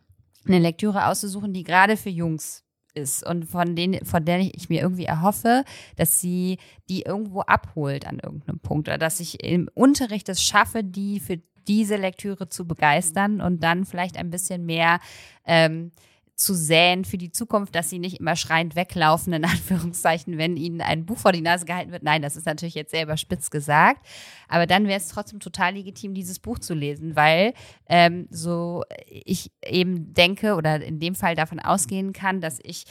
eine 0.47 0.57
Lektüre 0.57 1.05
auszusuchen, 1.05 1.53
die 1.53 1.63
gerade 1.63 1.97
für 1.97 2.09
Jungs 2.09 2.63
ist 2.93 3.25
und 3.25 3.45
von 3.45 3.75
denen, 3.75 4.05
von 4.05 4.25
der 4.25 4.39
ich 4.39 4.69
mir 4.69 4.81
irgendwie 4.81 5.05
erhoffe, 5.05 5.63
dass 5.95 6.19
sie 6.21 6.57
die 6.89 7.01
irgendwo 7.03 7.41
abholt 7.41 8.07
an 8.07 8.19
irgendeinem 8.19 8.59
Punkt 8.59 8.87
oder 8.87 8.97
dass 8.97 9.19
ich 9.19 9.43
im 9.43 9.69
Unterricht 9.73 10.29
es 10.29 10.41
schaffe, 10.43 10.83
die 10.83 11.19
für 11.19 11.39
diese 11.67 11.97
Lektüre 11.97 12.49
zu 12.49 12.67
begeistern 12.67 13.41
und 13.41 13.63
dann 13.63 13.85
vielleicht 13.85 14.17
ein 14.17 14.31
bisschen 14.31 14.65
mehr 14.65 14.99
ähm, 15.45 15.91
zu 16.39 16.53
säen 16.53 17.03
für 17.03 17.17
die 17.17 17.31
Zukunft, 17.31 17.75
dass 17.75 17.89
sie 17.89 17.99
nicht 17.99 18.21
immer 18.21 18.37
schreiend 18.37 18.75
weglaufen, 18.77 19.33
in 19.33 19.43
Anführungszeichen, 19.45 20.37
wenn 20.37 20.55
ihnen 20.55 20.79
ein 20.79 21.05
Buch 21.05 21.17
vor 21.17 21.33
die 21.33 21.41
Nase 21.41 21.65
gehalten 21.65 21.91
wird. 21.91 22.03
Nein, 22.03 22.21
das 22.21 22.37
ist 22.37 22.45
natürlich 22.45 22.75
jetzt 22.75 22.91
sehr 22.91 23.03
überspitzt 23.03 23.51
gesagt. 23.51 24.05
Aber 24.47 24.65
dann 24.65 24.87
wäre 24.87 24.99
es 24.99 25.09
trotzdem 25.09 25.41
total 25.41 25.73
legitim, 25.73 26.13
dieses 26.13 26.39
Buch 26.39 26.57
zu 26.59 26.73
lesen, 26.73 27.17
weil 27.17 27.53
ähm, 27.87 28.27
so 28.29 28.83
ich 29.05 29.51
eben 29.65 30.13
denke 30.13 30.55
oder 30.55 30.81
in 30.81 30.99
dem 30.99 31.13
Fall 31.13 31.35
davon 31.35 31.59
ausgehen 31.59 32.13
kann, 32.13 32.39
dass 32.39 32.59
ich 32.63 32.85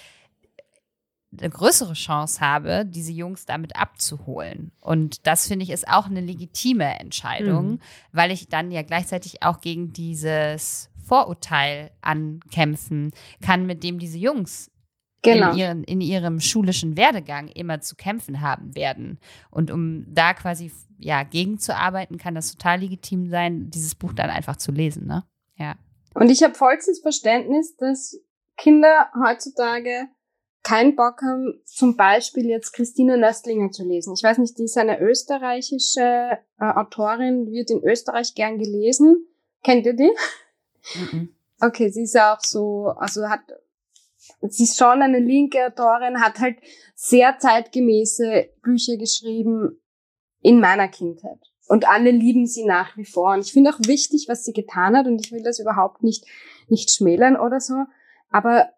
eine 1.37 1.51
größere 1.51 1.93
Chance 1.93 2.41
habe, 2.41 2.85
diese 2.87 3.13
Jungs 3.13 3.45
damit 3.45 3.77
abzuholen. 3.77 4.73
Und 4.81 5.27
das 5.27 5.47
finde 5.47 5.63
ich 5.65 5.71
ist 5.71 5.87
auch 5.89 6.07
eine 6.07 6.21
legitime 6.21 6.99
Entscheidung, 7.01 7.73
Mhm. 7.73 7.81
weil 8.13 8.31
ich 8.31 8.49
dann 8.49 8.71
ja 8.71 8.83
gleichzeitig 8.83 9.43
auch 9.43 9.61
gegen 9.61 9.93
dieses 9.93 10.91
Vorurteil 11.09 11.91
ankämpfen 12.03 13.13
kann, 13.41 13.67
mit 13.67 13.83
dem 13.83 13.99
diese 13.99 14.19
Jungs 14.19 14.71
Genau. 15.23 15.51
in, 15.51 15.59
ihren, 15.59 15.85
in 15.85 16.01
ihrem 16.01 16.39
schulischen 16.39 16.97
Werdegang 16.97 17.49
immer 17.49 17.81
zu 17.81 17.97
kämpfen 17.97 18.41
haben 18.41 18.77
werden. 18.77 19.19
Und 19.51 19.71
um 19.73 20.05
da 20.07 20.33
quasi 20.33 20.71
ja 20.99 21.25
gegenzuarbeiten, 21.25 22.19
kann 22.19 22.37
das 22.37 22.53
total 22.53 22.81
legitim 22.81 23.29
sein, 23.29 23.69
dieses 23.71 23.95
Buch 23.97 24.13
dann 24.13 24.31
einfach 24.31 24.57
zu 24.57 24.71
lesen. 24.71 25.07
Ne? 25.07 25.25
Ja. 25.57 25.75
Und 26.15 26.31
ich 26.31 26.43
habe 26.43 26.55
vollstes 26.55 27.01
Verständnis, 27.01 27.77
dass 27.77 28.17
Kinder 28.57 29.11
heutzutage 29.25 30.09
keinen 30.63 30.97
Bock 30.97 31.23
haben, 31.23 31.63
zum 31.65 31.97
Beispiel 31.97 32.47
jetzt 32.47 32.73
Christine 32.73 33.17
Nöstlinger 33.17 33.71
zu 33.71 33.85
lesen. 33.85 34.15
Ich 34.15 34.23
weiß 34.23 34.39
nicht, 34.39 34.59
die 34.59 34.65
ist 34.65 34.77
eine 34.77 35.01
österreichische 35.01 36.39
äh, 36.61 36.65
Autorin, 36.65 37.51
wird 37.51 37.71
in 37.71 37.83
Österreich 37.83 38.35
gern 38.35 38.59
gelesen. 38.59 39.27
Kennt 39.65 39.87
ihr 39.87 39.95
die? 39.95 40.11
Mhm. 40.95 41.35
Okay, 41.61 41.91
sie 41.91 42.03
ist 42.03 42.15
ja 42.15 42.35
auch 42.35 42.41
so, 42.41 42.95
also 42.97 43.29
hat, 43.29 43.41
sie 44.49 44.65
ist 44.65 44.79
schon 44.79 45.03
eine 45.03 45.19
linke 45.19 45.67
Autorin, 45.67 46.21
hat 46.21 46.39
halt 46.39 46.59
sehr 46.95 47.39
zeitgemäße 47.39 48.49
Bücher 48.63 48.97
geschrieben 48.97 49.81
in 50.41 50.61
meiner 50.61 50.89
Kindheit. 50.89 51.41
Und 51.69 51.87
alle 51.87 52.11
lieben 52.11 52.47
sie 52.47 52.65
nach 52.65 52.97
wie 52.97 53.05
vor. 53.05 53.35
Und 53.35 53.41
ich 53.41 53.53
finde 53.53 53.71
auch 53.71 53.79
wichtig, 53.81 54.27
was 54.29 54.45
sie 54.45 54.53
getan 54.53 54.97
hat. 54.97 55.07
Und 55.07 55.25
ich 55.25 55.33
will 55.33 55.43
das 55.43 55.59
überhaupt 55.59 56.03
nicht, 56.03 56.25
nicht 56.69 56.91
schmälern 56.91 57.37
oder 57.37 57.61
so. 57.61 57.75
Aber 58.31 58.71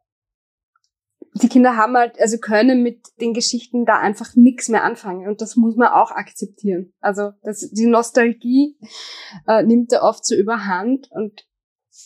die 1.34 1.48
Kinder 1.48 1.76
haben 1.76 1.96
halt, 1.96 2.20
also 2.20 2.38
können 2.38 2.82
mit 2.82 3.06
den 3.20 3.32
Geschichten 3.32 3.86
da 3.86 3.98
einfach 3.98 4.34
nichts 4.34 4.68
mehr 4.68 4.82
anfangen. 4.82 5.28
Und 5.28 5.40
das 5.40 5.54
muss 5.54 5.76
man 5.76 5.88
auch 5.88 6.10
akzeptieren. 6.10 6.92
Also 7.00 7.30
das, 7.42 7.70
die 7.70 7.86
Nostalgie 7.86 8.76
äh, 9.46 9.62
nimmt 9.62 9.92
da 9.92 10.02
oft 10.02 10.24
so 10.24 10.34
überhand. 10.34 11.08
Und 11.12 11.46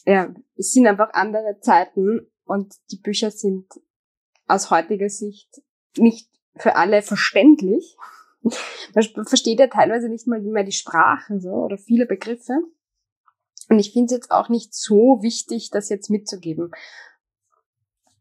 ja, 0.07 0.35
es 0.57 0.73
sind 0.73 0.87
einfach 0.87 1.13
andere 1.13 1.59
Zeiten. 1.61 2.27
Und 2.45 2.75
die 2.91 2.99
Bücher 2.99 3.31
sind 3.31 3.67
aus 4.47 4.71
heutiger 4.71 5.09
Sicht 5.09 5.63
nicht 5.97 6.29
für 6.57 6.77
alle 6.77 7.03
verständlich. 7.03 7.97
Man 8.95 9.27
versteht 9.27 9.59
ja 9.59 9.69
teilweise 9.69 10.09
nicht 10.09 10.27
mal 10.27 10.41
mehr 10.41 10.65
die 10.65 10.73
Sprache 10.73 11.41
so 11.41 11.51
oder 11.51 11.79
viele 11.79 12.07
Begriffe. 12.07 12.53
Und 13.71 13.79
ich 13.79 13.93
finde 13.93 14.07
es 14.07 14.13
jetzt 14.13 14.31
auch 14.31 14.51
nicht 14.51 14.75
so 14.75 15.21
wichtig, 15.23 15.71
das 15.71 15.89
jetzt 15.89 16.11
mitzugeben, 16.11 16.71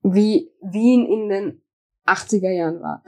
wie 0.01 0.51
Wien 0.61 1.05
in 1.05 1.29
den 1.29 1.61
80er 2.05 2.49
Jahren 2.51 2.81
war. 2.81 3.03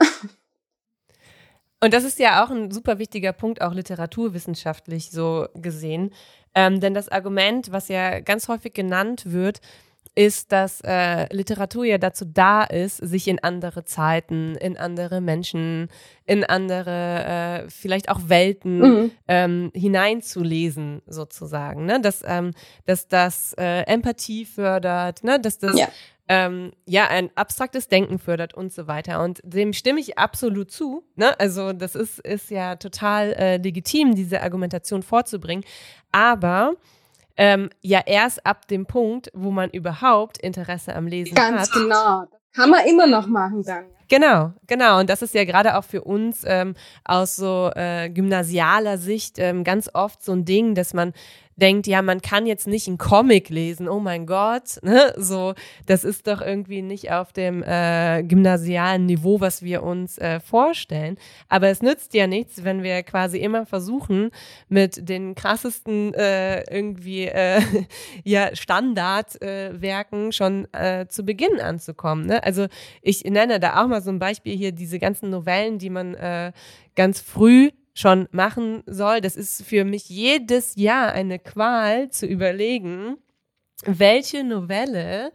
Und 1.80 1.92
das 1.92 2.04
ist 2.04 2.18
ja 2.18 2.44
auch 2.44 2.50
ein 2.50 2.70
super 2.70 2.98
wichtiger 2.98 3.32
Punkt, 3.32 3.60
auch 3.60 3.72
literaturwissenschaftlich 3.72 5.10
so 5.10 5.46
gesehen. 5.54 6.12
Ähm, 6.56 6.80
denn 6.80 6.94
das 6.94 7.08
Argument, 7.10 7.70
was 7.70 7.86
ja 7.88 8.18
ganz 8.20 8.48
häufig 8.48 8.72
genannt 8.74 9.24
wird, 9.26 9.60
ist, 10.18 10.50
dass 10.50 10.80
äh, 10.82 11.26
Literatur 11.30 11.84
ja 11.84 11.98
dazu 11.98 12.24
da 12.24 12.64
ist, 12.64 12.96
sich 12.96 13.28
in 13.28 13.38
andere 13.44 13.84
Zeiten, 13.84 14.54
in 14.56 14.78
andere 14.78 15.20
Menschen, 15.20 15.90
in 16.24 16.42
andere, 16.42 17.64
äh, 17.66 17.70
vielleicht 17.70 18.08
auch 18.08 18.20
Welten 18.28 18.78
Mhm. 18.78 19.10
ähm, 19.28 19.70
hineinzulesen, 19.74 21.02
sozusagen. 21.06 21.84
Ne? 21.84 22.00
Dass, 22.00 22.22
ähm, 22.26 22.52
dass 22.86 23.08
das 23.08 23.54
äh, 23.58 23.82
Empathie 23.82 24.46
fördert, 24.46 25.22
ne? 25.22 25.38
dass 25.38 25.58
das 25.58 25.78
Ja. 25.78 25.88
Ähm, 26.28 26.72
ja 26.86 27.06
ein 27.08 27.30
abstraktes 27.34 27.88
Denken 27.88 28.18
fördert 28.18 28.54
und 28.54 28.72
so 28.72 28.86
weiter. 28.86 29.22
Und 29.22 29.40
dem 29.44 29.72
stimme 29.72 30.00
ich 30.00 30.18
absolut 30.18 30.70
zu. 30.70 31.04
Ne? 31.14 31.38
Also 31.38 31.72
das 31.72 31.94
ist, 31.94 32.18
ist 32.20 32.50
ja 32.50 32.76
total 32.76 33.32
äh, 33.34 33.56
legitim, 33.58 34.14
diese 34.14 34.42
Argumentation 34.42 35.02
vorzubringen. 35.02 35.64
Aber 36.12 36.74
ähm, 37.36 37.70
ja 37.82 38.00
erst 38.06 38.44
ab 38.46 38.66
dem 38.68 38.86
Punkt, 38.86 39.30
wo 39.34 39.50
man 39.50 39.70
überhaupt 39.70 40.38
Interesse 40.38 40.94
am 40.94 41.06
Lesen 41.06 41.34
Ganz 41.34 41.62
hat. 41.62 41.72
genau. 41.72 42.24
Kann 42.54 42.70
man 42.70 42.86
immer 42.86 43.06
noch 43.06 43.26
machen 43.26 43.62
dann. 43.62 43.84
Genau, 44.08 44.52
genau. 44.66 45.00
Und 45.00 45.10
das 45.10 45.20
ist 45.22 45.34
ja 45.34 45.44
gerade 45.44 45.76
auch 45.76 45.84
für 45.84 46.02
uns 46.02 46.42
ähm, 46.46 46.74
aus 47.04 47.36
so 47.36 47.70
äh, 47.74 48.08
gymnasialer 48.08 48.98
Sicht 48.98 49.38
ähm, 49.38 49.64
ganz 49.64 49.90
oft 49.92 50.22
so 50.22 50.32
ein 50.32 50.44
Ding, 50.44 50.74
dass 50.74 50.94
man 50.94 51.12
denkt, 51.56 51.86
ja, 51.86 52.02
man 52.02 52.20
kann 52.20 52.46
jetzt 52.46 52.66
nicht 52.66 52.86
einen 52.86 52.98
Comic 52.98 53.48
lesen, 53.48 53.88
oh 53.88 53.98
mein 53.98 54.26
Gott, 54.26 54.78
ne? 54.82 55.14
so, 55.16 55.54
das 55.86 56.04
ist 56.04 56.26
doch 56.26 56.42
irgendwie 56.42 56.82
nicht 56.82 57.10
auf 57.10 57.32
dem 57.32 57.62
äh, 57.62 58.22
gymnasialen 58.22 59.06
Niveau, 59.06 59.40
was 59.40 59.62
wir 59.62 59.82
uns 59.82 60.18
äh, 60.18 60.40
vorstellen. 60.40 61.16
Aber 61.48 61.68
es 61.68 61.82
nützt 61.82 62.12
ja 62.14 62.26
nichts, 62.26 62.62
wenn 62.64 62.82
wir 62.82 63.02
quasi 63.02 63.38
immer 63.38 63.64
versuchen, 63.64 64.30
mit 64.68 65.08
den 65.08 65.34
krassesten 65.34 66.12
äh, 66.14 66.62
irgendwie 66.70 67.24
äh, 67.24 67.60
ja 68.24 68.54
Standardwerken 68.54 70.28
äh, 70.28 70.32
schon 70.32 70.72
äh, 70.72 71.06
zu 71.08 71.24
Beginn 71.24 71.60
anzukommen. 71.60 72.26
Ne? 72.26 72.44
Also 72.44 72.66
ich 73.00 73.24
nenne 73.24 73.60
da 73.60 73.82
auch 73.82 73.88
mal 73.88 74.02
so 74.02 74.10
ein 74.10 74.18
Beispiel 74.18 74.56
hier 74.56 74.72
diese 74.72 74.98
ganzen 74.98 75.30
Novellen, 75.30 75.78
die 75.78 75.90
man 75.90 76.14
äh, 76.14 76.52
ganz 76.94 77.20
früh 77.20 77.70
schon 77.98 78.28
machen 78.30 78.82
soll. 78.86 79.20
Das 79.20 79.34
ist 79.36 79.64
für 79.64 79.84
mich 79.84 80.08
jedes 80.08 80.76
Jahr 80.76 81.12
eine 81.12 81.38
Qual 81.38 82.10
zu 82.10 82.26
überlegen, 82.26 83.16
welche 83.86 84.44
Novelle 84.44 85.32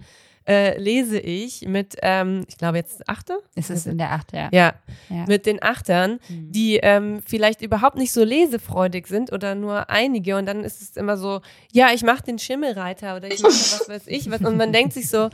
äh, 0.47 0.77
lese 0.79 1.19
ich 1.19 1.67
mit, 1.67 1.95
ähm, 2.01 2.43
ich 2.47 2.57
glaube 2.57 2.77
jetzt 2.77 3.07
achte? 3.07 3.37
Ist 3.55 3.69
es 3.69 3.85
in 3.85 3.97
der 3.99 4.11
Acht, 4.11 4.33
ja. 4.33 4.49
Ja, 4.51 4.73
Ja. 5.09 5.25
mit 5.27 5.45
den 5.45 5.61
Achtern, 5.61 6.19
Mhm. 6.29 6.51
die 6.51 6.77
ähm, 6.77 7.21
vielleicht 7.25 7.61
überhaupt 7.61 7.95
nicht 7.97 8.11
so 8.11 8.23
lesefreudig 8.23 9.05
sind 9.07 9.31
oder 9.31 9.53
nur 9.53 9.89
einige 9.91 10.37
und 10.37 10.47
dann 10.47 10.63
ist 10.63 10.81
es 10.81 10.97
immer 10.97 11.17
so, 11.17 11.41
ja, 11.71 11.89
ich 11.93 12.01
mache 12.03 12.23
den 12.23 12.39
Schimmelreiter 12.39 13.15
oder 13.17 13.27
ich 13.27 13.41
mache 13.43 13.51
was 13.53 13.87
weiß 13.87 14.03
ich 14.07 14.29
was 14.31 14.41
und 14.41 14.57
man 14.57 14.73
denkt 14.73 14.93
sich 14.93 15.09
so, 15.09 15.29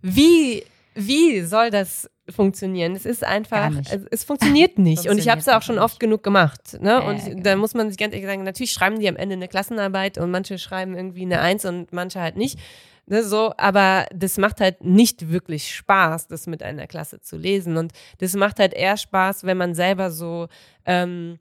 wie, 0.00 0.64
wie 0.94 1.42
soll 1.42 1.70
das 1.70 2.08
funktionieren? 2.28 2.94
Es 2.94 3.06
ist 3.06 3.24
einfach, 3.24 3.70
nicht. 3.70 3.98
es, 4.10 4.24
funktioniert 4.24 4.78
nicht 4.78 5.08
und 5.08 5.18
ich 5.18 5.28
habe 5.28 5.40
es 5.40 5.48
auch 5.48 5.62
schon 5.62 5.76
Funktioniert 5.76 5.84
oft 5.84 6.00
genug 6.00 6.22
gemacht. 6.22 6.80
Ne? 6.80 6.90
Ja, 6.90 6.98
und 7.00 7.24
genau. 7.24 7.42
da 7.42 7.56
muss 7.56 7.74
man 7.74 7.88
sich 7.88 7.98
ganz 7.98 8.14
ehrlich 8.14 8.28
sagen, 8.28 8.42
natürlich 8.42 8.72
schreiben 8.72 8.98
die 8.98 9.08
am 9.08 9.16
Ende 9.16 9.34
eine 9.34 9.48
Klassenarbeit 9.48 10.18
und 10.18 10.30
manche 10.30 10.58
schreiben 10.58 10.96
irgendwie 10.96 11.22
eine 11.22 11.40
Eins 11.40 11.64
und 11.64 11.92
manche 11.92 12.20
halt 12.20 12.36
nicht. 12.36 12.58
Ne, 13.06 13.22
so, 13.22 13.52
aber 13.58 14.06
das 14.14 14.38
macht 14.38 14.60
halt 14.60 14.82
nicht 14.82 15.30
wirklich 15.30 15.74
Spaß, 15.74 16.26
das 16.26 16.46
mit 16.46 16.62
einer 16.62 16.86
Klasse 16.86 17.20
zu 17.20 17.36
lesen. 17.36 17.76
Und 17.76 17.92
das 18.18 18.32
macht 18.34 18.58
halt 18.58 18.72
eher 18.72 18.96
Spaß, 18.96 19.44
wenn 19.44 19.58
man 19.58 19.74
selber 19.74 20.10
so 20.10 20.48
ähm, 20.86 21.38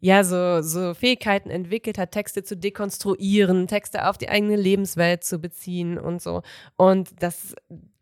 ja, 0.00 0.24
so, 0.24 0.62
so 0.62 0.94
Fähigkeiten 0.94 1.50
entwickelt 1.50 1.98
hat, 1.98 2.12
Texte 2.12 2.42
zu 2.42 2.56
dekonstruieren, 2.56 3.66
Texte 3.66 4.08
auf 4.08 4.16
die 4.16 4.30
eigene 4.30 4.56
Lebenswelt 4.56 5.24
zu 5.24 5.38
beziehen 5.38 5.98
und 5.98 6.22
so. 6.22 6.42
Und 6.76 7.22
das, 7.22 7.54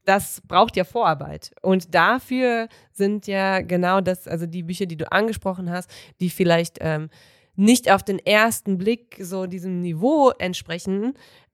das 0.08 0.40
braucht 0.48 0.74
ja 0.76 0.84
Vorarbeit. 0.84 1.52
Und 1.60 1.94
dafür 1.94 2.68
sind 2.92 3.26
ja 3.26 3.60
genau 3.60 4.00
das, 4.00 4.26
also 4.26 4.46
die 4.46 4.62
Bücher, 4.62 4.86
die 4.86 4.96
du 4.96 5.12
angesprochen 5.12 5.70
hast, 5.70 5.90
die 6.20 6.30
vielleicht 6.30 6.78
ähm, 6.80 7.10
nicht 7.56 7.90
auf 7.90 8.02
den 8.02 8.18
ersten 8.18 8.78
Blick 8.78 9.18
so 9.20 9.46
diesem 9.46 9.80
Niveau 9.80 10.30
entsprechen, 10.30 11.12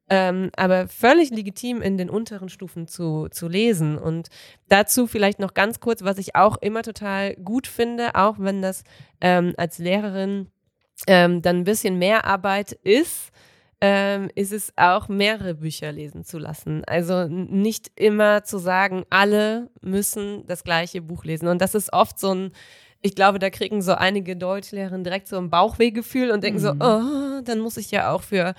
ähm, 0.09 0.51
aber 0.55 0.87
völlig 0.87 1.31
legitim 1.31 1.83
in 1.83 1.99
den 1.99 2.09
unteren 2.09 2.49
Stufen 2.49 2.87
zu, 2.87 3.27
zu 3.29 3.49
lesen. 3.49 3.99
Und 3.99 4.29
dazu 4.69 5.09
vielleicht 5.09 5.41
noch 5.41 5.55
ganz 5.55 5.81
kurz, 5.81 6.05
was 6.05 6.19
ich 6.19 6.37
auch 6.37 6.57
immer 6.59 6.83
total 6.83 7.35
gut 7.35 7.67
finde, 7.67 8.15
auch 8.15 8.37
wenn 8.39 8.63
das 8.63 8.85
ähm, 9.21 9.55
als 9.57 9.79
Lehrerin 9.79 10.49
ähm, 11.09 11.43
dann 11.43 11.57
ein 11.57 11.65
bisschen 11.65 11.99
mehr 11.99 12.25
Arbeit 12.25 12.71
ist, 12.71 13.33
ähm, 13.81 14.31
ist 14.35 14.53
es 14.53 14.73
auch 14.77 15.09
mehrere 15.09 15.55
Bücher 15.55 15.93
lesen 15.93 16.25
zu 16.25 16.39
lassen. 16.39 16.85
Also 16.87 17.27
nicht 17.29 17.91
immer 17.97 18.45
zu 18.45 18.59
sagen, 18.59 19.05
alle 19.11 19.71
müssen 19.81 20.47
das 20.47 20.65
gleiche 20.65 21.03
Buch 21.03 21.25
lesen. 21.25 21.49
Und 21.49 21.61
das 21.61 21.75
ist 21.75 21.93
oft 21.93 22.19
so 22.19 22.35
ein 22.35 22.53
ich 23.07 23.15
glaube, 23.15 23.39
da 23.39 23.51
kriegen 23.51 23.83
so 23.83 23.93
einige 23.93 24.35
Deutschlehrerinnen 24.35 25.05
direkt 25.05 25.29
so 25.29 25.37
ein 25.37 25.51
Bauchwehgefühl 25.51 26.31
und 26.31 26.43
denken 26.43 26.59
mhm. 26.59 26.63
so, 26.63 26.71
oh, 26.71 27.43
dann 27.45 27.61
muss 27.61 27.77
ich 27.77 27.91
ja 27.91 28.11
auch 28.11 28.23
für 28.23 28.55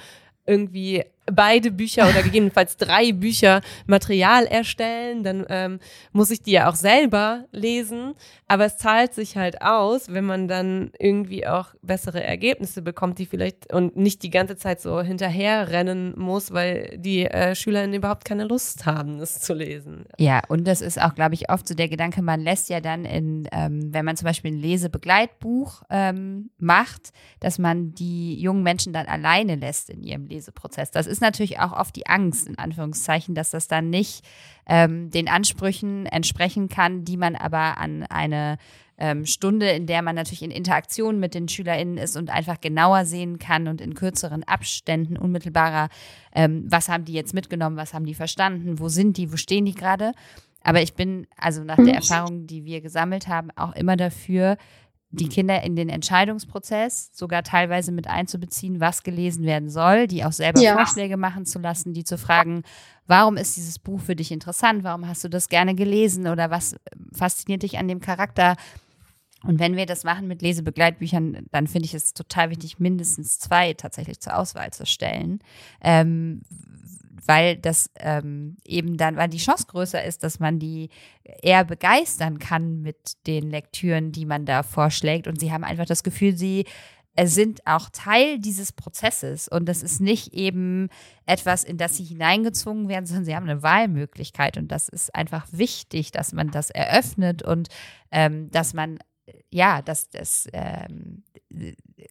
irgendwie 0.45 1.03
beide 1.31 1.71
Bücher 1.71 2.07
oder 2.07 2.23
gegebenenfalls 2.23 2.77
drei 2.77 3.11
Bücher 3.11 3.61
Material 3.87 4.45
erstellen, 4.45 5.23
dann 5.23 5.45
ähm, 5.49 5.79
muss 6.11 6.31
ich 6.31 6.41
die 6.41 6.51
ja 6.51 6.69
auch 6.69 6.75
selber 6.75 7.45
lesen. 7.51 8.13
Aber 8.47 8.65
es 8.65 8.77
zahlt 8.77 9.13
sich 9.13 9.37
halt 9.37 9.61
aus, 9.61 10.13
wenn 10.13 10.25
man 10.25 10.47
dann 10.47 10.91
irgendwie 10.99 11.47
auch 11.47 11.73
bessere 11.81 12.23
Ergebnisse 12.23 12.81
bekommt, 12.81 13.17
die 13.17 13.25
vielleicht 13.25 13.73
und 13.73 13.97
nicht 13.97 14.21
die 14.23 14.29
ganze 14.29 14.55
Zeit 14.55 14.81
so 14.81 15.01
hinterherrennen 15.01 16.13
muss, 16.17 16.53
weil 16.53 16.97
die 16.97 17.25
äh, 17.25 17.55
SchülerInnen 17.55 17.95
überhaupt 17.95 18.25
keine 18.25 18.45
Lust 18.45 18.85
haben, 18.85 19.17
das 19.17 19.41
zu 19.41 19.53
lesen. 19.53 20.05
Ja, 20.19 20.41
und 20.47 20.67
das 20.67 20.81
ist 20.81 21.01
auch, 21.01 21.15
glaube 21.15 21.33
ich, 21.33 21.49
oft 21.49 21.67
so 21.67 21.73
der 21.73 21.89
Gedanke, 21.89 22.21
man 22.21 22.41
lässt 22.41 22.69
ja 22.69 22.81
dann 22.81 23.05
in, 23.05 23.47
ähm, 23.51 23.93
wenn 23.93 24.05
man 24.05 24.15
zum 24.15 24.25
Beispiel 24.25 24.51
ein 24.51 24.59
Lesebegleitbuch 24.59 25.81
ähm, 25.89 26.51
macht, 26.59 27.11
dass 27.39 27.57
man 27.57 27.93
die 27.95 28.39
jungen 28.39 28.63
Menschen 28.63 28.93
dann 28.93 29.07
alleine 29.07 29.55
lässt 29.55 29.89
in 29.89 30.03
ihrem 30.03 30.27
Leseprozess. 30.27 30.91
Das 30.91 31.07
ist 31.07 31.14
ist 31.15 31.21
natürlich 31.21 31.59
auch 31.59 31.71
oft 31.71 31.95
die 31.95 32.07
Angst, 32.07 32.47
in 32.47 32.57
Anführungszeichen, 32.57 33.35
dass 33.35 33.51
das 33.51 33.67
dann 33.67 33.89
nicht 33.89 34.25
ähm, 34.67 35.09
den 35.11 35.27
Ansprüchen 35.29 36.05
entsprechen 36.05 36.69
kann, 36.69 37.05
die 37.05 37.17
man 37.17 37.35
aber 37.35 37.77
an 37.77 38.03
eine 38.03 38.57
ähm, 38.97 39.25
Stunde, 39.25 39.69
in 39.69 39.87
der 39.87 40.01
man 40.01 40.15
natürlich 40.15 40.43
in 40.43 40.51
Interaktion 40.51 41.19
mit 41.19 41.33
den 41.33 41.47
SchülerInnen 41.47 41.97
ist 41.97 42.17
und 42.17 42.29
einfach 42.29 42.61
genauer 42.61 43.05
sehen 43.05 43.39
kann 43.39 43.67
und 43.67 43.81
in 43.81 43.93
kürzeren 43.93 44.43
Abständen 44.43 45.17
unmittelbarer, 45.17 45.89
ähm, 46.33 46.65
was 46.67 46.89
haben 46.89 47.05
die 47.05 47.13
jetzt 47.13 47.33
mitgenommen, 47.33 47.77
was 47.77 47.93
haben 47.93 48.05
die 48.05 48.13
verstanden, 48.13 48.79
wo 48.79 48.89
sind 48.89 49.17
die, 49.17 49.31
wo 49.31 49.37
stehen 49.37 49.65
die 49.65 49.75
gerade. 49.75 50.13
Aber 50.63 50.81
ich 50.81 50.95
bin 50.95 51.27
also 51.37 51.63
nach 51.63 51.77
der 51.77 51.93
Erfahrung, 51.93 52.47
die 52.47 52.65
wir 52.65 52.81
gesammelt 52.81 53.27
haben, 53.27 53.51
auch 53.55 53.75
immer 53.75 53.95
dafür, 53.95 54.57
die 55.15 55.29
Kinder 55.29 55.61
in 55.63 55.75
den 55.75 55.89
Entscheidungsprozess 55.89 57.09
sogar 57.13 57.43
teilweise 57.43 57.91
mit 57.91 58.07
einzubeziehen, 58.07 58.79
was 58.79 59.03
gelesen 59.03 59.45
werden 59.45 59.69
soll, 59.69 60.07
die 60.07 60.23
auch 60.23 60.31
selber 60.31 60.61
ja. 60.61 60.75
Vorschläge 60.75 61.17
machen 61.17 61.45
zu 61.45 61.59
lassen, 61.59 61.93
die 61.93 62.03
zu 62.03 62.17
fragen, 62.17 62.63
warum 63.07 63.37
ist 63.37 63.57
dieses 63.57 63.79
Buch 63.79 63.99
für 63.99 64.15
dich 64.15 64.31
interessant, 64.31 64.83
warum 64.83 65.07
hast 65.07 65.23
du 65.23 65.29
das 65.29 65.49
gerne 65.49 65.75
gelesen 65.75 66.27
oder 66.27 66.49
was 66.49 66.75
fasziniert 67.13 67.63
dich 67.63 67.77
an 67.77 67.87
dem 67.87 67.99
Charakter. 67.99 68.55
Und 69.43 69.59
wenn 69.59 69.75
wir 69.75 69.85
das 69.85 70.03
machen 70.03 70.27
mit 70.27 70.41
Lesebegleitbüchern, 70.41 71.45
dann 71.51 71.67
finde 71.67 71.85
ich 71.85 71.93
es 71.93 72.13
total 72.13 72.49
wichtig, 72.49 72.79
mindestens 72.79 73.39
zwei 73.39 73.73
tatsächlich 73.73 74.19
zur 74.19 74.37
Auswahl 74.37 74.71
zu 74.71 74.85
stellen, 74.85 75.39
ähm, 75.81 76.41
weil 77.25 77.57
das 77.57 77.89
ähm, 77.97 78.57
eben 78.65 78.97
dann, 78.97 79.15
weil 79.15 79.29
die 79.29 79.37
Chance 79.37 79.65
größer 79.67 80.03
ist, 80.03 80.23
dass 80.23 80.39
man 80.39 80.59
die 80.59 80.89
eher 81.23 81.63
begeistern 81.63 82.39
kann 82.39 82.81
mit 82.81 83.25
den 83.27 83.49
Lektüren, 83.49 84.11
die 84.11 84.25
man 84.25 84.45
da 84.45 84.63
vorschlägt. 84.63 85.27
Und 85.27 85.39
sie 85.39 85.51
haben 85.51 85.63
einfach 85.63 85.85
das 85.85 86.03
Gefühl, 86.03 86.35
sie 86.35 86.65
äh, 87.15 87.27
sind 87.27 87.65
auch 87.65 87.89
Teil 87.89 88.39
dieses 88.39 88.71
Prozesses 88.71 89.47
und 89.47 89.67
das 89.67 89.83
ist 89.83 90.01
nicht 90.01 90.33
eben 90.33 90.89
etwas, 91.25 91.63
in 91.63 91.77
das 91.77 91.97
sie 91.97 92.03
hineingezwungen 92.03 92.89
werden, 92.89 93.05
sondern 93.05 93.25
sie 93.25 93.35
haben 93.35 93.49
eine 93.49 93.63
Wahlmöglichkeit 93.63 94.57
und 94.57 94.69
das 94.69 94.89
ist 94.89 95.15
einfach 95.15 95.47
wichtig, 95.51 96.11
dass 96.11 96.33
man 96.33 96.51
das 96.51 96.69
eröffnet 96.69 97.41
und 97.41 97.69
ähm, 98.11 98.51
dass 98.51 98.73
man 98.73 98.99
ja, 99.49 99.81
dass 99.81 100.09
das 100.09 100.47
ähm, 100.53 101.23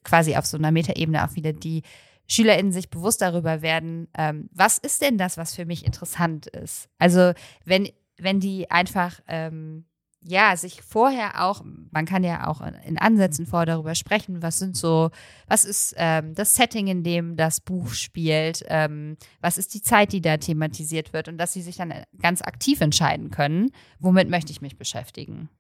quasi 0.03 0.37
auf 0.37 0.47
so 0.47 0.57
einer 0.57 0.73
Metaebene 0.73 1.25
auch 1.25 1.35
wieder 1.35 1.53
die 1.53 1.83
SchülerInnen 2.27 2.73
sich 2.73 2.91
bewusst 2.91 3.23
darüber 3.23 3.63
werden, 3.63 4.09
ähm, 4.17 4.49
was 4.53 4.79
ist 4.79 5.03
denn 5.03 5.19
das, 5.19 5.37
was 5.37 5.55
für 5.55 5.67
mich 5.67 5.85
interessant 5.85 6.47
ist? 6.47 6.89
Also 6.99 7.33
wenn, 7.65 7.89
wenn 8.17 8.41
die 8.41 8.71
einfach 8.71 9.21
ähm, 9.29 9.85
ja, 10.27 10.57
sich 10.57 10.81
vorher 10.83 11.45
auch, 11.45 11.63
man 11.91 12.07
kann 12.07 12.25
ja 12.25 12.47
auch 12.47 12.63
in 12.87 12.99
Ansätzen 12.99 13.47
vorher 13.47 13.67
darüber 13.67 13.95
sprechen, 13.95 14.43
was 14.43 14.59
sind 14.59 14.77
so, 14.77 15.11
was 15.47 15.65
ist 15.65 15.95
ähm, 15.99 16.35
das 16.35 16.55
Setting, 16.55 16.87
in 16.87 17.03
dem 17.03 17.37
das 17.37 17.61
Buch 17.61 17.93
spielt, 17.93 18.65
ähm, 18.69 19.17
was 19.41 19.59
ist 19.59 19.75
die 19.75 19.83
Zeit, 19.83 20.13
die 20.13 20.23
da 20.23 20.39
thematisiert 20.39 21.13
wird 21.13 21.29
und 21.29 21.37
dass 21.37 21.53
sie 21.53 21.63
sich 21.63 21.77
dann 21.77 21.93
ganz 22.21 22.41
aktiv 22.41 22.81
entscheiden 22.81 23.31
können, 23.31 23.71
womit 23.99 24.31
möchte 24.31 24.51
ich 24.51 24.63
mich 24.63 24.79
beschäftigen. 24.79 25.51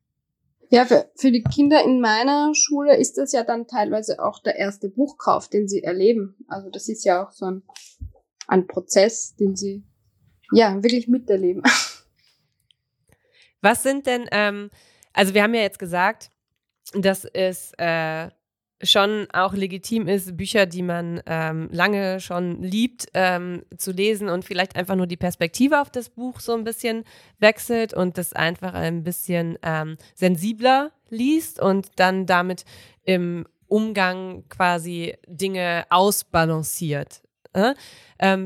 Ja, 0.70 0.84
für, 0.84 1.10
für 1.16 1.30
die 1.30 1.42
Kinder 1.42 1.84
in 1.84 2.00
meiner 2.00 2.52
Schule 2.54 2.96
ist 2.96 3.18
das 3.18 3.32
ja 3.32 3.44
dann 3.44 3.66
teilweise 3.66 4.22
auch 4.22 4.40
der 4.42 4.56
erste 4.56 4.88
Buchkauf, 4.88 5.48
den 5.48 5.68
sie 5.68 5.82
erleben. 5.82 6.36
Also 6.48 6.70
das 6.70 6.88
ist 6.88 7.04
ja 7.04 7.24
auch 7.24 7.32
so 7.32 7.46
ein, 7.46 7.62
ein 8.48 8.66
Prozess, 8.66 9.36
den 9.36 9.56
sie 9.56 9.84
ja 10.52 10.82
wirklich 10.82 11.08
miterleben. 11.08 11.62
Was 13.60 13.82
sind 13.82 14.06
denn, 14.06 14.26
ähm, 14.30 14.70
also 15.12 15.32
wir 15.34 15.42
haben 15.42 15.54
ja 15.54 15.62
jetzt 15.62 15.78
gesagt, 15.78 16.30
dass 16.92 17.24
es 17.24 17.72
äh, 17.78 18.28
schon 18.84 19.26
auch 19.32 19.54
legitim 19.54 20.06
ist, 20.08 20.36
Bücher, 20.36 20.66
die 20.66 20.82
man 20.82 21.20
ähm, 21.26 21.68
lange 21.72 22.20
schon 22.20 22.62
liebt, 22.62 23.06
ähm, 23.14 23.64
zu 23.76 23.92
lesen 23.92 24.28
und 24.28 24.44
vielleicht 24.44 24.76
einfach 24.76 24.96
nur 24.96 25.06
die 25.06 25.16
Perspektive 25.16 25.80
auf 25.80 25.90
das 25.90 26.10
Buch 26.10 26.40
so 26.40 26.54
ein 26.54 26.64
bisschen 26.64 27.04
wechselt 27.38 27.94
und 27.94 28.18
das 28.18 28.32
einfach 28.32 28.74
ein 28.74 29.02
bisschen 29.02 29.58
ähm, 29.62 29.96
sensibler 30.14 30.92
liest 31.10 31.60
und 31.60 31.88
dann 31.96 32.26
damit 32.26 32.64
im 33.04 33.46
Umgang 33.68 34.44
quasi 34.48 35.14
Dinge 35.26 35.84
ausbalanciert. 35.90 37.22
Äh? 37.52 37.74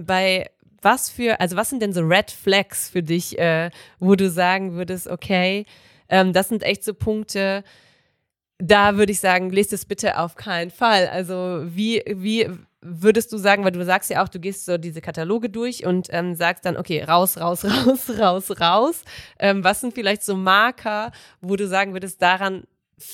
Bei 0.03 0.51
was 0.83 1.11
für, 1.11 1.41
also 1.41 1.57
was 1.57 1.71
sind 1.71 1.83
denn 1.83 1.93
so 1.93 2.01
Red 2.03 2.31
Flags 2.31 2.89
für 2.89 3.03
dich, 3.03 3.39
äh, 3.39 3.71
wo 3.99 4.15
du 4.15 4.31
sagen 4.31 4.75
würdest, 4.75 5.09
okay, 5.09 5.65
ähm, 6.09 6.33
das 6.33 6.49
sind 6.49 6.63
echt 6.63 6.85
so 6.85 6.95
Punkte, 6.95 7.65
da 8.59 8.97
würde 8.97 9.13
ich 9.13 9.21
sagen, 9.21 9.51
lest 9.51 9.73
es 9.73 9.85
bitte 9.85 10.19
auf 10.19 10.35
keinen 10.35 10.71
Fall. 10.71 11.09
Also 11.09 11.63
wie, 11.65 12.03
wie 12.07 12.49
würdest 12.81 13.33
du 13.33 13.39
sagen, 13.39 13.65
weil 13.65 13.73
du 13.73 13.85
sagst 13.85 14.11
ja 14.11 14.23
auch, 14.23 14.29
du 14.29 14.41
gehst 14.41 14.65
so 14.65 14.79
diese 14.79 15.01
Kataloge 15.01 15.49
durch 15.49 15.87
und 15.87 16.09
ähm, 16.11 16.35
sagst 16.35 16.65
dann, 16.65 16.77
okay, 16.77 17.03
raus, 17.03 17.39
raus, 17.39 17.65
raus, 17.87 18.11
raus, 18.19 18.61
raus. 18.61 19.05
Ähm, 19.39 19.65
was 19.65 19.81
sind 19.81 19.95
vielleicht 19.95 20.23
so 20.23 20.37
Marker, 20.37 21.13
wo 21.41 21.57
du 21.57 21.67
sagen 21.67 21.93
würdest, 21.93 22.21
daran, 22.21 22.65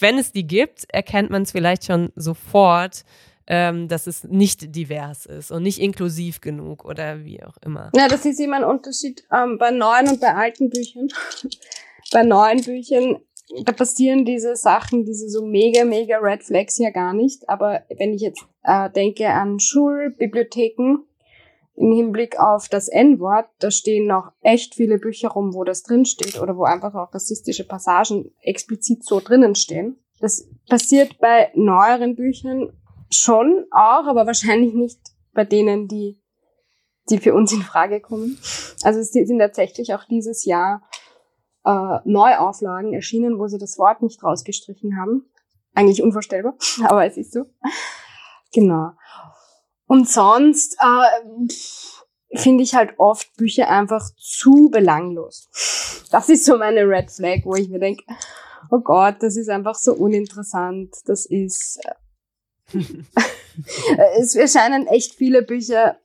wenn 0.00 0.18
es 0.18 0.32
die 0.32 0.46
gibt, 0.46 0.86
erkennt 0.88 1.30
man 1.30 1.42
es 1.42 1.52
vielleicht 1.52 1.84
schon 1.84 2.10
sofort, 2.16 3.04
ähm, 3.46 3.88
dass 3.88 4.06
es 4.06 4.24
nicht 4.24 4.74
divers 4.74 5.26
ist 5.26 5.50
und 5.50 5.62
nicht 5.62 5.78
inklusiv 5.78 6.40
genug 6.40 6.86
oder 6.86 7.24
wie 7.24 7.42
auch 7.42 7.56
immer. 7.62 7.90
Ja, 7.94 8.08
das 8.08 8.24
ist 8.24 8.40
immer 8.40 8.56
ein 8.56 8.64
Unterschied 8.64 9.24
ähm, 9.30 9.58
bei 9.58 9.70
neuen 9.70 10.08
und 10.08 10.20
bei 10.20 10.34
alten 10.34 10.70
Büchern. 10.70 11.08
bei 12.12 12.22
neuen 12.22 12.62
Büchern 12.62 13.18
da 13.64 13.72
passieren 13.72 14.24
diese 14.24 14.56
Sachen, 14.56 15.04
diese 15.04 15.28
so 15.28 15.44
mega, 15.44 15.84
mega 15.84 16.18
Red 16.18 16.42
Flags 16.42 16.78
ja 16.78 16.90
gar 16.90 17.12
nicht. 17.12 17.48
Aber 17.48 17.82
wenn 17.96 18.14
ich 18.14 18.22
jetzt 18.22 18.44
äh, 18.62 18.90
denke 18.90 19.28
an 19.28 19.60
Schulbibliotheken 19.60 21.04
im 21.76 21.92
Hinblick 21.92 22.38
auf 22.38 22.68
das 22.68 22.88
N-Wort, 22.88 23.46
da 23.58 23.70
stehen 23.70 24.06
noch 24.06 24.32
echt 24.40 24.74
viele 24.74 24.98
Bücher 24.98 25.28
rum, 25.28 25.54
wo 25.54 25.64
das 25.64 25.82
drin 25.82 26.04
steht 26.04 26.40
oder 26.40 26.56
wo 26.56 26.64
einfach 26.64 26.94
auch 26.94 27.12
rassistische 27.12 27.66
Passagen 27.66 28.32
explizit 28.40 29.04
so 29.04 29.20
drinnen 29.20 29.54
stehen. 29.54 29.98
Das 30.20 30.48
passiert 30.68 31.18
bei 31.18 31.50
neueren 31.54 32.14
Büchern 32.14 32.72
schon 33.10 33.66
auch, 33.70 34.06
aber 34.06 34.26
wahrscheinlich 34.26 34.74
nicht 34.74 35.00
bei 35.32 35.44
denen, 35.44 35.88
die 35.88 36.18
die 37.10 37.18
für 37.18 37.34
uns 37.34 37.52
in 37.52 37.62
Frage 37.62 38.00
kommen. 38.00 38.38
Also 38.82 39.00
es 39.00 39.12
sind 39.12 39.38
tatsächlich 39.38 39.94
auch 39.94 40.04
dieses 40.04 40.44
Jahr 40.44 40.82
äh, 41.64 41.98
Neuauflagen 42.04 42.92
erschienen, 42.92 43.38
wo 43.38 43.46
sie 43.48 43.58
das 43.58 43.78
Wort 43.78 44.02
nicht 44.02 44.22
rausgestrichen 44.22 44.98
haben. 44.98 45.24
Eigentlich 45.74 46.02
unvorstellbar, 46.02 46.54
aber 46.84 47.06
es 47.06 47.16
ist 47.16 47.32
so. 47.32 47.46
Genau. 48.52 48.92
Und 49.86 50.08
sonst 50.08 50.76
äh, 50.80 52.38
finde 52.38 52.62
ich 52.62 52.74
halt 52.74 52.94
oft 52.98 53.34
Bücher 53.36 53.68
einfach 53.68 54.10
zu 54.16 54.70
belanglos. 54.70 55.48
Das 56.10 56.28
ist 56.28 56.44
so 56.44 56.56
meine 56.58 56.88
Red 56.88 57.10
Flag, 57.10 57.40
wo 57.44 57.54
ich 57.54 57.68
mir 57.68 57.80
denke, 57.80 58.04
oh 58.70 58.80
Gott, 58.80 59.16
das 59.20 59.36
ist 59.36 59.48
einfach 59.48 59.74
so 59.74 59.94
uninteressant. 59.94 60.94
Das 61.06 61.26
ist, 61.26 61.80
äh, 62.72 62.78
es 64.18 64.34
erscheinen 64.34 64.86
echt 64.86 65.14
viele 65.14 65.42
Bücher, 65.42 65.98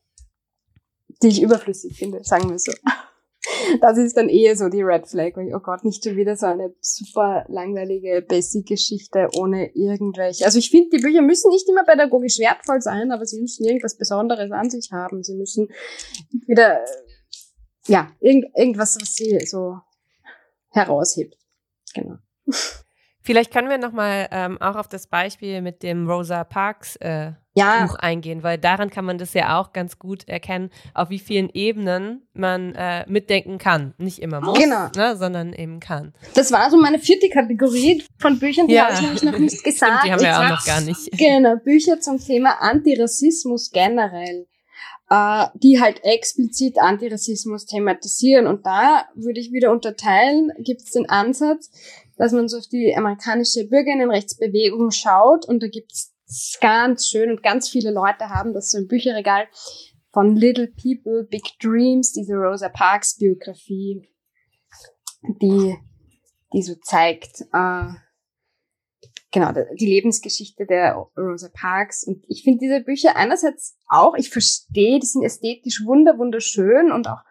die 1.22 1.28
ich 1.28 1.42
überflüssig 1.42 1.98
finde, 1.98 2.24
sagen 2.24 2.50
wir 2.50 2.60
so. 2.60 2.72
Das 3.82 3.98
ist 3.98 4.18
dann 4.18 4.30
eher 4.30 4.56
so 4.56 4.70
die 4.70 4.82
Red 4.82 5.08
Flag, 5.08 5.34
oh 5.38 5.60
Gott, 5.60 5.84
nicht 5.84 6.04
schon 6.04 6.16
wieder 6.16 6.36
so 6.36 6.48
eine 6.48 6.74
super 6.82 7.46
langweilige 7.48 8.24
Basic-Geschichte 8.28 9.30
ohne 9.38 9.72
irgendwelche. 9.76 10.46
Also 10.46 10.60
ich 10.60 10.70
finde, 10.70 10.98
die 10.98 11.02
Bücher 11.02 11.22
müssen 11.22 11.50
nicht 11.50 11.68
immer 11.70 11.84
pädagogisch 11.84 12.40
wertvoll 12.40 12.82
sein, 12.82 13.12
aber 13.12 13.26
sie 13.26 13.42
müssen 13.42 13.66
irgendwas 13.66 13.98
Besonderes 13.98 14.52
an 14.52 14.70
sich 14.70 14.92
haben. 14.92 15.24
Sie 15.24 15.36
müssen 15.36 15.70
wieder, 16.48 16.84
ja, 17.88 18.12
irgend, 18.20 18.46
irgendwas, 18.56 18.98
was 19.00 19.14
sie 19.14 19.40
so 19.46 19.78
heraushebt. 20.72 21.38
Genau. 21.94 22.18
Vielleicht 23.30 23.54
können 23.54 23.70
wir 23.70 23.78
nochmal 23.78 24.28
ähm, 24.32 24.60
auch 24.60 24.76
auf 24.76 24.88
das 24.88 25.06
Beispiel 25.06 25.62
mit 25.62 25.84
dem 25.84 26.10
Rosa 26.10 26.44
Parks 26.44 26.96
äh, 26.96 27.34
Ja, 27.54 27.86
Buch 27.86 27.94
eingehen, 27.94 28.42
weil 28.42 28.58
daran 28.58 28.90
kann 28.90 29.06
man 29.06 29.20
das 29.20 29.36
ja 29.36 29.60
auch 29.60 29.72
ganz 29.72 30.00
gut 30.00 30.28
erkennen, 30.28 30.72
auf 30.96 31.12
wie 31.12 31.20
vielen 31.20 31.48
Ebenen 31.54 32.28
man 32.34 32.74
äh, 32.74 33.06
mitdenken 33.08 33.60
kann. 33.60 33.94
Nicht 34.00 34.18
immer 34.18 34.42
muss, 34.42 34.58
Genau. 34.58 34.88
ne, 34.96 35.16
sondern 35.16 35.54
eben 35.54 35.80
kann. 35.80 36.14
das 36.34 36.52
war 36.52 36.72
so 36.72 36.78
meine 36.82 36.98
vierte 36.98 37.30
Kategorie 37.30 38.04
von 38.18 38.40
Büchern, 38.40 38.68
die 38.68 38.82
habe 38.82 38.94
ich 38.94 39.02
nämlich 39.02 39.22
noch 39.22 39.38
nicht 39.38 39.64
gesagt. 39.64 39.92
Stimmt, 40.00 40.06
die 40.06 40.12
haben 40.12 40.22
wir 40.22 40.30
Ich 40.32 40.36
auch 40.36 40.50
noch 40.58 40.66
gar 40.66 40.82
nicht. 40.82 41.12
Genau, 41.16 41.56
Bücher 41.58 42.00
zum 42.00 42.18
Thema 42.18 42.60
Antirassismus 42.62 43.70
generell, 43.72 44.48
äh, 45.12 45.46
die 45.54 45.80
halt 45.80 46.04
explizit 46.04 46.80
Antirassismus 46.80 47.68
thematisieren. 47.68 48.48
Und 48.48 48.66
da 48.66 49.06
würde 49.14 49.40
ich 49.40 49.52
wieder 49.52 49.72
unterteilen, 49.72 50.52
gibt 50.58 50.82
es 50.82 50.94
den 50.94 51.08
Ansatz, 51.10 51.70
dass 52.20 52.34
man 52.34 52.50
so 52.50 52.58
auf 52.58 52.68
die 52.68 52.94
amerikanische 52.96 53.66
Bürgerinnenrechtsbewegung 53.68 54.92
schaut 54.92 55.48
und 55.48 55.64
da 55.64 55.68
gibt 55.68 55.94
es 55.94 56.58
ganz 56.60 57.08
schön 57.08 57.32
und 57.32 57.42
ganz 57.42 57.70
viele 57.70 57.92
Leute 57.92 58.30
haben 58.30 58.54
das 58.54 58.72
so 58.72 58.78
im 58.78 58.88
Bücherregal 58.88 59.48
von 60.12 60.36
Little 60.36 60.68
People, 60.68 61.24
Big 61.24 61.58
Dreams, 61.62 62.12
diese 62.12 62.34
Rosa 62.34 62.68
Parks 62.68 63.18
Biografie, 63.18 64.06
die, 65.42 65.78
die 66.54 66.62
so 66.62 66.76
zeigt, 66.84 67.42
äh, 67.54 67.88
genau, 69.32 69.54
die 69.80 69.86
Lebensgeschichte 69.86 70.66
der 70.66 70.96
Rosa 71.18 71.50
Parks. 71.54 72.04
Und 72.04 72.26
ich 72.28 72.44
finde 72.44 72.60
diese 72.60 72.82
Bücher 72.82 73.16
einerseits 73.16 73.78
auch, 73.88 74.16
ich 74.16 74.30
verstehe, 74.30 75.00
die 75.00 75.08
sind 75.08 75.24
ästhetisch 75.24 75.86
wunder, 75.86 76.18
wunderschön 76.18 76.92
und 76.92 77.08
auch 77.08 77.22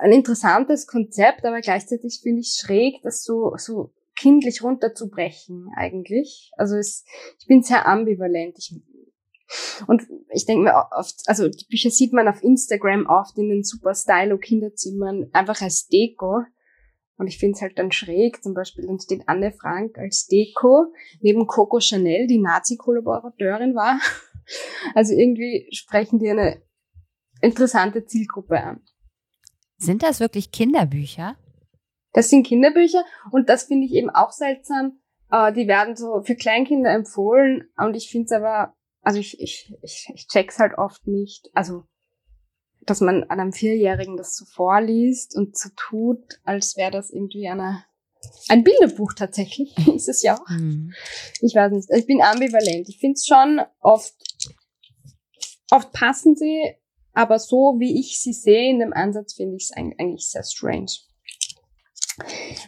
ein 0.00 0.12
interessantes 0.12 0.86
Konzept, 0.86 1.44
aber 1.44 1.60
gleichzeitig 1.60 2.20
finde 2.22 2.40
ich 2.40 2.58
schräg, 2.60 3.02
das 3.02 3.24
so, 3.24 3.54
so 3.56 3.92
kindlich 4.16 4.62
runterzubrechen 4.62 5.70
eigentlich. 5.76 6.52
Also 6.56 6.76
es, 6.76 7.04
ich 7.38 7.46
bin 7.46 7.62
sehr 7.62 7.86
ambivalent. 7.86 8.56
Ich, 8.58 8.80
und 9.86 10.02
ich 10.32 10.46
denke 10.46 10.64
mir 10.64 10.88
oft, 10.92 11.22
also 11.26 11.48
die 11.48 11.66
Bücher 11.68 11.90
sieht 11.90 12.12
man 12.12 12.28
auf 12.28 12.42
Instagram 12.42 13.06
oft 13.06 13.36
in 13.38 13.48
den 13.48 13.64
super 13.64 13.94
stylo 13.94 14.38
Kinderzimmern 14.38 15.28
einfach 15.32 15.60
als 15.60 15.88
Deko. 15.88 16.42
Und 17.16 17.26
ich 17.26 17.38
finde 17.38 17.56
es 17.56 17.62
halt 17.62 17.78
dann 17.78 17.92
schräg, 17.92 18.42
zum 18.42 18.54
Beispiel 18.54 18.86
dann 18.86 18.98
steht 18.98 19.28
Anne 19.28 19.52
Frank 19.52 19.98
als 19.98 20.26
Deko 20.26 20.92
neben 21.20 21.46
Coco 21.46 21.80
Chanel, 21.80 22.26
die 22.26 22.38
Nazi-Kollaborateurin 22.38 23.74
war. 23.74 23.98
Also 24.96 25.14
irgendwie 25.14 25.68
sprechen 25.70 26.18
die 26.18 26.28
eine 26.28 26.60
interessante 27.40 28.04
Zielgruppe 28.04 28.60
an. 28.60 28.82
Sind 29.82 30.04
das 30.04 30.20
wirklich 30.20 30.52
Kinderbücher? 30.52 31.36
Das 32.12 32.30
sind 32.30 32.46
Kinderbücher 32.46 33.04
und 33.32 33.48
das 33.48 33.64
finde 33.64 33.86
ich 33.86 33.92
eben 33.94 34.10
auch 34.10 34.30
seltsam. 34.30 35.00
Äh, 35.32 35.52
die 35.52 35.66
werden 35.66 35.96
so 35.96 36.22
für 36.22 36.36
Kleinkinder 36.36 36.92
empfohlen 36.92 37.68
und 37.76 37.96
ich 37.96 38.08
finde 38.08 38.26
es 38.26 38.32
aber, 38.32 38.76
also 39.00 39.18
ich, 39.18 39.40
ich, 39.40 39.74
ich, 39.82 40.08
ich 40.14 40.28
check's 40.28 40.60
halt 40.60 40.78
oft 40.78 41.08
nicht. 41.08 41.50
Also, 41.52 41.82
dass 42.82 43.00
man 43.00 43.24
einem 43.24 43.52
Vierjährigen 43.52 44.16
das 44.16 44.36
so 44.36 44.44
vorliest 44.44 45.36
und 45.36 45.58
so 45.58 45.70
tut, 45.74 46.40
als 46.44 46.76
wäre 46.76 46.92
das 46.92 47.10
irgendwie 47.10 47.48
eine, 47.48 47.84
ein 48.48 48.62
Bilderbuch 48.62 49.14
tatsächlich. 49.14 49.74
ist 49.96 50.08
es 50.08 50.22
ja 50.22 50.36
auch. 50.36 50.48
Hm. 50.48 50.92
Ich 51.40 51.56
weiß 51.56 51.72
nicht. 51.72 51.88
Ich 51.90 52.06
bin 52.06 52.22
ambivalent. 52.22 52.88
Ich 52.88 52.98
finde 53.00 53.14
es 53.14 53.26
schon 53.26 53.60
oft, 53.80 54.14
oft 55.72 55.92
passen 55.92 56.36
sie, 56.36 56.76
aber 57.14 57.38
so 57.38 57.76
wie 57.78 57.98
ich 57.98 58.20
sie 58.20 58.32
sehe 58.32 58.70
in 58.70 58.78
dem 58.78 58.92
Ansatz, 58.92 59.34
finde 59.34 59.56
ich 59.56 59.64
es 59.64 59.76
eigentlich 59.76 60.28
sehr 60.28 60.44
strange. 60.44 60.92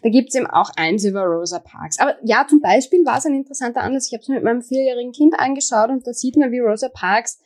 Da 0.02 0.08
gibt's 0.08 0.34
eben 0.34 0.46
auch 0.46 0.70
eins 0.76 1.04
über 1.04 1.22
Rosa 1.22 1.58
Parks. 1.58 1.98
Aber 1.98 2.16
ja, 2.22 2.46
zum 2.48 2.60
Beispiel 2.60 3.04
war 3.04 3.18
es 3.18 3.26
ein 3.26 3.34
interessanter 3.34 3.82
Anlass. 3.82 4.06
Ich 4.06 4.14
habe 4.14 4.22
es 4.22 4.28
mit 4.28 4.42
meinem 4.42 4.62
vierjährigen 4.62 5.12
Kind 5.12 5.38
angeschaut 5.38 5.90
und 5.90 6.06
da 6.06 6.12
sieht 6.12 6.36
man, 6.36 6.50
wie 6.50 6.60
Rosa 6.60 6.88
Parks 6.88 7.40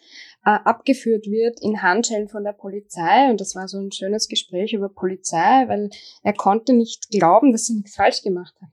äh, 0.45 0.51
abgeführt 0.51 1.27
wird 1.27 1.61
in 1.61 1.83
Handschellen 1.83 2.29
von 2.29 2.45
der 2.45 2.53
Polizei. 2.53 3.31
Und 3.31 3.41
das 3.41 3.55
war 3.55 3.69
so 3.69 3.79
ein 3.79 3.93
schönes 3.93 4.29
Gespräch 4.29 4.73
über 4.73 4.89
Polizei, 4.89 5.65
weil 5.69 5.91
er 6.23 6.33
konnte 6.33 6.73
nicht 6.73 7.11
glauben, 7.11 7.53
dass 7.53 7.67
sie 7.67 7.75
nichts 7.75 7.97
falsch 7.97 8.23
gemacht 8.23 8.55
hat. 8.61 8.71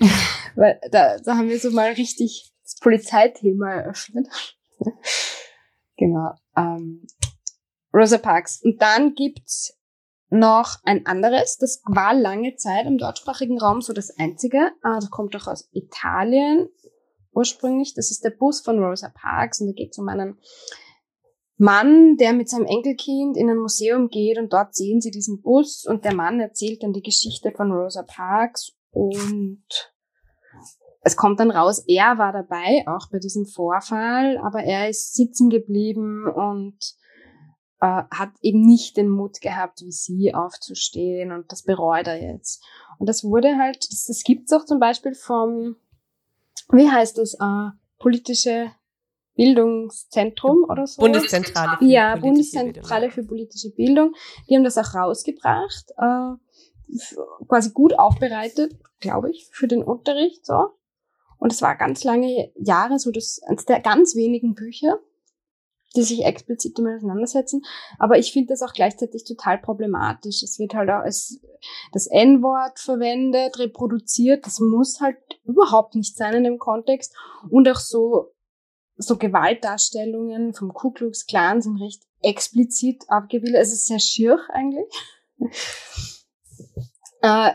weil 0.56 0.80
da, 0.90 1.18
da 1.18 1.36
haben 1.36 1.50
wir 1.50 1.58
so 1.58 1.70
mal 1.70 1.92
richtig 1.92 2.50
das 2.62 2.76
Polizeithema 2.76 3.72
eröffnet. 3.74 4.28
genau. 5.96 6.32
Ähm, 6.60 7.06
Rosa 7.92 8.18
Parks. 8.18 8.60
Und 8.62 8.80
dann 8.80 9.14
gibt's 9.14 9.76
noch 10.30 10.76
ein 10.84 11.06
anderes, 11.06 11.58
das 11.58 11.82
war 11.86 12.14
lange 12.14 12.54
Zeit 12.54 12.86
im 12.86 12.98
deutschsprachigen 12.98 13.58
Raum 13.58 13.80
so 13.80 13.92
das 13.92 14.16
einzige. 14.16 14.58
Äh, 14.58 14.94
das 14.94 15.10
kommt 15.10 15.34
auch 15.36 15.48
aus 15.48 15.68
Italien 15.72 16.68
ursprünglich. 17.32 17.94
Das 17.94 18.10
ist 18.10 18.24
der 18.24 18.30
Bus 18.30 18.60
von 18.60 18.78
Rosa 18.78 19.12
Parks 19.12 19.60
und 19.60 19.68
da 19.68 19.72
geht 19.72 19.90
es 19.92 19.98
um 19.98 20.08
einen 20.08 20.38
Mann, 21.56 22.16
der 22.16 22.32
mit 22.32 22.48
seinem 22.48 22.64
Enkelkind 22.64 23.36
in 23.36 23.50
ein 23.50 23.58
Museum 23.58 24.08
geht 24.08 24.38
und 24.38 24.52
dort 24.52 24.74
sehen 24.74 25.00
sie 25.00 25.10
diesen 25.10 25.42
Bus 25.42 25.84
und 25.84 26.04
der 26.04 26.14
Mann 26.14 26.40
erzählt 26.40 26.82
dann 26.82 26.92
die 26.92 27.02
Geschichte 27.02 27.52
von 27.52 27.70
Rosa 27.70 28.02
Parks 28.02 28.72
und 28.92 29.89
es 31.02 31.16
kommt 31.16 31.40
dann 31.40 31.50
raus, 31.50 31.82
er 31.86 32.18
war 32.18 32.32
dabei, 32.32 32.84
auch 32.86 33.08
bei 33.10 33.18
diesem 33.18 33.46
Vorfall, 33.46 34.38
aber 34.38 34.62
er 34.62 34.88
ist 34.88 35.14
sitzen 35.14 35.48
geblieben 35.48 36.26
und 36.26 36.76
äh, 37.80 38.02
hat 38.10 38.32
eben 38.42 38.60
nicht 38.60 38.96
den 38.96 39.08
Mut 39.08 39.40
gehabt, 39.40 39.80
wie 39.80 39.92
sie 39.92 40.34
aufzustehen 40.34 41.32
und 41.32 41.50
das 41.50 41.62
bereut 41.62 42.06
er 42.06 42.20
jetzt. 42.20 42.62
Und 42.98 43.08
das 43.08 43.24
wurde 43.24 43.56
halt, 43.56 43.78
das, 43.90 44.04
das 44.06 44.22
gibt's 44.22 44.52
auch 44.52 44.66
zum 44.66 44.78
Beispiel 44.78 45.14
vom, 45.14 45.76
wie 46.70 46.90
heißt 46.90 47.16
das, 47.16 47.34
äh, 47.34 47.70
politische 47.98 48.72
Bildungszentrum 49.36 50.66
oder 50.68 50.86
so? 50.86 51.00
Bundeszentrale. 51.00 51.78
für 51.78 51.84
Ja, 51.86 52.16
Bundeszentrale 52.16 53.06
Bildung. 53.06 53.10
für 53.10 53.24
politische 53.26 53.70
Bildung. 53.70 54.14
Die 54.48 54.56
haben 54.56 54.64
das 54.64 54.76
auch 54.76 54.94
rausgebracht, 54.94 55.92
äh, 55.96 56.34
quasi 57.48 57.70
gut 57.72 57.98
aufbereitet, 57.98 58.76
glaube 58.98 59.30
ich, 59.30 59.48
für 59.50 59.66
den 59.66 59.82
Unterricht 59.82 60.44
so. 60.44 60.74
Und 61.40 61.52
es 61.52 61.62
war 61.62 61.74
ganz 61.74 62.04
lange 62.04 62.52
Jahre 62.54 62.98
so 62.98 63.10
das 63.10 63.40
eines 63.46 63.64
der 63.64 63.80
ganz 63.80 64.14
wenigen 64.14 64.54
Bücher, 64.54 65.00
die 65.96 66.02
sich 66.02 66.24
explizit 66.24 66.78
damit 66.78 66.98
auseinandersetzen. 66.98 67.62
Aber 67.98 68.18
ich 68.18 68.32
finde 68.32 68.48
das 68.48 68.62
auch 68.62 68.74
gleichzeitig 68.74 69.24
total 69.24 69.58
problematisch. 69.58 70.42
Es 70.42 70.58
wird 70.58 70.74
halt 70.74 70.90
auch 70.90 71.02
als 71.02 71.40
das 71.92 72.06
N-Wort 72.06 72.78
verwendet, 72.78 73.58
reproduziert. 73.58 74.46
Das 74.46 74.60
muss 74.60 75.00
halt 75.00 75.16
überhaupt 75.44 75.94
nicht 75.94 76.16
sein 76.16 76.34
in 76.34 76.44
dem 76.44 76.58
Kontext. 76.58 77.16
Und 77.48 77.68
auch 77.68 77.80
so, 77.80 78.32
so 78.96 79.16
Gewaltdarstellungen 79.16 80.52
vom 80.52 80.74
Ku 80.74 80.90
Klux 80.90 81.26
Klan 81.26 81.62
sind 81.62 81.78
recht 81.78 82.02
explizit 82.22 83.04
abgebildet. 83.08 83.62
Es 83.62 83.72
ist 83.72 83.86
sehr 83.86 83.98
schier 83.98 84.38
eigentlich. 84.50 84.86
äh, 87.22 87.52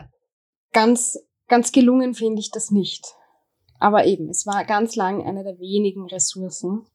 ganz, 0.74 1.20
ganz 1.48 1.72
gelungen 1.72 2.16
finde 2.16 2.40
ich 2.40 2.50
das 2.50 2.72
nicht. 2.72 3.16
Aber 3.86 4.08
eben, 4.08 4.30
es 4.32 4.48
war 4.48 4.66
ganz 4.66 4.96
lang 4.96 5.24
eine 5.24 5.44
der 5.44 5.60
wenigen 5.60 6.08
Ressourcen. 6.08 6.88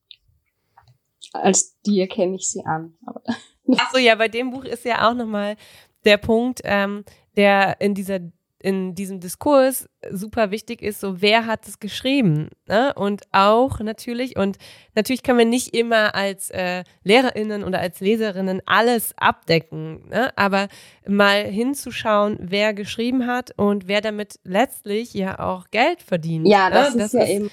Als 1.33 1.79
die 1.83 2.01
erkenne 2.01 2.35
ich 2.35 2.51
sie 2.51 2.65
an. 2.67 2.97
Aber 3.07 3.23
Ach 3.79 3.93
so, 3.93 3.99
ja, 3.99 4.17
bei 4.17 4.27
dem 4.27 4.51
Buch 4.51 4.65
ist 4.65 4.85
ja 4.85 5.09
auch 5.09 5.15
nochmal 5.15 5.57
der 6.05 6.17
Punkt, 6.17 6.63
ähm, 6.65 7.05
der 7.37 7.81
in 7.81 7.95
dieser 7.95 8.19
in 8.63 8.95
diesem 8.95 9.21
Diskurs 9.21 9.89
super 10.11 10.51
wichtig 10.51 10.83
ist, 10.83 11.01
so 11.01 11.21
wer 11.23 11.47
hat 11.47 11.67
es 11.67 11.81
geschrieben, 11.81 12.51
ne? 12.67 12.93
Und 12.95 13.23
auch 13.33 13.81
natürlich 13.81 14.37
und 14.37 14.59
natürlich 14.95 15.23
können 15.23 15.39
wir 15.39 15.47
nicht 15.47 15.75
immer 15.75 16.15
als 16.15 16.51
äh, 16.51 16.85
Lehrerinnen 17.03 17.65
oder 17.65 17.81
als 17.81 18.01
Leserinnen 18.01 18.61
alles 18.67 19.15
abdecken, 19.17 20.09
ne? 20.09 20.37
Aber 20.37 20.69
mal 21.07 21.45
hinzuschauen, 21.45 22.37
wer 22.41 22.75
geschrieben 22.75 23.27
hat 23.27 23.53
und 23.57 23.89
wer 23.89 24.03
damit 24.03 24.39
letztlich 24.45 25.15
ja 25.15 25.39
auch 25.39 25.71
Geld 25.71 26.03
verdient. 26.03 26.47
ja, 26.47 26.69
ne? 26.69 26.93
das, 26.95 26.95
ist 26.95 27.15
ja 27.15 27.27
eben. 27.27 27.51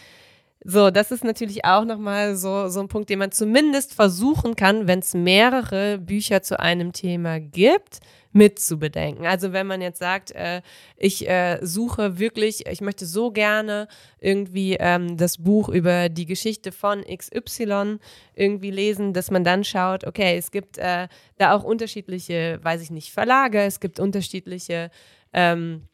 So, 0.69 0.91
das 0.91 1.11
ist 1.11 1.23
natürlich 1.23 1.63
auch 1.63 1.85
nochmal 1.85 2.35
so, 2.35 2.67
so 2.67 2.81
ein 2.81 2.89
Punkt, 2.89 3.09
den 3.09 3.19
man 3.19 3.31
zumindest 3.31 3.93
versuchen 3.93 4.57
kann, 4.57 4.85
wenn 4.87 4.99
es 4.99 5.13
mehrere 5.13 5.97
Bücher 5.97 6.41
zu 6.41 6.59
einem 6.59 6.91
Thema 6.91 7.39
gibt, 7.39 7.99
mit 8.37 8.59
zu 8.59 8.77
bedenken. 8.77 9.25
Also 9.25 9.51
wenn 9.51 9.65
man 9.65 9.81
jetzt 9.81 9.97
sagt, 9.97 10.31
äh, 10.31 10.61
ich 10.95 11.27
äh, 11.27 11.57
suche 11.61 12.19
wirklich, 12.19 12.67
ich 12.67 12.81
möchte 12.81 13.07
so 13.07 13.31
gerne 13.31 13.87
irgendwie 14.19 14.77
ähm, 14.79 15.17
das 15.17 15.39
Buch 15.39 15.69
über 15.69 16.07
die 16.07 16.27
Geschichte 16.27 16.71
von 16.71 17.03
XY 17.03 17.97
irgendwie 18.35 18.69
lesen, 18.69 19.13
dass 19.13 19.31
man 19.31 19.43
dann 19.43 19.63
schaut, 19.63 20.05
okay, 20.05 20.37
es 20.37 20.51
gibt 20.51 20.77
äh, 20.77 21.07
da 21.39 21.55
auch 21.55 21.63
unterschiedliche, 21.63 22.59
weiß 22.61 22.81
ich 22.83 22.91
nicht, 22.91 23.11
Verlage, 23.11 23.61
es 23.61 23.79
gibt 23.79 23.99
unterschiedliche 23.99 24.91
ähm, 25.33 25.87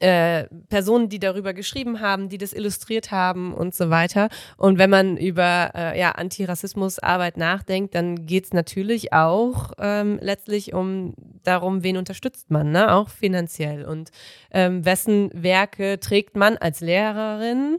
äh, 0.00 0.44
Personen, 0.68 1.08
die 1.08 1.18
darüber 1.18 1.54
geschrieben 1.54 2.00
haben, 2.00 2.28
die 2.28 2.38
das 2.38 2.52
illustriert 2.52 3.10
haben 3.10 3.54
und 3.54 3.74
so 3.74 3.90
weiter. 3.90 4.28
Und 4.56 4.78
wenn 4.78 4.90
man 4.90 5.16
über 5.16 5.70
äh, 5.74 5.98
ja, 5.98 6.12
Antirassismusarbeit 6.12 7.36
nachdenkt, 7.36 7.94
dann 7.94 8.26
geht 8.26 8.44
es 8.44 8.52
natürlich 8.52 9.12
auch 9.12 9.72
ähm, 9.78 10.18
letztlich 10.20 10.74
um 10.74 11.14
darum, 11.42 11.82
wen 11.82 11.96
unterstützt 11.96 12.50
man, 12.50 12.70
ne? 12.72 12.94
auch 12.94 13.08
finanziell. 13.08 13.84
Und 13.84 14.10
ähm, 14.50 14.84
wessen 14.84 15.30
Werke 15.32 15.98
trägt 16.00 16.36
man 16.36 16.56
als 16.56 16.80
Lehrerin 16.80 17.78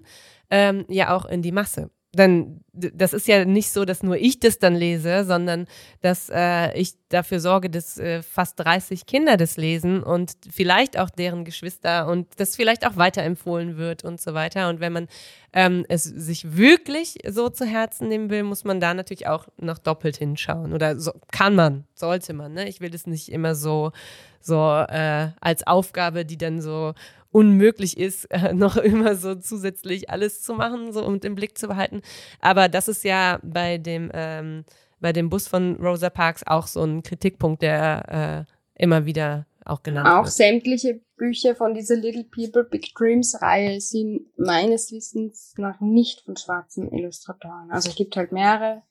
ähm, 0.50 0.86
ja 0.88 1.16
auch 1.16 1.26
in 1.26 1.42
die 1.42 1.52
Masse 1.52 1.90
dann, 2.14 2.62
das 2.74 3.14
ist 3.14 3.28
ja 3.28 3.46
nicht 3.46 3.72
so, 3.72 3.86
dass 3.86 4.02
nur 4.02 4.18
ich 4.18 4.40
das 4.40 4.60
dann 4.60 4.76
lese, 4.76 5.26
sondern 5.26 5.68
dass 6.02 6.30
äh, 6.34 6.78
ich 6.78 6.94
dafür 7.10 7.40
sorge, 7.40 7.70
dass 7.70 7.98
äh, 7.98 8.24
fast 8.24 8.60
30 8.60 9.06
Kinder 9.06 9.38
das 9.38 9.58
lesen 9.58 10.04
und 10.04 10.34
vielleicht 10.50 10.98
auch 10.98 11.10
deren 11.10 11.44
Geschwister 11.44 12.08
und 12.08 12.28
das 12.38 12.56
vielleicht 12.56 12.88
auch 12.88 12.96
weiterempfohlen 12.96 13.78
wird 13.78 14.04
und 14.04 14.22
so 14.22 14.34
weiter. 14.34 14.70
Und 14.70 14.80
wenn 14.80 14.94
man 14.94 15.08
ähm, 15.54 15.86
es 15.90 16.04
sich 16.04 16.56
wirklich 16.56 17.16
so 17.28 17.50
zu 17.50 17.66
Herzen 17.66 18.08
nehmen 18.08 18.30
will, 18.30 18.44
muss 18.44 18.64
man 18.64 18.80
da 18.80 18.94
natürlich 18.94 19.28
auch 19.28 19.48
noch 19.58 19.78
doppelt 19.78 20.18
hinschauen. 20.18 20.74
Oder 20.74 21.00
so, 21.00 21.12
kann 21.32 21.56
man, 21.56 21.86
sollte 21.94 22.34
man. 22.34 22.54
Ne? 22.54 22.70
Ich 22.70 22.80
will 22.80 22.90
das 22.90 23.06
nicht 23.06 23.30
immer 23.30 23.54
so, 23.54 23.92
so 24.40 24.56
äh, 24.56 25.30
als 25.42 25.68
Aufgabe, 25.68 26.26
die 26.26 26.38
dann 26.38 26.62
so 26.62 26.94
unmöglich 27.38 27.98
ist, 27.98 28.26
äh, 28.32 28.54
noch 28.54 28.78
immer 28.78 29.16
so 29.16 29.36
zusätzlich 29.36 30.10
alles 30.10 30.42
zu 30.42 30.56
machen, 30.56 30.92
so 30.92 31.06
um 31.06 31.20
den 31.20 31.36
Blick 31.36 31.56
zu 31.58 31.68
behalten. 31.68 32.02
Aber 32.42 32.68
das 32.68 32.88
ist 32.88 33.04
ja 33.04 33.40
bei 33.44 33.78
dem, 33.78 34.10
ähm, 34.14 34.66
bei 35.00 35.14
dem 35.14 35.30
Bus 35.30 35.48
von 35.48 35.76
Rosa 35.76 36.10
Parks 36.10 36.42
auch 36.48 36.66
so 36.66 36.84
ein 36.84 37.04
Kritikpunkt, 37.04 37.62
der 37.62 38.48
äh, 38.48 38.84
immer 38.84 39.06
wieder 39.06 39.46
auch 39.66 39.84
genannt 39.84 40.08
auch 40.08 40.14
wird. 40.14 40.26
Auch 40.26 40.32
sämtliche 40.32 41.02
Bücher 41.16 41.56
von 41.56 41.76
dieser 41.76 41.96
Little 41.96 42.24
People 42.24 42.64
Big 42.64 42.96
Dreams 42.96 43.40
Reihe 43.40 43.80
sind 43.82 44.26
meines 44.38 44.92
Wissens 44.92 45.54
nach 45.58 45.80
nicht 45.80 46.22
von 46.22 46.38
schwarzen 46.38 46.92
Illustratoren. 46.92 47.70
Also 47.70 47.90
es 47.90 47.96
gibt 47.96 48.16
halt 48.16 48.32
mehrere. 48.32 48.82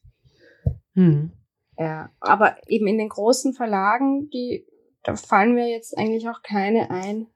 Hm. 0.94 1.32
Ja, 1.78 2.10
aber 2.20 2.56
eben 2.68 2.86
in 2.86 2.98
den 2.98 3.08
großen 3.08 3.54
Verlagen, 3.54 4.30
die, 4.30 4.66
da 5.02 5.16
fallen 5.16 5.54
mir 5.54 5.68
jetzt 5.68 5.98
eigentlich 5.98 6.28
auch 6.28 6.42
keine 6.42 6.90
ein, 6.90 7.26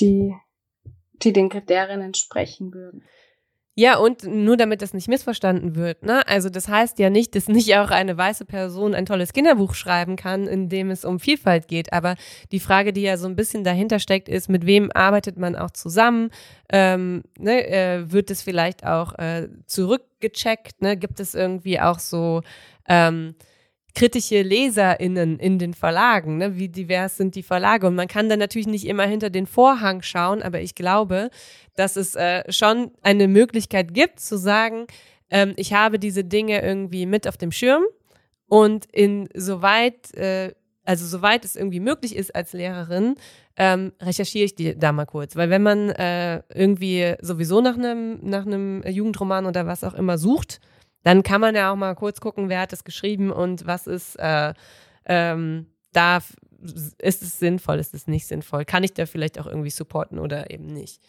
die, 0.00 0.34
die 1.22 1.32
den 1.32 1.48
Kriterien 1.48 2.00
entsprechen 2.00 2.72
würden. 2.72 3.04
Ja, 3.76 3.96
und 3.96 4.24
nur 4.24 4.56
damit 4.56 4.82
das 4.82 4.92
nicht 4.92 5.08
missverstanden 5.08 5.74
wird, 5.76 6.04
ne? 6.04 6.26
Also 6.26 6.50
das 6.50 6.68
heißt 6.68 6.98
ja 6.98 7.08
nicht, 7.08 7.34
dass 7.34 7.48
nicht 7.48 7.74
auch 7.76 7.90
eine 7.90 8.18
weiße 8.18 8.44
Person 8.44 8.94
ein 8.94 9.06
tolles 9.06 9.32
Kinderbuch 9.32 9.74
schreiben 9.74 10.16
kann, 10.16 10.48
in 10.48 10.68
dem 10.68 10.90
es 10.90 11.04
um 11.04 11.20
Vielfalt 11.20 11.66
geht. 11.66 11.92
Aber 11.92 12.16
die 12.52 12.60
Frage, 12.60 12.92
die 12.92 13.02
ja 13.02 13.16
so 13.16 13.26
ein 13.26 13.36
bisschen 13.36 13.64
dahinter 13.64 14.00
steckt, 14.00 14.28
ist, 14.28 14.50
mit 14.50 14.66
wem 14.66 14.90
arbeitet 14.92 15.38
man 15.38 15.56
auch 15.56 15.70
zusammen? 15.70 16.30
Ähm, 16.70 17.22
ne, 17.38 17.66
äh, 17.68 18.12
wird 18.12 18.30
es 18.30 18.42
vielleicht 18.42 18.84
auch 18.84 19.14
äh, 19.18 19.48
zurückgecheckt? 19.66 20.82
Ne? 20.82 20.96
Gibt 20.96 21.20
es 21.20 21.34
irgendwie 21.34 21.80
auch 21.80 22.00
so 22.00 22.42
ähm, 22.88 23.34
kritische 23.94 24.42
LeserInnen 24.42 25.38
in 25.38 25.58
den 25.58 25.74
Verlagen, 25.74 26.38
ne? 26.38 26.56
wie 26.56 26.68
divers 26.68 27.16
sind 27.16 27.34
die 27.34 27.42
Verlage. 27.42 27.86
Und 27.86 27.94
man 27.94 28.08
kann 28.08 28.28
dann 28.28 28.38
natürlich 28.38 28.66
nicht 28.66 28.86
immer 28.86 29.04
hinter 29.04 29.30
den 29.30 29.46
Vorhang 29.46 30.02
schauen, 30.02 30.42
aber 30.42 30.60
ich 30.60 30.74
glaube, 30.74 31.30
dass 31.76 31.96
es 31.96 32.14
äh, 32.14 32.50
schon 32.52 32.92
eine 33.02 33.28
Möglichkeit 33.28 33.94
gibt 33.94 34.20
zu 34.20 34.36
sagen, 34.36 34.86
ähm, 35.30 35.54
ich 35.56 35.72
habe 35.72 35.98
diese 35.98 36.24
Dinge 36.24 36.62
irgendwie 36.62 37.06
mit 37.06 37.26
auf 37.26 37.36
dem 37.36 37.52
Schirm 37.52 37.84
und 38.46 38.86
insoweit, 38.86 40.12
äh, 40.14 40.52
also 40.84 41.06
soweit 41.06 41.44
es 41.44 41.56
irgendwie 41.56 41.80
möglich 41.80 42.16
ist 42.16 42.34
als 42.34 42.52
Lehrerin, 42.52 43.14
ähm, 43.56 43.92
recherchiere 44.00 44.44
ich 44.44 44.54
die 44.54 44.78
da 44.78 44.92
mal 44.92 45.06
kurz. 45.06 45.36
Weil 45.36 45.50
wenn 45.50 45.62
man 45.62 45.90
äh, 45.90 46.42
irgendwie 46.52 47.14
sowieso 47.20 47.60
nach 47.60 47.76
einem 47.76 48.18
nach 48.22 48.46
einem 48.46 48.82
Jugendroman 48.86 49.46
oder 49.46 49.66
was 49.66 49.84
auch 49.84 49.94
immer 49.94 50.18
sucht, 50.18 50.60
dann 51.02 51.22
kann 51.22 51.40
man 51.40 51.54
ja 51.54 51.72
auch 51.72 51.76
mal 51.76 51.94
kurz 51.94 52.20
gucken, 52.20 52.48
wer 52.48 52.60
hat 52.60 52.72
es 52.72 52.84
geschrieben 52.84 53.30
und 53.30 53.66
was 53.66 53.86
ist 53.86 54.16
äh, 54.16 54.54
ähm, 55.06 55.66
da, 55.92 56.20
ist 56.98 57.22
es 57.22 57.38
sinnvoll, 57.38 57.78
ist 57.78 57.94
es 57.94 58.06
nicht 58.06 58.26
sinnvoll, 58.26 58.64
kann 58.64 58.84
ich 58.84 58.92
da 58.92 59.06
vielleicht 59.06 59.38
auch 59.38 59.46
irgendwie 59.46 59.70
supporten 59.70 60.18
oder 60.18 60.50
eben 60.50 60.66
nicht. 60.66 61.00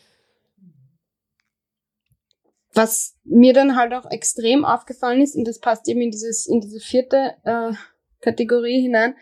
Was 2.73 3.17
mir 3.25 3.53
dann 3.53 3.75
halt 3.75 3.93
auch 3.93 4.09
extrem 4.09 4.63
aufgefallen 4.63 5.21
ist, 5.21 5.35
und 5.35 5.45
das 5.45 5.59
passt 5.59 5.89
eben 5.89 6.01
in 6.01 6.11
dieses, 6.11 6.47
in 6.47 6.61
diese 6.61 6.79
vierte 6.79 7.35
äh, 7.43 7.73
Kategorie 8.21 8.81
hinein, 8.81 9.15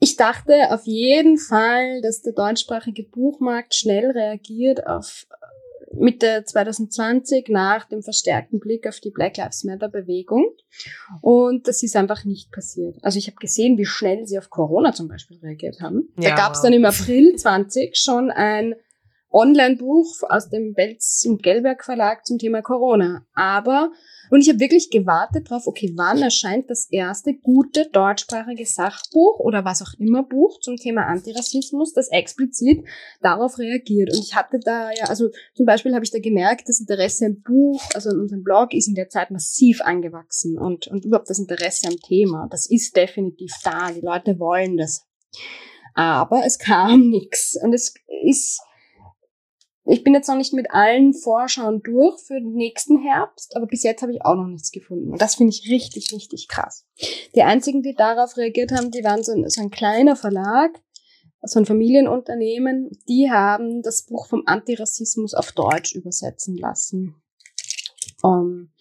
ich 0.00 0.16
dachte 0.16 0.70
auf 0.70 0.86
jeden 0.86 1.38
Fall, 1.38 2.00
dass 2.02 2.22
der 2.22 2.32
deutschsprachige 2.32 3.02
Buchmarkt 3.02 3.74
schnell 3.74 4.12
reagiert 4.12 4.86
auf 4.86 5.26
Mitte 5.98 6.44
2020 6.44 7.48
nach 7.48 7.86
dem 7.86 8.02
verstärkten 8.02 8.58
Blick 8.58 8.86
auf 8.86 9.00
die 9.00 9.10
Black 9.10 9.36
Lives 9.36 9.64
Matter 9.64 9.88
Bewegung. 9.88 10.54
Und 11.20 11.68
das 11.68 11.82
ist 11.82 11.96
einfach 11.96 12.24
nicht 12.24 12.52
passiert. 12.52 12.96
Also 13.02 13.18
ich 13.18 13.26
habe 13.26 13.36
gesehen, 13.36 13.78
wie 13.78 13.86
schnell 13.86 14.26
sie 14.26 14.38
auf 14.38 14.50
Corona 14.50 14.92
zum 14.92 15.08
Beispiel 15.08 15.38
reagiert 15.38 15.80
haben. 15.80 16.08
Ja. 16.18 16.30
Da 16.30 16.36
gab 16.36 16.54
es 16.54 16.62
dann 16.62 16.72
im 16.72 16.84
April 16.84 17.36
20 17.36 17.96
schon 17.96 18.30
ein 18.30 18.74
Online-Buch 19.30 20.22
aus 20.28 20.48
dem 20.48 20.74
Belz 20.74 21.24
und 21.28 21.42
Gelberg 21.42 21.84
Verlag 21.84 22.26
zum 22.26 22.38
Thema 22.38 22.62
Corona. 22.62 23.26
Aber, 23.34 23.92
und 24.30 24.40
ich 24.40 24.48
habe 24.48 24.60
wirklich 24.60 24.90
gewartet 24.90 25.50
drauf, 25.50 25.66
okay, 25.66 25.92
wann 25.96 26.22
erscheint 26.22 26.70
das 26.70 26.88
erste 26.90 27.34
gute 27.34 27.88
deutschsprachige 27.92 28.66
Sachbuch 28.66 29.38
oder 29.40 29.64
was 29.64 29.82
auch 29.82 29.92
immer 29.98 30.22
Buch 30.22 30.60
zum 30.60 30.76
Thema 30.76 31.06
Antirassismus, 31.06 31.92
das 31.92 32.08
explizit 32.08 32.84
darauf 33.20 33.58
reagiert. 33.58 34.12
Und 34.14 34.22
ich 34.22 34.34
hatte 34.34 34.58
da 34.58 34.90
ja, 34.92 35.04
also 35.04 35.28
zum 35.54 35.66
Beispiel 35.66 35.94
habe 35.94 36.04
ich 36.04 36.10
da 36.10 36.18
gemerkt, 36.18 36.68
das 36.68 36.80
Interesse 36.80 37.26
am 37.26 37.40
Buch, 37.42 37.82
also 37.94 38.10
an 38.10 38.20
unserem 38.20 38.42
Blog 38.42 38.74
ist 38.74 38.88
in 38.88 38.94
der 38.94 39.08
Zeit 39.08 39.30
massiv 39.30 39.80
angewachsen 39.80 40.58
und, 40.58 40.86
und 40.88 41.04
überhaupt 41.04 41.30
das 41.30 41.38
Interesse 41.38 41.88
am 41.88 41.96
Thema, 41.96 42.48
das 42.50 42.68
ist 42.70 42.96
definitiv 42.96 43.52
da. 43.64 43.90
Die 43.90 44.00
Leute 44.00 44.38
wollen 44.38 44.76
das. 44.76 45.06
Aber 45.94 46.44
es 46.44 46.58
kam 46.58 47.00
nichts. 47.10 47.58
Und 47.62 47.72
es 47.72 47.94
ist, 48.24 48.60
ich 49.90 50.04
bin 50.04 50.14
jetzt 50.14 50.28
noch 50.28 50.36
nicht 50.36 50.52
mit 50.52 50.70
allen 50.70 51.14
Vorschauen 51.14 51.82
durch 51.82 52.20
für 52.20 52.40
den 52.40 52.52
nächsten 52.52 52.98
Herbst, 52.98 53.56
aber 53.56 53.66
bis 53.66 53.82
jetzt 53.82 54.02
habe 54.02 54.12
ich 54.12 54.22
auch 54.22 54.34
noch 54.34 54.46
nichts 54.46 54.70
gefunden. 54.70 55.12
Und 55.12 55.22
das 55.22 55.36
finde 55.36 55.52
ich 55.54 55.70
richtig, 55.70 56.12
richtig 56.12 56.48
krass. 56.48 56.84
Die 57.34 57.42
einzigen, 57.42 57.82
die 57.82 57.94
darauf 57.94 58.36
reagiert 58.36 58.72
haben, 58.72 58.90
die 58.90 59.02
waren 59.02 59.22
so 59.22 59.32
ein, 59.32 59.48
so 59.48 59.62
ein 59.62 59.70
kleiner 59.70 60.14
Verlag, 60.14 60.78
so 61.42 61.58
ein 61.58 61.66
Familienunternehmen, 61.66 62.90
die 63.08 63.30
haben 63.30 63.82
das 63.82 64.04
Buch 64.04 64.26
vom 64.26 64.42
Antirassismus 64.44 65.32
auf 65.32 65.52
Deutsch 65.52 65.94
übersetzen 65.94 66.56
lassen. 66.56 67.14
Um, 68.22 68.72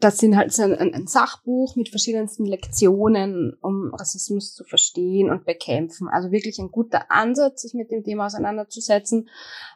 das 0.00 0.16
sind 0.16 0.36
halt 0.36 0.52
so 0.52 0.62
ein, 0.62 0.74
ein, 0.94 1.06
Sachbuch 1.06 1.76
mit 1.76 1.90
verschiedensten 1.90 2.46
Lektionen, 2.46 3.56
um 3.60 3.92
Rassismus 3.94 4.54
zu 4.54 4.64
verstehen 4.64 5.30
und 5.30 5.44
bekämpfen. 5.44 6.08
Also 6.08 6.32
wirklich 6.32 6.58
ein 6.58 6.70
guter 6.70 7.10
Ansatz, 7.10 7.62
sich 7.62 7.74
mit 7.74 7.90
dem 7.90 8.02
Thema 8.02 8.26
auseinanderzusetzen. 8.26 9.28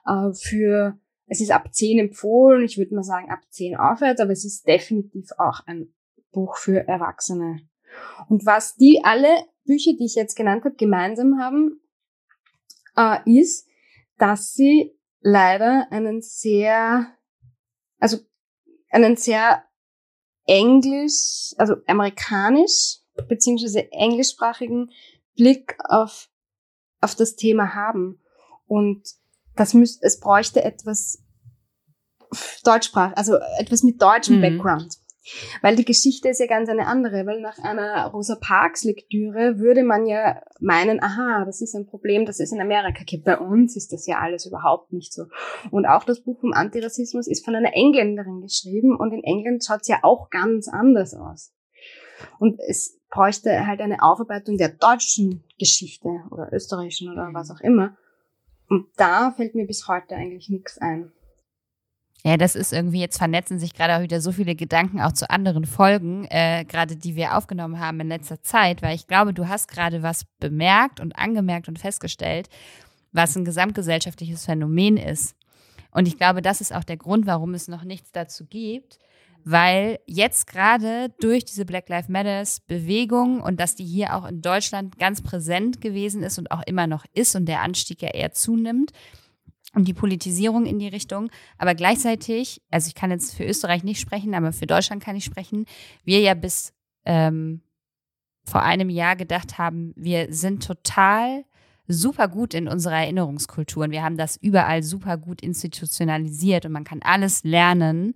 Äh, 0.07 0.33
für 0.33 0.99
es 1.27 1.41
ist 1.41 1.51
ab 1.51 1.73
10 1.73 1.99
empfohlen, 1.99 2.65
ich 2.65 2.79
würde 2.79 2.95
mal 2.95 3.03
sagen 3.03 3.31
ab 3.31 3.41
10 3.51 3.77
aufwärts, 3.77 4.21
aber 4.21 4.33
es 4.33 4.45
ist 4.45 4.67
definitiv 4.67 5.31
auch 5.39 5.61
ein 5.67 5.95
Buch 6.33 6.57
für 6.57 6.87
Erwachsene. 6.87 7.61
Und 8.29 8.45
was 8.45 8.77
die 8.77 9.01
alle 9.05 9.29
Bücher, 9.65 9.93
die 9.99 10.07
ich 10.07 10.15
jetzt 10.15 10.37
genannt 10.37 10.65
habe, 10.65 10.75
gemeinsam 10.75 11.39
haben, 11.39 11.81
äh, 12.97 13.19
ist, 13.31 13.69
dass 14.19 14.53
sie 14.53 14.99
leider 15.21 15.87
einen 15.91 16.23
sehr, 16.23 17.07
also 17.99 18.19
einen 18.91 19.17
sehr 19.17 19.65
englisch, 20.47 21.55
also 21.57 21.77
amerikanisch, 21.87 22.99
beziehungsweise 23.29 23.91
englischsprachigen 23.93 24.91
Blick 25.37 25.77
auf, 25.89 26.29
auf 27.01 27.15
das 27.15 27.37
Thema 27.37 27.75
haben. 27.75 28.21
Und 28.67 29.03
das 29.57 29.75
müsste, 29.75 30.07
es 30.07 30.21
bräuchte 30.21 30.65
etwas 30.65 31.23
Deutschsprach, 32.65 33.13
also 33.15 33.37
etwas 33.59 33.83
mit 33.83 34.01
deutschem 34.03 34.37
mhm. 34.37 34.43
Background. 34.43 34.97
Weil 35.63 35.77
die 35.77 35.85
Geschichte 35.85 36.29
ist 36.29 36.41
ja 36.41 36.47
ganz 36.47 36.69
eine 36.69 36.87
andere, 36.87 37.27
weil 37.27 37.41
nach 37.41 37.59
einer 37.59 38.07
Rosa 38.07 38.37
Parks 38.37 38.85
Lektüre 38.85 39.59
würde 39.59 39.83
man 39.83 40.07
ja 40.07 40.43
meinen, 40.61 41.03
aha, 41.03 41.45
das 41.45 41.63
ist 41.63 41.75
ein 41.75 41.87
Problem, 41.87 42.27
das 42.27 42.41
es 42.41 42.53
in 42.53 42.61
Amerika 42.61 43.05
gibt. 43.05 43.25
Bei 43.25 43.39
uns 43.39 43.77
ist 43.77 43.93
das 43.93 44.07
ja 44.07 44.19
alles 44.19 44.47
überhaupt 44.47 44.93
nicht 44.93 45.13
so. 45.13 45.25
Und 45.71 45.87
auch 45.87 46.05
das 46.05 46.21
Buch 46.21 46.41
vom 46.41 46.53
Antirassismus 46.53 47.27
ist 47.27 47.45
von 47.45 47.55
einer 47.55 47.75
Engländerin 47.75 48.41
geschrieben 48.43 48.97
und 48.97 49.13
in 49.13 49.25
England 49.25 49.65
schaut 49.65 49.83
es 49.83 49.89
ja 49.89 50.01
auch 50.03 50.31
ganz 50.31 50.69
anders 50.69 51.15
aus. 51.15 51.53
Und 52.39 52.61
es 52.69 53.01
bräuchte 53.11 53.67
halt 53.67 53.81
eine 53.81 54.03
Aufarbeitung 54.03 54.57
der 54.57 54.69
deutschen 54.69 55.45
Geschichte 55.59 56.09
oder 56.31 56.53
österreichischen 56.53 57.13
oder 57.13 57.31
was 57.33 57.51
auch 57.51 57.61
immer. 57.61 57.97
Und 58.69 58.87
da 58.97 59.33
fällt 59.33 59.55
mir 59.55 59.67
bis 59.67 59.89
heute 59.89 60.17
eigentlich 60.17 60.49
nichts 60.49 60.79
ein. 60.79 61.13
Ja, 62.27 62.39
das 62.39 62.55
ist 62.55 62.73
irgendwie, 62.73 63.01
jetzt 63.01 63.19
vernetzen 63.19 63.59
sich 63.59 63.75
gerade 63.75 63.97
auch 63.97 64.01
wieder 64.01 64.19
so 64.23 64.33
viele 64.33 64.55
Gedanken 64.55 65.03
auch 65.03 65.13
zu 65.13 65.29
anderen 65.29 65.67
Folgen, 65.67 66.25
äh, 66.31 66.65
gerade 66.67 66.97
die 66.97 67.17
wir 67.17 67.37
aufgenommen 67.37 67.79
haben 67.79 68.01
in 68.01 68.09
letzter 68.09 68.41
Zeit, 68.43 68.81
weil 68.81 68.95
ich 68.95 69.07
glaube, 69.07 69.35
du 69.35 69.47
hast 69.47 69.69
gerade 69.69 70.03
was 70.03 70.25
bemerkt 70.41 71.01
und 71.01 71.19
angemerkt 71.19 71.69
und 71.69 71.79
festgestellt, 71.79 72.49
was 73.13 73.37
ein 73.37 73.45
gesamtgesellschaftliches 73.45 74.47
Phänomen 74.47 74.97
ist. 74.97 75.37
Und 75.91 76.09
ich 76.09 76.17
glaube, 76.17 76.41
das 76.41 76.63
ist 76.63 76.75
auch 76.75 76.85
der 76.85 76.97
Grund, 76.97 77.27
warum 77.27 77.53
es 77.53 77.69
noch 77.69 77.85
nichts 77.85 78.11
dazu 78.11 78.47
gibt, 78.47 78.99
weil 79.45 79.99
jetzt 80.07 80.47
gerade 80.47 81.11
durch 81.21 81.45
diese 81.45 81.67
Black 81.67 81.91
Lives 81.91 82.09
Matters 82.09 82.61
Bewegung 82.61 83.43
und 83.43 83.61
dass 83.61 83.75
die 83.75 83.85
hier 83.85 84.17
auch 84.17 84.25
in 84.25 84.41
Deutschland 84.41 84.99
ganz 84.99 85.21
präsent 85.21 85.83
gewesen 85.83 86.23
ist 86.23 86.39
und 86.39 86.51
auch 86.51 86.63
immer 86.67 86.87
noch 86.87 87.05
ist 87.13 87.37
und 87.37 87.45
der 87.45 87.61
Anstieg 87.61 88.01
ja 88.01 88.09
eher 88.09 88.33
zunimmt, 88.33 88.93
und 89.75 89.89
die 89.89 89.95
Politisierung 89.95 90.67
in 90.67 90.79
die 90.79 90.89
Richtung. 90.89 91.31
Aber 91.59 91.75
gleichzeitig, 91.75 92.63
also 92.71 92.89
ich 92.89 92.95
kann 92.95 93.11
jetzt 93.11 93.35
für 93.35 93.45
Österreich 93.45 93.85
nicht 93.85 94.01
sprechen, 94.01 94.35
aber 94.35 94.53
für 94.53 94.67
Deutschland 94.67 95.03
kann 95.03 95.17
ich 95.17 95.25
sprechen, 95.25 95.67
wir 96.05 96.21
ja 96.21 96.35
bis 96.35 96.73
ähm, 97.05 97.61
vor 98.45 98.63
einem 98.63 98.91
Jahr 98.91 99.17
gedacht 99.17 99.59
haben, 99.59 99.93
wir 99.97 100.33
sind 100.33 100.65
total 100.65 101.45
super 101.87 102.29
gut 102.29 102.55
in 102.55 102.69
unserer 102.69 102.97
Erinnerungskultur 102.97 103.85
und 103.85 103.91
wir 103.91 104.03
haben 104.03 104.17
das 104.17 104.37
überall 104.37 104.83
super 104.83 105.19
gut 105.19 105.43
institutionalisiert 105.43 106.65
und 106.65 106.73
man 106.73 106.85
kann 106.85 107.03
alles 107.03 107.45
lernen. 107.45 108.15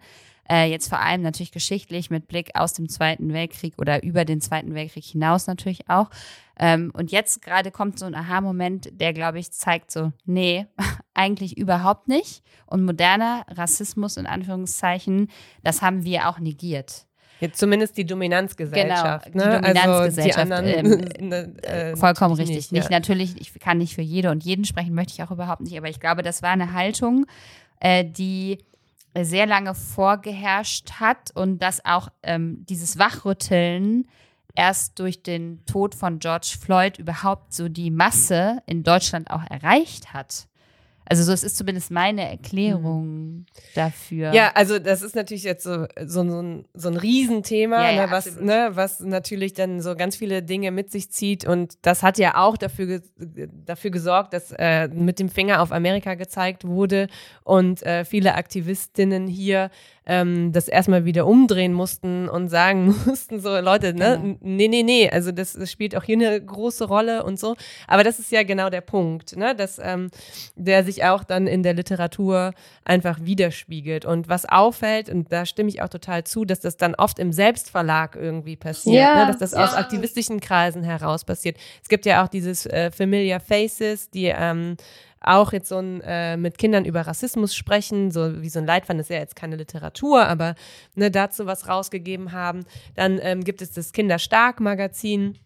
Äh, 0.51 0.71
jetzt 0.71 0.89
vor 0.89 1.01
allem 1.01 1.23
natürlich 1.23 1.53
geschichtlich 1.53 2.11
mit 2.11 2.27
Blick 2.27 2.51
aus 2.55 2.73
dem 2.73 2.89
Zweiten 2.89 3.33
Weltkrieg 3.33 3.75
oder 3.79 4.03
über 4.03 4.25
den 4.25 4.41
Zweiten 4.41 4.75
Weltkrieg 4.75 5.05
hinaus 5.05 5.47
natürlich 5.47 5.89
auch. 5.89 6.11
Ähm, 6.59 6.91
und 6.95 7.13
jetzt 7.13 7.43
gerade 7.43 7.71
kommt 7.71 7.99
so 7.99 8.07
ein 8.07 8.15
Aha-Moment, 8.15 9.01
der, 9.01 9.13
glaube 9.13 9.39
ich, 9.39 9.53
zeigt 9.53 9.91
so, 9.91 10.13
nee, 10.25 10.67
eigentlich 11.15 11.59
überhaupt 11.59 12.09
nicht. 12.09 12.43
Und 12.67 12.85
moderner 12.85 13.45
Rassismus 13.49 14.17
in 14.17 14.27
Anführungszeichen, 14.27 15.29
das 15.63 15.83
haben 15.83 16.05
wir 16.05 16.29
auch 16.29 16.39
negiert. 16.39 17.07
Jetzt 17.41 17.59
zumindest 17.59 17.97
die 17.97 18.05
Dominanzgesellschaft. 18.05 19.33
Genau, 19.33 19.45
die 19.45 19.51
ne? 19.51 19.61
Dominanzgesellschaft. 19.61 20.51
Also 20.51 20.67
die 20.67 20.77
anderen, 20.77 21.03
ähm, 21.21 21.29
ne, 21.29 21.63
äh, 21.63 21.97
vollkommen 21.97 22.35
richtig. 22.35 22.57
Nicht, 22.57 22.73
nicht 22.73 22.91
ja. 22.91 22.99
natürlich, 22.99 23.41
ich 23.41 23.55
kann 23.61 23.79
nicht 23.79 23.95
für 23.95 24.03
jede 24.03 24.31
und 24.31 24.43
jeden 24.45 24.65
sprechen, 24.65 24.95
möchte 24.95 25.13
ich 25.13 25.23
auch 25.23 25.31
überhaupt 25.31 25.61
nicht. 25.61 25.77
Aber 25.77 25.89
ich 25.89 26.01
glaube, 26.01 26.23
das 26.23 26.43
war 26.43 26.51
eine 26.51 26.73
Haltung, 26.73 27.27
äh, 27.81 28.05
die 28.05 28.59
sehr 29.17 29.47
lange 29.47 29.75
vorgeherrscht 29.75 30.93
hat 31.01 31.31
und 31.35 31.59
dass 31.61 31.85
auch 31.85 32.09
ähm, 32.23 32.65
dieses 32.69 32.99
Wachrütteln 32.99 34.07
erst 34.55 34.99
durch 34.99 35.23
den 35.23 35.65
Tod 35.67 35.95
von 35.95 36.19
George 36.19 36.57
Floyd 36.61 36.99
überhaupt 36.99 37.53
so 37.53 37.69
die 37.69 37.91
Masse 37.91 38.63
in 38.67 38.83
Deutschland 38.83 39.31
auch 39.31 39.43
erreicht 39.49 40.13
hat. 40.13 40.49
Also 41.09 41.23
so, 41.23 41.33
es 41.33 41.43
ist 41.43 41.57
zumindest 41.57 41.91
meine 41.91 42.29
Erklärung 42.29 43.07
mhm. 43.07 43.47
dafür. 43.75 44.33
Ja, 44.35 44.53
also 44.55 44.79
das 44.79 45.01
ist 45.01 45.17
natürlich 45.17 45.43
jetzt 45.43 45.65
so, 45.65 45.87
so, 46.05 46.29
so, 46.29 46.43
ein, 46.43 46.65
so 46.75 46.89
ein 46.89 46.97
Riesenthema, 46.97 47.91
ja, 47.91 48.07
ne, 48.07 48.13
was, 48.13 48.39
ne, 48.39 48.71
was 48.75 49.01
natürlich 49.01 49.55
dann 49.55 49.81
so 49.81 49.97
ganz 49.97 50.17
viele 50.17 50.43
Dinge 50.43 50.71
mit 50.71 50.91
sich 50.91 51.11
zieht. 51.11 51.47
Und 51.47 51.79
das 51.83 52.03
hat 52.03 52.19
ja 52.19 52.37
auch 52.37 52.59
dafür, 52.59 53.01
dafür 53.17 53.91
gesorgt, 53.91 54.35
dass 54.35 54.53
äh, 54.53 54.89
mit 54.89 55.19
dem 55.19 55.31
Finger 55.31 55.63
auf 55.63 55.73
Amerika 55.73 56.15
gezeigt 56.15 56.67
wurde 56.67 57.09
und 57.43 57.83
äh, 57.85 58.05
viele 58.05 58.35
Aktivistinnen 58.35 59.27
hier 59.27 59.71
ähm, 60.09 60.53
das 60.53 60.69
erstmal 60.69 61.05
wieder 61.05 61.27
umdrehen 61.27 61.75
mussten 61.75 62.29
und 62.29 62.49
sagen 62.49 62.87
mussten, 63.07 63.41
so 63.41 63.59
Leute, 63.61 63.93
ne, 63.93 64.19
genau. 64.21 64.39
nee, 64.41 64.67
nee, 64.67 64.83
nee, 64.83 65.11
also 65.11 65.31
das, 65.33 65.53
das, 65.53 65.71
spielt 65.71 65.95
auch 65.95 66.03
hier 66.03 66.17
eine 66.17 66.41
große 66.41 66.87
Rolle 66.87 67.23
und 67.25 67.39
so. 67.39 67.55
Aber 67.87 68.03
das 68.03 68.19
ist 68.19 68.33
ja 68.33 68.43
genau 68.43 68.71
der 68.71 68.81
Punkt, 68.81 69.37
ne, 69.37 69.55
dass 69.55 69.79
ähm, 69.79 70.11
der 70.57 70.83
sich 70.83 70.98
auch 71.05 71.25
dann 71.25 71.47
in 71.47 71.63
der 71.63 71.75
Literatur 71.75 72.53
einfach 72.85 73.19
widerspiegelt. 73.21 74.05
Und 74.05 74.29
was 74.29 74.47
auffällt, 74.47 75.09
und 75.09 75.33
da 75.33 75.47
stimme 75.47 75.69
ich 75.69 75.83
auch 75.83 75.89
total 75.89 76.25
zu, 76.25 76.45
dass 76.45 76.61
das 76.61 76.77
dann 76.77 76.95
oft 76.95 77.19
im 77.19 77.33
Selbstverlag 77.33 78.17
irgendwie 78.17 78.57
passiert, 78.57 79.03
ja, 79.03 79.25
ne, 79.25 79.27
dass 79.27 79.39
das 79.39 79.53
ja. 79.53 79.65
aus 79.65 79.75
aktivistischen 79.75 80.41
Kreisen 80.41 80.83
heraus 80.83 81.25
passiert. 81.25 81.57
Es 81.83 81.89
gibt 81.89 82.07
ja 82.07 82.25
auch 82.25 82.29
dieses 82.29 82.67
äh, 82.67 82.91
Familiar 82.91 83.41
Faces, 83.41 84.11
die 84.11 84.27
ähm, 84.27 84.77
auch 85.21 85.53
jetzt 85.53 85.69
so 85.69 85.79
ein 85.79 86.01
äh, 86.03 86.37
mit 86.37 86.59
Kindern 86.59 86.85
über 86.85 87.03
Rassismus 87.03 87.55
sprechen, 87.55 88.11
so 88.11 88.41
wie 88.43 88.49
so 88.49 88.61
ein 88.61 88.67
Leitfaden, 88.67 88.99
das 88.99 89.07
ist 89.07 89.15
ja 89.15 89.21
jetzt 89.21 89.37
keine 89.37 89.57
Literatur, 89.57 90.27
aber 90.27 90.55
ne, 90.95 91.11
dazu 91.11 91.47
was 91.47 91.69
rausgegeben 91.69 92.33
haben. 92.33 92.65
Dann 92.95 93.19
ähm, 93.23 93.45
gibt 93.45 93.63
es 93.63 93.73
das 93.73 93.93
Kinderstark-Magazin. 93.93 95.39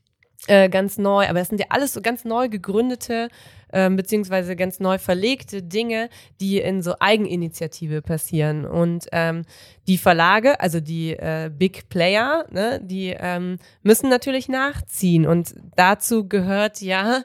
Äh, 0.48 0.68
ganz 0.70 0.98
neu, 0.98 1.28
aber 1.28 1.38
das 1.38 1.50
sind 1.50 1.60
ja 1.60 1.66
alles 1.68 1.92
so 1.92 2.00
ganz 2.00 2.24
neu 2.24 2.48
gegründete 2.48 3.28
ähm, 3.72 3.96
beziehungsweise 3.96 4.56
ganz 4.56 4.80
neu 4.80 4.98
verlegte 4.98 5.62
Dinge, 5.62 6.08
die 6.40 6.58
in 6.58 6.82
so 6.82 6.94
Eigeninitiative 7.00 8.02
passieren. 8.02 8.64
Und 8.64 9.06
ähm, 9.12 9.42
die 9.86 9.98
Verlage, 9.98 10.60
also 10.60 10.80
die 10.80 11.12
äh, 11.12 11.50
Big 11.52 11.88
Player, 11.88 12.46
ne, 12.50 12.80
die 12.82 13.16
ähm, 13.18 13.58
müssen 13.82 14.08
natürlich 14.08 14.48
nachziehen. 14.48 15.26
Und 15.26 15.54
dazu 15.74 16.28
gehört 16.28 16.80
ja 16.80 17.22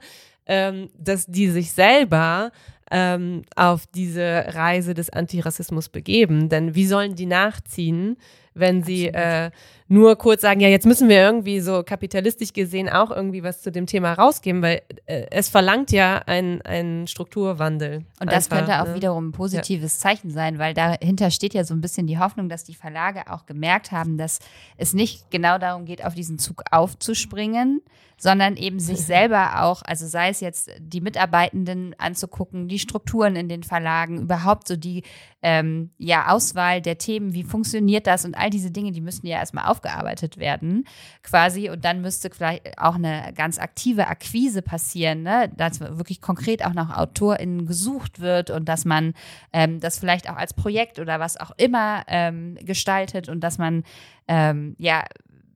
ähm, 0.48 0.90
dass 0.98 1.26
die 1.26 1.50
sich 1.50 1.72
selber 1.72 2.52
ähm, 2.90 3.44
auf 3.56 3.86
diese 3.88 4.46
Reise 4.48 4.94
des 4.94 5.10
Antirassismus 5.10 5.90
begeben. 5.90 6.50
Denn 6.50 6.74
wie 6.74 6.88
sollen 6.88 7.16
die 7.16 7.26
nachziehen, 7.26 8.18
wenn 8.54 8.82
sie 8.82 9.08
äh, 9.08 9.52
nur 9.90 10.16
kurz 10.18 10.42
sagen, 10.42 10.60
ja, 10.60 10.68
jetzt 10.68 10.86
müssen 10.86 11.08
wir 11.08 11.18
irgendwie 11.18 11.60
so 11.60 11.84
kapitalistisch 11.84 12.54
gesehen 12.54 12.90
auch 12.90 13.12
irgendwie 13.12 13.44
was 13.44 13.62
zu 13.62 13.72
dem 13.72 13.86
Thema 13.86 14.14
rausgeben, 14.14 14.62
weil 14.62 14.82
äh, 15.06 15.28
es 15.32 15.50
verlangt 15.50 15.92
ja 15.92 16.18
einen 16.26 17.08
Strukturwandel. 17.08 18.06
Und 18.20 18.32
das 18.32 18.52
einfach, 18.52 18.58
könnte 18.58 18.82
auch 18.82 18.88
ne? 18.88 18.96
wiederum 18.96 19.30
ein 19.30 19.32
positives 19.32 19.96
ja. 19.96 20.10
Zeichen 20.10 20.30
sein, 20.30 20.60
weil 20.60 20.74
dahinter 20.74 21.32
steht 21.32 21.54
ja 21.54 21.64
so 21.64 21.74
ein 21.74 21.82
bisschen 21.82 22.08
die 22.08 22.20
Hoffnung, 22.20 22.50
dass 22.50 22.64
die 22.64 22.76
Verlage 22.76 23.32
auch 23.32 23.46
gemerkt 23.46 23.92
haben, 23.92 24.18
dass 24.18 24.40
es 24.78 24.94
nicht 24.94 25.32
genau 25.32 25.58
darum 25.58 25.86
geht, 25.86 26.04
auf 26.04 26.14
diesen 26.14 26.38
Zug 26.38 26.64
aufzuspringen, 26.72 27.82
sondern 28.18 28.58
eben 28.58 28.80
sich 28.80 29.00
selber 29.06 29.64
auch, 29.64 29.82
also 29.84 30.08
sei 30.08 30.30
es 30.30 30.40
jetzt 30.40 30.72
die 30.80 31.02
Mitarbeitenden 31.02 31.96
anzugucken, 31.98 32.68
die 32.68 32.80
Strukturen 32.80 33.36
in 33.36 33.48
den 33.48 33.64
Verlagen, 33.64 34.22
überhaupt 34.22 34.68
so 34.68 34.76
die 34.76 35.04
ähm, 35.42 35.92
ja, 35.98 36.30
Auswahl 36.30 36.82
der 36.82 36.98
Themen, 36.98 37.34
wie 37.34 37.44
funktioniert 37.44 38.08
das 38.08 38.26
und 38.26 38.36
all 38.36 38.50
diese 38.50 38.72
Dinge, 38.72 38.92
die 38.92 39.02
müssen 39.02 39.28
ja 39.28 39.38
erstmal 39.38 39.66
aufgearbeitet 39.78 40.38
werden, 40.38 40.86
quasi. 41.24 41.70
Und 41.70 41.86
dann 41.86 42.02
müsste 42.02 42.30
vielleicht 42.30 42.78
auch 42.80 42.96
eine 42.96 43.32
ganz 43.36 43.60
aktive 43.60 44.08
Akquise 44.08 44.62
passieren, 44.62 45.24
ne? 45.24 45.50
dass 45.56 45.80
wirklich 45.80 46.22
konkret 46.22 46.66
auch 46.66 46.74
nach 46.74 46.98
AutorInnen 46.98 47.66
gesucht 47.66 48.20
wird 48.20 48.50
und 48.50 48.66
dass 48.68 48.86
man 48.86 49.14
ähm, 49.54 49.80
das 49.80 50.00
vielleicht 50.00 50.30
auch 50.30 50.36
als 50.36 50.54
Projekt 50.54 51.00
oder 51.00 51.20
was 51.20 51.38
auch 51.38 51.52
immer 51.58 52.04
ähm, 52.08 52.58
gestaltet 52.62 53.30
und 53.30 53.42
dass 53.42 53.58
man 53.58 53.84
ähm, 54.28 54.76
ja 54.78 55.04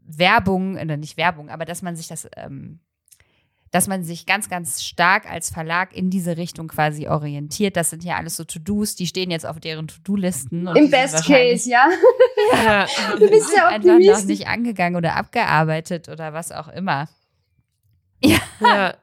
Werbung, 0.05 0.73
nicht 0.73 1.17
Werbung, 1.17 1.49
aber 1.49 1.65
dass 1.65 1.81
man 1.81 1.95
sich 1.95 2.07
das, 2.07 2.27
ähm, 2.35 2.79
dass 3.71 3.87
man 3.87 4.03
sich 4.03 4.25
ganz, 4.25 4.49
ganz 4.49 4.83
stark 4.83 5.29
als 5.31 5.49
Verlag 5.49 5.95
in 5.95 6.09
diese 6.09 6.35
Richtung 6.35 6.67
quasi 6.67 7.07
orientiert. 7.07 7.77
Das 7.77 7.89
sind 7.89 8.03
ja 8.03 8.17
alles 8.17 8.35
so 8.35 8.43
To-Dos, 8.43 8.95
die 8.95 9.07
stehen 9.07 9.31
jetzt 9.31 9.45
auf 9.45 9.59
deren 9.59 9.87
To-Do-Listen. 9.87 10.67
Im 10.75 10.91
Best 10.91 11.25
Case, 11.25 11.69
ja. 11.69 11.89
ja. 12.63 12.85
Du 13.17 13.29
bist 13.29 13.49
ja 13.55 13.67
einfach 13.67 13.97
noch 13.97 14.25
nicht 14.25 14.47
angegangen 14.47 14.97
oder 14.97 15.15
abgearbeitet 15.15 16.09
oder 16.09 16.33
was 16.33 16.51
auch 16.51 16.67
immer. 16.67 17.07
Ja. 18.21 18.39
ja. 18.59 18.93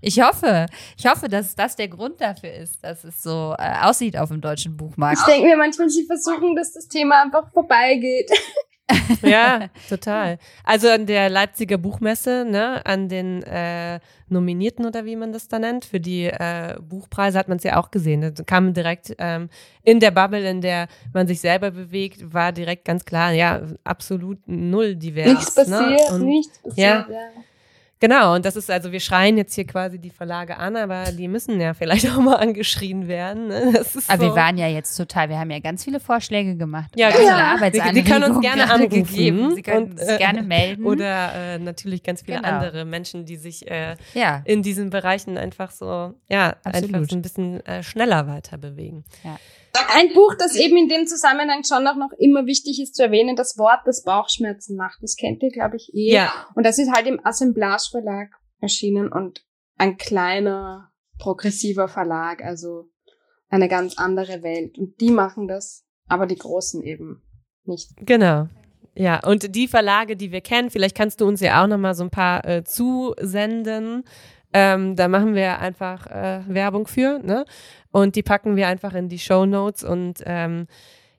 Ich 0.00 0.20
hoffe, 0.20 0.66
ich 0.96 1.06
hoffe, 1.06 1.28
dass 1.28 1.56
das 1.56 1.74
der 1.74 1.88
Grund 1.88 2.20
dafür 2.20 2.52
ist, 2.52 2.84
dass 2.84 3.02
es 3.02 3.20
so 3.20 3.56
äh, 3.58 3.80
aussieht 3.82 4.16
auf 4.16 4.28
dem 4.28 4.40
deutschen 4.40 4.76
Buchmarkt. 4.76 5.18
Ich 5.18 5.24
denke 5.24 5.48
mir 5.48 5.56
manchmal, 5.56 5.88
sie 5.88 6.04
versuchen, 6.04 6.54
dass 6.54 6.72
das 6.72 6.86
Thema 6.86 7.22
einfach 7.22 7.50
vorbeigeht. 7.50 8.30
ja, 9.22 9.68
total. 9.88 10.38
Also 10.64 10.88
an 10.88 11.06
der 11.06 11.28
Leipziger 11.28 11.78
Buchmesse, 11.78 12.46
ne, 12.48 12.84
an 12.86 13.08
den 13.08 13.42
äh, 13.42 14.00
Nominierten 14.28 14.86
oder 14.86 15.04
wie 15.04 15.16
man 15.16 15.32
das 15.32 15.48
da 15.48 15.58
nennt, 15.58 15.84
für 15.84 16.00
die 16.00 16.24
äh, 16.24 16.76
Buchpreise 16.80 17.38
hat 17.38 17.48
man 17.48 17.58
es 17.58 17.64
ja 17.64 17.76
auch 17.76 17.90
gesehen. 17.90 18.20
Da 18.20 18.42
kam 18.44 18.72
direkt 18.72 19.14
ähm, 19.18 19.48
in 19.82 20.00
der 20.00 20.10
Bubble, 20.10 20.48
in 20.48 20.60
der 20.60 20.88
man 21.12 21.26
sich 21.26 21.40
selber 21.40 21.70
bewegt, 21.70 22.32
war 22.32 22.52
direkt 22.52 22.84
ganz 22.84 23.04
klar, 23.04 23.32
ja, 23.32 23.62
absolut 23.84 24.38
null 24.46 24.96
divers. 24.96 25.26
Nichts 25.26 25.56
ne? 25.56 25.64
passiert, 25.64 26.10
ne? 26.10 26.14
Und, 26.14 26.24
nichts 26.24 26.58
passiert, 26.58 26.76
ja. 26.78 27.06
ja. 27.10 27.28
Genau, 28.00 28.34
und 28.34 28.44
das 28.44 28.54
ist 28.54 28.70
also, 28.70 28.92
wir 28.92 29.00
schreien 29.00 29.36
jetzt 29.36 29.54
hier 29.54 29.66
quasi 29.66 29.98
die 29.98 30.10
Verlage 30.10 30.56
an, 30.56 30.76
aber 30.76 31.10
die 31.10 31.26
müssen 31.26 31.60
ja 31.60 31.74
vielleicht 31.74 32.08
auch 32.10 32.20
mal 32.20 32.36
angeschrien 32.36 33.08
werden. 33.08 33.48
Ne? 33.48 33.84
Aber 34.08 34.24
so. 34.24 34.30
wir 34.30 34.36
waren 34.36 34.56
ja 34.56 34.68
jetzt 34.68 34.96
total, 34.96 35.28
wir 35.28 35.38
haben 35.38 35.50
ja 35.50 35.58
ganz 35.58 35.84
viele 35.84 35.98
Vorschläge 35.98 36.56
gemacht. 36.56 36.92
Ja, 36.96 37.10
ganz 37.10 37.24
ja. 37.24 37.70
Die, 37.70 38.02
die 38.02 38.04
können 38.04 38.32
uns 38.32 38.40
gerne 38.42 38.70
anrufen. 38.70 39.54
Sie 39.54 39.62
können 39.62 39.84
und, 39.84 39.92
uns 39.92 40.02
äh, 40.02 40.18
gerne 40.18 40.42
melden. 40.42 40.84
Oder 40.84 41.34
äh, 41.34 41.58
natürlich 41.58 42.02
ganz 42.02 42.22
viele 42.22 42.38
genau. 42.38 42.48
andere 42.48 42.84
Menschen, 42.84 43.24
die 43.24 43.36
sich 43.36 43.68
äh, 43.68 43.96
ja. 44.14 44.42
in 44.44 44.62
diesen 44.62 44.90
Bereichen 44.90 45.36
einfach 45.36 45.70
so, 45.70 46.14
ja, 46.28 46.54
Absolut. 46.62 46.94
einfach 46.94 47.10
so 47.10 47.16
ein 47.16 47.22
bisschen 47.22 47.66
äh, 47.66 47.82
schneller 47.82 48.26
weiter 48.28 48.58
bewegen. 48.58 49.04
Ja. 49.24 49.38
Ein 49.94 50.12
Buch, 50.14 50.34
das 50.38 50.56
eben 50.56 50.76
in 50.76 50.88
dem 50.88 51.06
Zusammenhang 51.06 51.64
schon 51.64 51.86
auch 51.86 51.96
noch 51.96 52.12
immer 52.18 52.46
wichtig 52.46 52.80
ist 52.80 52.94
zu 52.94 53.02
erwähnen, 53.02 53.36
das 53.36 53.58
Wort, 53.58 53.80
das 53.84 54.02
Bauchschmerzen 54.02 54.76
macht. 54.76 54.98
Das 55.02 55.16
kennt 55.16 55.42
ihr, 55.42 55.50
glaube 55.50 55.76
ich, 55.76 55.92
eh. 55.94 56.12
Ja. 56.12 56.32
Und 56.54 56.64
das 56.64 56.78
ist 56.78 56.92
halt 56.92 57.06
im 57.06 57.24
Assemblage 57.24 57.88
Verlag 57.90 58.30
erschienen 58.60 59.10
und 59.12 59.44
ein 59.76 59.96
kleiner, 59.96 60.90
progressiver 61.18 61.88
Verlag, 61.88 62.42
also 62.42 62.90
eine 63.48 63.68
ganz 63.68 63.98
andere 63.98 64.42
Welt. 64.42 64.78
Und 64.78 65.00
die 65.00 65.10
machen 65.10 65.48
das, 65.48 65.84
aber 66.06 66.26
die 66.26 66.36
Großen 66.36 66.82
eben 66.82 67.22
nicht. 67.64 67.90
Genau. 67.98 68.48
Ja, 68.94 69.24
und 69.24 69.54
die 69.54 69.68
Verlage, 69.68 70.16
die 70.16 70.32
wir 70.32 70.40
kennen, 70.40 70.70
vielleicht 70.70 70.96
kannst 70.96 71.20
du 71.20 71.26
uns 71.26 71.40
ja 71.40 71.62
auch 71.62 71.68
noch 71.68 71.78
mal 71.78 71.94
so 71.94 72.02
ein 72.02 72.10
paar 72.10 72.44
äh, 72.44 72.64
zusenden. 72.64 74.04
Ähm, 74.52 74.96
da 74.96 75.08
machen 75.08 75.34
wir 75.34 75.58
einfach 75.58 76.06
äh, 76.06 76.40
Werbung 76.48 76.86
für, 76.86 77.18
ne? 77.18 77.44
Und 77.90 78.16
die 78.16 78.22
packen 78.22 78.56
wir 78.56 78.68
einfach 78.68 78.94
in 78.94 79.08
die 79.08 79.18
Show 79.18 79.46
Notes 79.46 79.84
und 79.84 80.22
ähm, 80.24 80.66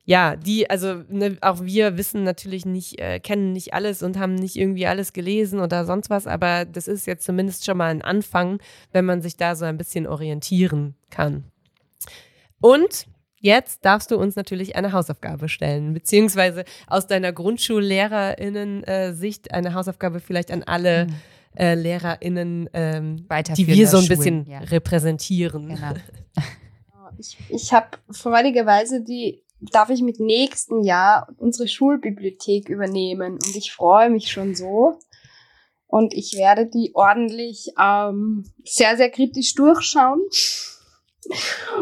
ja, 0.05 0.35
die, 0.35 0.69
also 0.69 1.03
ne, 1.07 1.37
auch 1.41 1.61
wir 1.61 1.97
wissen 1.97 2.23
natürlich 2.23 2.65
nicht, 2.65 2.99
äh, 2.99 3.19
kennen 3.19 3.53
nicht 3.53 3.75
alles 3.75 4.01
und 4.01 4.17
haben 4.17 4.33
nicht 4.33 4.55
irgendwie 4.55 4.87
alles 4.87 5.13
gelesen 5.13 5.59
oder 5.59 5.85
sonst 5.85 6.09
was, 6.09 6.25
aber 6.25 6.65
das 6.65 6.87
ist 6.87 7.05
jetzt 7.05 7.25
zumindest 7.25 7.65
schon 7.65 7.77
mal 7.77 7.91
ein 7.91 8.01
Anfang, 8.01 8.59
wenn 8.91 9.05
man 9.05 9.21
sich 9.21 9.37
da 9.37 9.55
so 9.55 9.65
ein 9.65 9.77
bisschen 9.77 10.07
orientieren 10.07 10.95
kann. 11.11 11.43
Und 12.59 13.05
Jetzt 13.41 13.85
darfst 13.85 14.11
du 14.11 14.17
uns 14.17 14.35
natürlich 14.35 14.75
eine 14.75 14.91
Hausaufgabe 14.91 15.47
stellen, 15.47 15.93
beziehungsweise 15.93 16.65
aus 16.87 17.07
deiner 17.07 17.31
Grundschullehrerinnen-Sicht 17.31 19.53
eine 19.53 19.73
Hausaufgabe 19.73 20.19
vielleicht 20.19 20.51
an 20.51 20.63
alle 20.63 21.05
Mhm. 21.05 21.15
Äh, 21.59 21.75
LehrerInnen, 21.75 22.69
ähm, 22.73 23.27
die 23.55 23.67
wir 23.67 23.87
so 23.87 23.97
ein 23.97 24.03
Schulen, 24.03 24.17
bisschen 24.17 24.45
ja. 24.47 24.59
repräsentieren. 24.59 25.67
Genau. 25.67 25.93
Ich, 27.17 27.37
ich 27.49 27.73
habe 27.73 27.97
freudigerweise 28.11 29.03
die, 29.03 29.43
darf 29.59 29.89
ich 29.89 30.01
mit 30.01 30.21
nächsten 30.21 30.83
Jahr 30.83 31.27
unsere 31.37 31.67
Schulbibliothek 31.67 32.69
übernehmen 32.69 33.33
und 33.33 33.55
ich 33.57 33.73
freue 33.73 34.09
mich 34.09 34.31
schon 34.31 34.55
so. 34.55 34.99
Und 35.87 36.13
ich 36.13 36.35
werde 36.37 36.67
die 36.67 36.91
ordentlich 36.93 37.73
ähm, 37.77 38.45
sehr, 38.63 38.95
sehr 38.95 39.09
kritisch 39.09 39.53
durchschauen. 39.55 40.21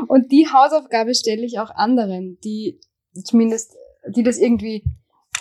Und 0.08 0.32
die 0.32 0.48
Hausaufgabe 0.48 1.14
stelle 1.14 1.46
ich 1.46 1.60
auch 1.60 1.70
anderen, 1.70 2.40
die 2.44 2.80
zumindest, 3.24 3.76
die 4.08 4.24
das 4.24 4.40
irgendwie 4.40 4.84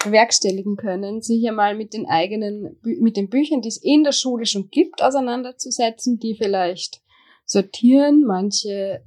bewerkstelligen 0.04 0.76
können, 0.76 1.22
sich 1.22 1.46
einmal 1.48 1.74
mit 1.74 1.92
den 1.92 2.06
eigenen, 2.06 2.78
mit 2.82 3.16
den 3.16 3.28
Büchern, 3.28 3.62
die 3.62 3.68
es 3.68 3.76
in 3.76 4.04
der 4.04 4.12
Schule 4.12 4.46
schon 4.46 4.70
gibt, 4.70 5.02
auseinanderzusetzen, 5.02 6.18
die 6.18 6.34
vielleicht 6.34 7.02
sortieren, 7.44 8.24
manche 8.24 9.02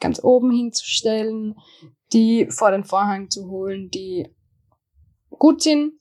ganz 0.00 0.22
oben 0.22 0.50
hinzustellen, 0.50 1.56
die 2.12 2.46
vor 2.50 2.70
den 2.70 2.84
Vorhang 2.84 3.30
zu 3.30 3.48
holen, 3.48 3.90
die 3.90 4.28
gut 5.30 5.62
sind 5.62 5.94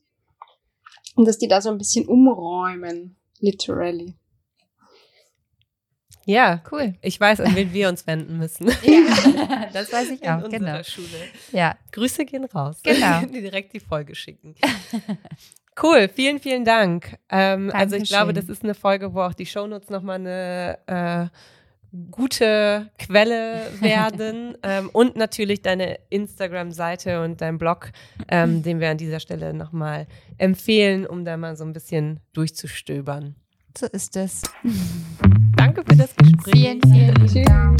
und 1.15 1.27
dass 1.27 1.37
die 1.37 1.47
da 1.47 1.61
so 1.61 1.69
ein 1.69 1.77
bisschen 1.77 2.07
umräumen, 2.07 3.17
literally. 3.39 4.15
Ja, 6.29 6.61
Cool. 6.69 6.93
ich 7.01 7.17
weiß, 7.19 7.39
an 7.39 7.55
wen 7.55 7.71
wir 7.71 7.87
uns 7.87 8.05
wenden 8.05 8.37
müssen. 8.37 8.67
Ja, 8.83 9.69
das 9.73 9.91
weiß 9.93 10.09
ich 10.11 10.21
In 10.21 10.29
auch, 10.29 10.43
unserer 10.43 10.59
genau. 10.59 10.83
Schule. 10.83 11.07
Ja, 11.53 11.75
Grüße 11.93 12.25
gehen 12.25 12.43
raus. 12.45 12.79
Genau. 12.83 13.21
Die 13.33 13.41
direkt 13.41 13.73
die 13.73 13.79
Folge 13.79 14.13
schicken. 14.13 14.53
Cool, 15.81 16.09
vielen, 16.13 16.39
vielen 16.39 16.65
Dank. 16.65 17.17
Ähm, 17.29 17.71
also 17.73 17.95
ich 17.95 18.09
glaube, 18.09 18.33
das 18.33 18.45
ist 18.49 18.63
eine 18.63 18.73
Folge, 18.73 19.13
wo 19.13 19.21
auch 19.21 19.33
die 19.33 19.45
Shownotes 19.45 19.89
nochmal 19.89 20.15
eine 20.19 20.79
äh, 21.31 21.97
gute 22.11 22.89
Quelle 22.99 23.61
werden. 23.79 24.57
ähm, 24.63 24.89
und 24.91 25.15
natürlich 25.15 25.61
deine 25.61 25.97
Instagram-Seite 26.09 27.23
und 27.23 27.39
dein 27.39 27.57
Blog, 27.57 27.91
ähm, 28.27 28.63
den 28.63 28.81
wir 28.81 28.89
an 28.89 28.97
dieser 28.97 29.21
Stelle 29.21 29.53
nochmal 29.53 30.07
empfehlen, 30.37 31.05
um 31.07 31.23
da 31.23 31.37
mal 31.37 31.55
so 31.55 31.63
ein 31.63 31.71
bisschen 31.73 32.19
durchzustöbern. 32.33 33.35
so 33.77 33.85
ist 33.85 34.17
es. 34.17 34.41
Danke 35.77 35.91
für 35.91 35.97
das 35.97 36.15
Gespräch. 36.15 36.53
Vielen, 36.53 37.27
vielen 37.27 37.45
Dank. 37.45 37.77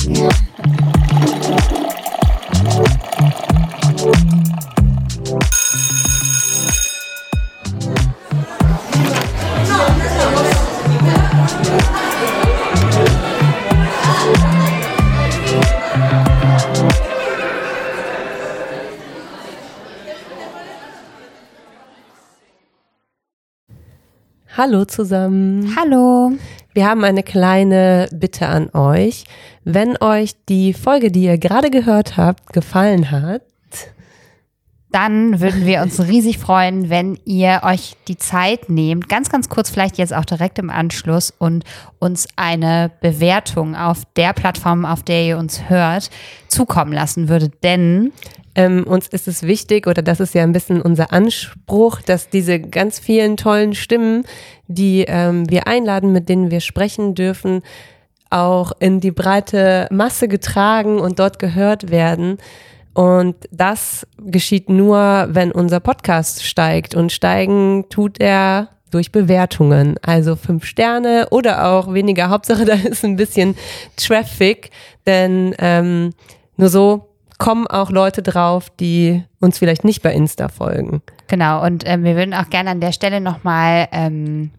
Hallo 24.56 24.86
zusammen. 24.86 25.76
Hallo. 25.76 26.32
Wir 26.78 26.86
haben 26.86 27.03
eine 27.03 27.23
kleine 27.23 28.07
Bitte 28.13 28.45
an 28.45 28.69
euch. 28.69 29.23
Wenn 29.63 29.97
euch 29.99 30.34
die 30.47 30.73
Folge, 30.73 31.11
die 31.11 31.23
ihr 31.23 31.39
gerade 31.39 31.71
gehört 31.71 32.17
habt, 32.17 32.53
gefallen 32.53 33.09
hat, 33.09 33.41
Dann 34.91 35.41
würden 35.41 35.65
wir 35.65 35.82
uns 35.82 35.99
riesig 35.99 36.38
freuen, 36.38 36.89
wenn 36.89 37.19
ihr 37.25 37.61
euch 37.63 37.97
die 38.07 38.17
Zeit 38.17 38.69
nehmt, 38.69 39.09
ganz, 39.09 39.30
ganz 39.30 39.49
kurz, 39.49 39.69
vielleicht 39.69 39.97
jetzt 39.97 40.13
auch 40.13 40.23
direkt 40.23 40.59
im 40.59 40.69
Anschluss 40.69 41.34
und 41.38 41.65
uns 41.99 42.28
eine 42.38 42.89
Bewertung 43.01 43.75
auf 43.75 44.03
der 44.15 44.32
Plattform, 44.32 44.86
auf 44.86 45.03
der 45.03 45.23
ihr 45.25 45.38
uns 45.38 45.69
hört, 45.69 46.09
zukommen 46.47 46.93
lassen 46.93 47.28
würdet. 47.28 47.63
Denn 47.63 48.13
ähm, 48.58 48.86
uns 48.86 49.08
ist 49.08 49.28
es 49.28 49.43
wichtig, 49.43 49.86
oder 49.86 50.01
das 50.01 50.20
ist 50.20 50.34
ja 50.34 50.41
ein 50.41 50.51
bisschen 50.51 50.82
unser 50.82 51.14
Anspruch, 51.14 52.01
dass 52.01 52.30
diese 52.30 52.60
ganz 52.60 52.97
vielen 52.97 53.38
tollen 53.38 53.76
Stimmen, 53.76 54.26
die 54.68 55.05
ähm, 55.08 55.49
wir 55.49 55.68
einladen, 55.68 56.12
mit 56.12 56.28
denen 56.28 56.49
wir 56.49 56.60
sprechen 56.60 57.14
dürfen, 57.14 57.62
auch 58.32 58.72
in 58.80 58.99
die 58.99 59.12
breite 59.12 59.88
Masse 59.91 60.28
getragen 60.28 60.99
und 60.99 61.20
dort 61.20 61.38
gehört 61.38 61.91
werden. 61.91 62.39
Und 62.95 63.36
das 63.51 64.08
geschieht 64.18 64.70
nur, 64.70 65.28
wenn 65.30 65.51
unser 65.51 65.80
Podcast 65.80 66.43
steigt. 66.43 66.95
Und 66.95 67.12
steigen 67.12 67.86
tut 67.89 68.20
er 68.20 68.70
durch 68.89 69.12
Bewertungen. 69.12 69.97
Also 70.01 70.36
fünf 70.36 70.66
Sterne 70.66 71.28
oder 71.30 71.68
auch 71.68 71.93
weniger. 71.93 72.30
Hauptsache, 72.30 72.66
da 72.66 72.74
ist 72.74 73.05
ein 73.05 73.18
bisschen 73.18 73.55
Traffic. 73.97 74.72
Denn 75.05 75.53
ähm, 75.60 76.16
nur 76.58 76.70
so 76.70 77.08
kommen 77.38 77.68
auch 77.68 77.92
Leute 77.92 78.22
drauf, 78.24 78.70
die 78.80 79.24
uns 79.40 79.60
vielleicht 79.60 79.84
nicht 79.84 80.02
bei 80.02 80.14
Insta 80.14 80.48
folgen. 80.50 81.02
Genau, 81.28 81.64
und 81.64 81.84
ähm, 81.86 82.04
wir 82.04 82.16
würden 82.16 82.34
auch 82.34 82.50
gerne 82.50 82.72
an 82.72 82.82
der 82.82 82.92
Stelle 82.92 83.22
nochmal 83.22 83.88
ähm, 83.92 84.52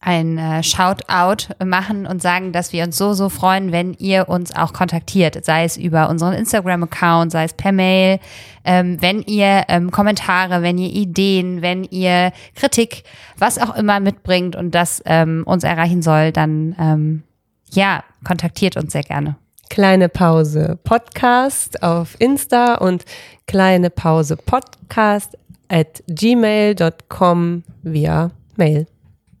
ein 0.00 0.38
äh, 0.38 0.62
Shoutout 0.62 1.54
machen 1.64 2.06
und 2.06 2.22
sagen, 2.22 2.52
dass 2.52 2.72
wir 2.72 2.84
uns 2.84 2.96
so, 2.96 3.12
so 3.14 3.28
freuen, 3.28 3.72
wenn 3.72 3.94
ihr 3.94 4.28
uns 4.28 4.54
auch 4.54 4.72
kontaktiert, 4.72 5.44
sei 5.44 5.64
es 5.64 5.76
über 5.76 6.08
unseren 6.08 6.34
Instagram-Account, 6.34 7.32
sei 7.32 7.44
es 7.44 7.52
per 7.52 7.72
Mail, 7.72 8.18
ähm, 8.64 9.00
wenn 9.00 9.22
ihr 9.22 9.64
ähm, 9.68 9.90
Kommentare, 9.90 10.62
wenn 10.62 10.78
ihr 10.78 10.90
Ideen, 10.90 11.62
wenn 11.62 11.84
ihr 11.84 12.32
Kritik, 12.54 13.04
was 13.38 13.58
auch 13.58 13.74
immer 13.76 14.00
mitbringt 14.00 14.56
und 14.56 14.74
das 14.74 15.02
ähm, 15.06 15.42
uns 15.46 15.64
erreichen 15.64 16.02
soll, 16.02 16.32
dann 16.32 16.76
ähm, 16.78 17.22
ja, 17.70 18.04
kontaktiert 18.24 18.76
uns 18.76 18.92
sehr 18.92 19.02
gerne. 19.02 19.36
Kleine 19.70 20.08
Pause 20.08 20.78
Podcast 20.84 21.82
auf 21.82 22.16
Insta 22.20 22.76
und 22.76 23.04
kleine 23.46 23.90
Pause 23.90 24.36
Podcast 24.36 25.36
at 25.68 26.02
gmail.com 26.08 27.64
via 27.82 28.30
Mail. 28.56 28.86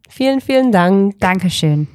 Vielen, 0.08 0.40
vielen 0.40 0.72
Dank. 0.72 1.18
Dankeschön. 1.20 1.93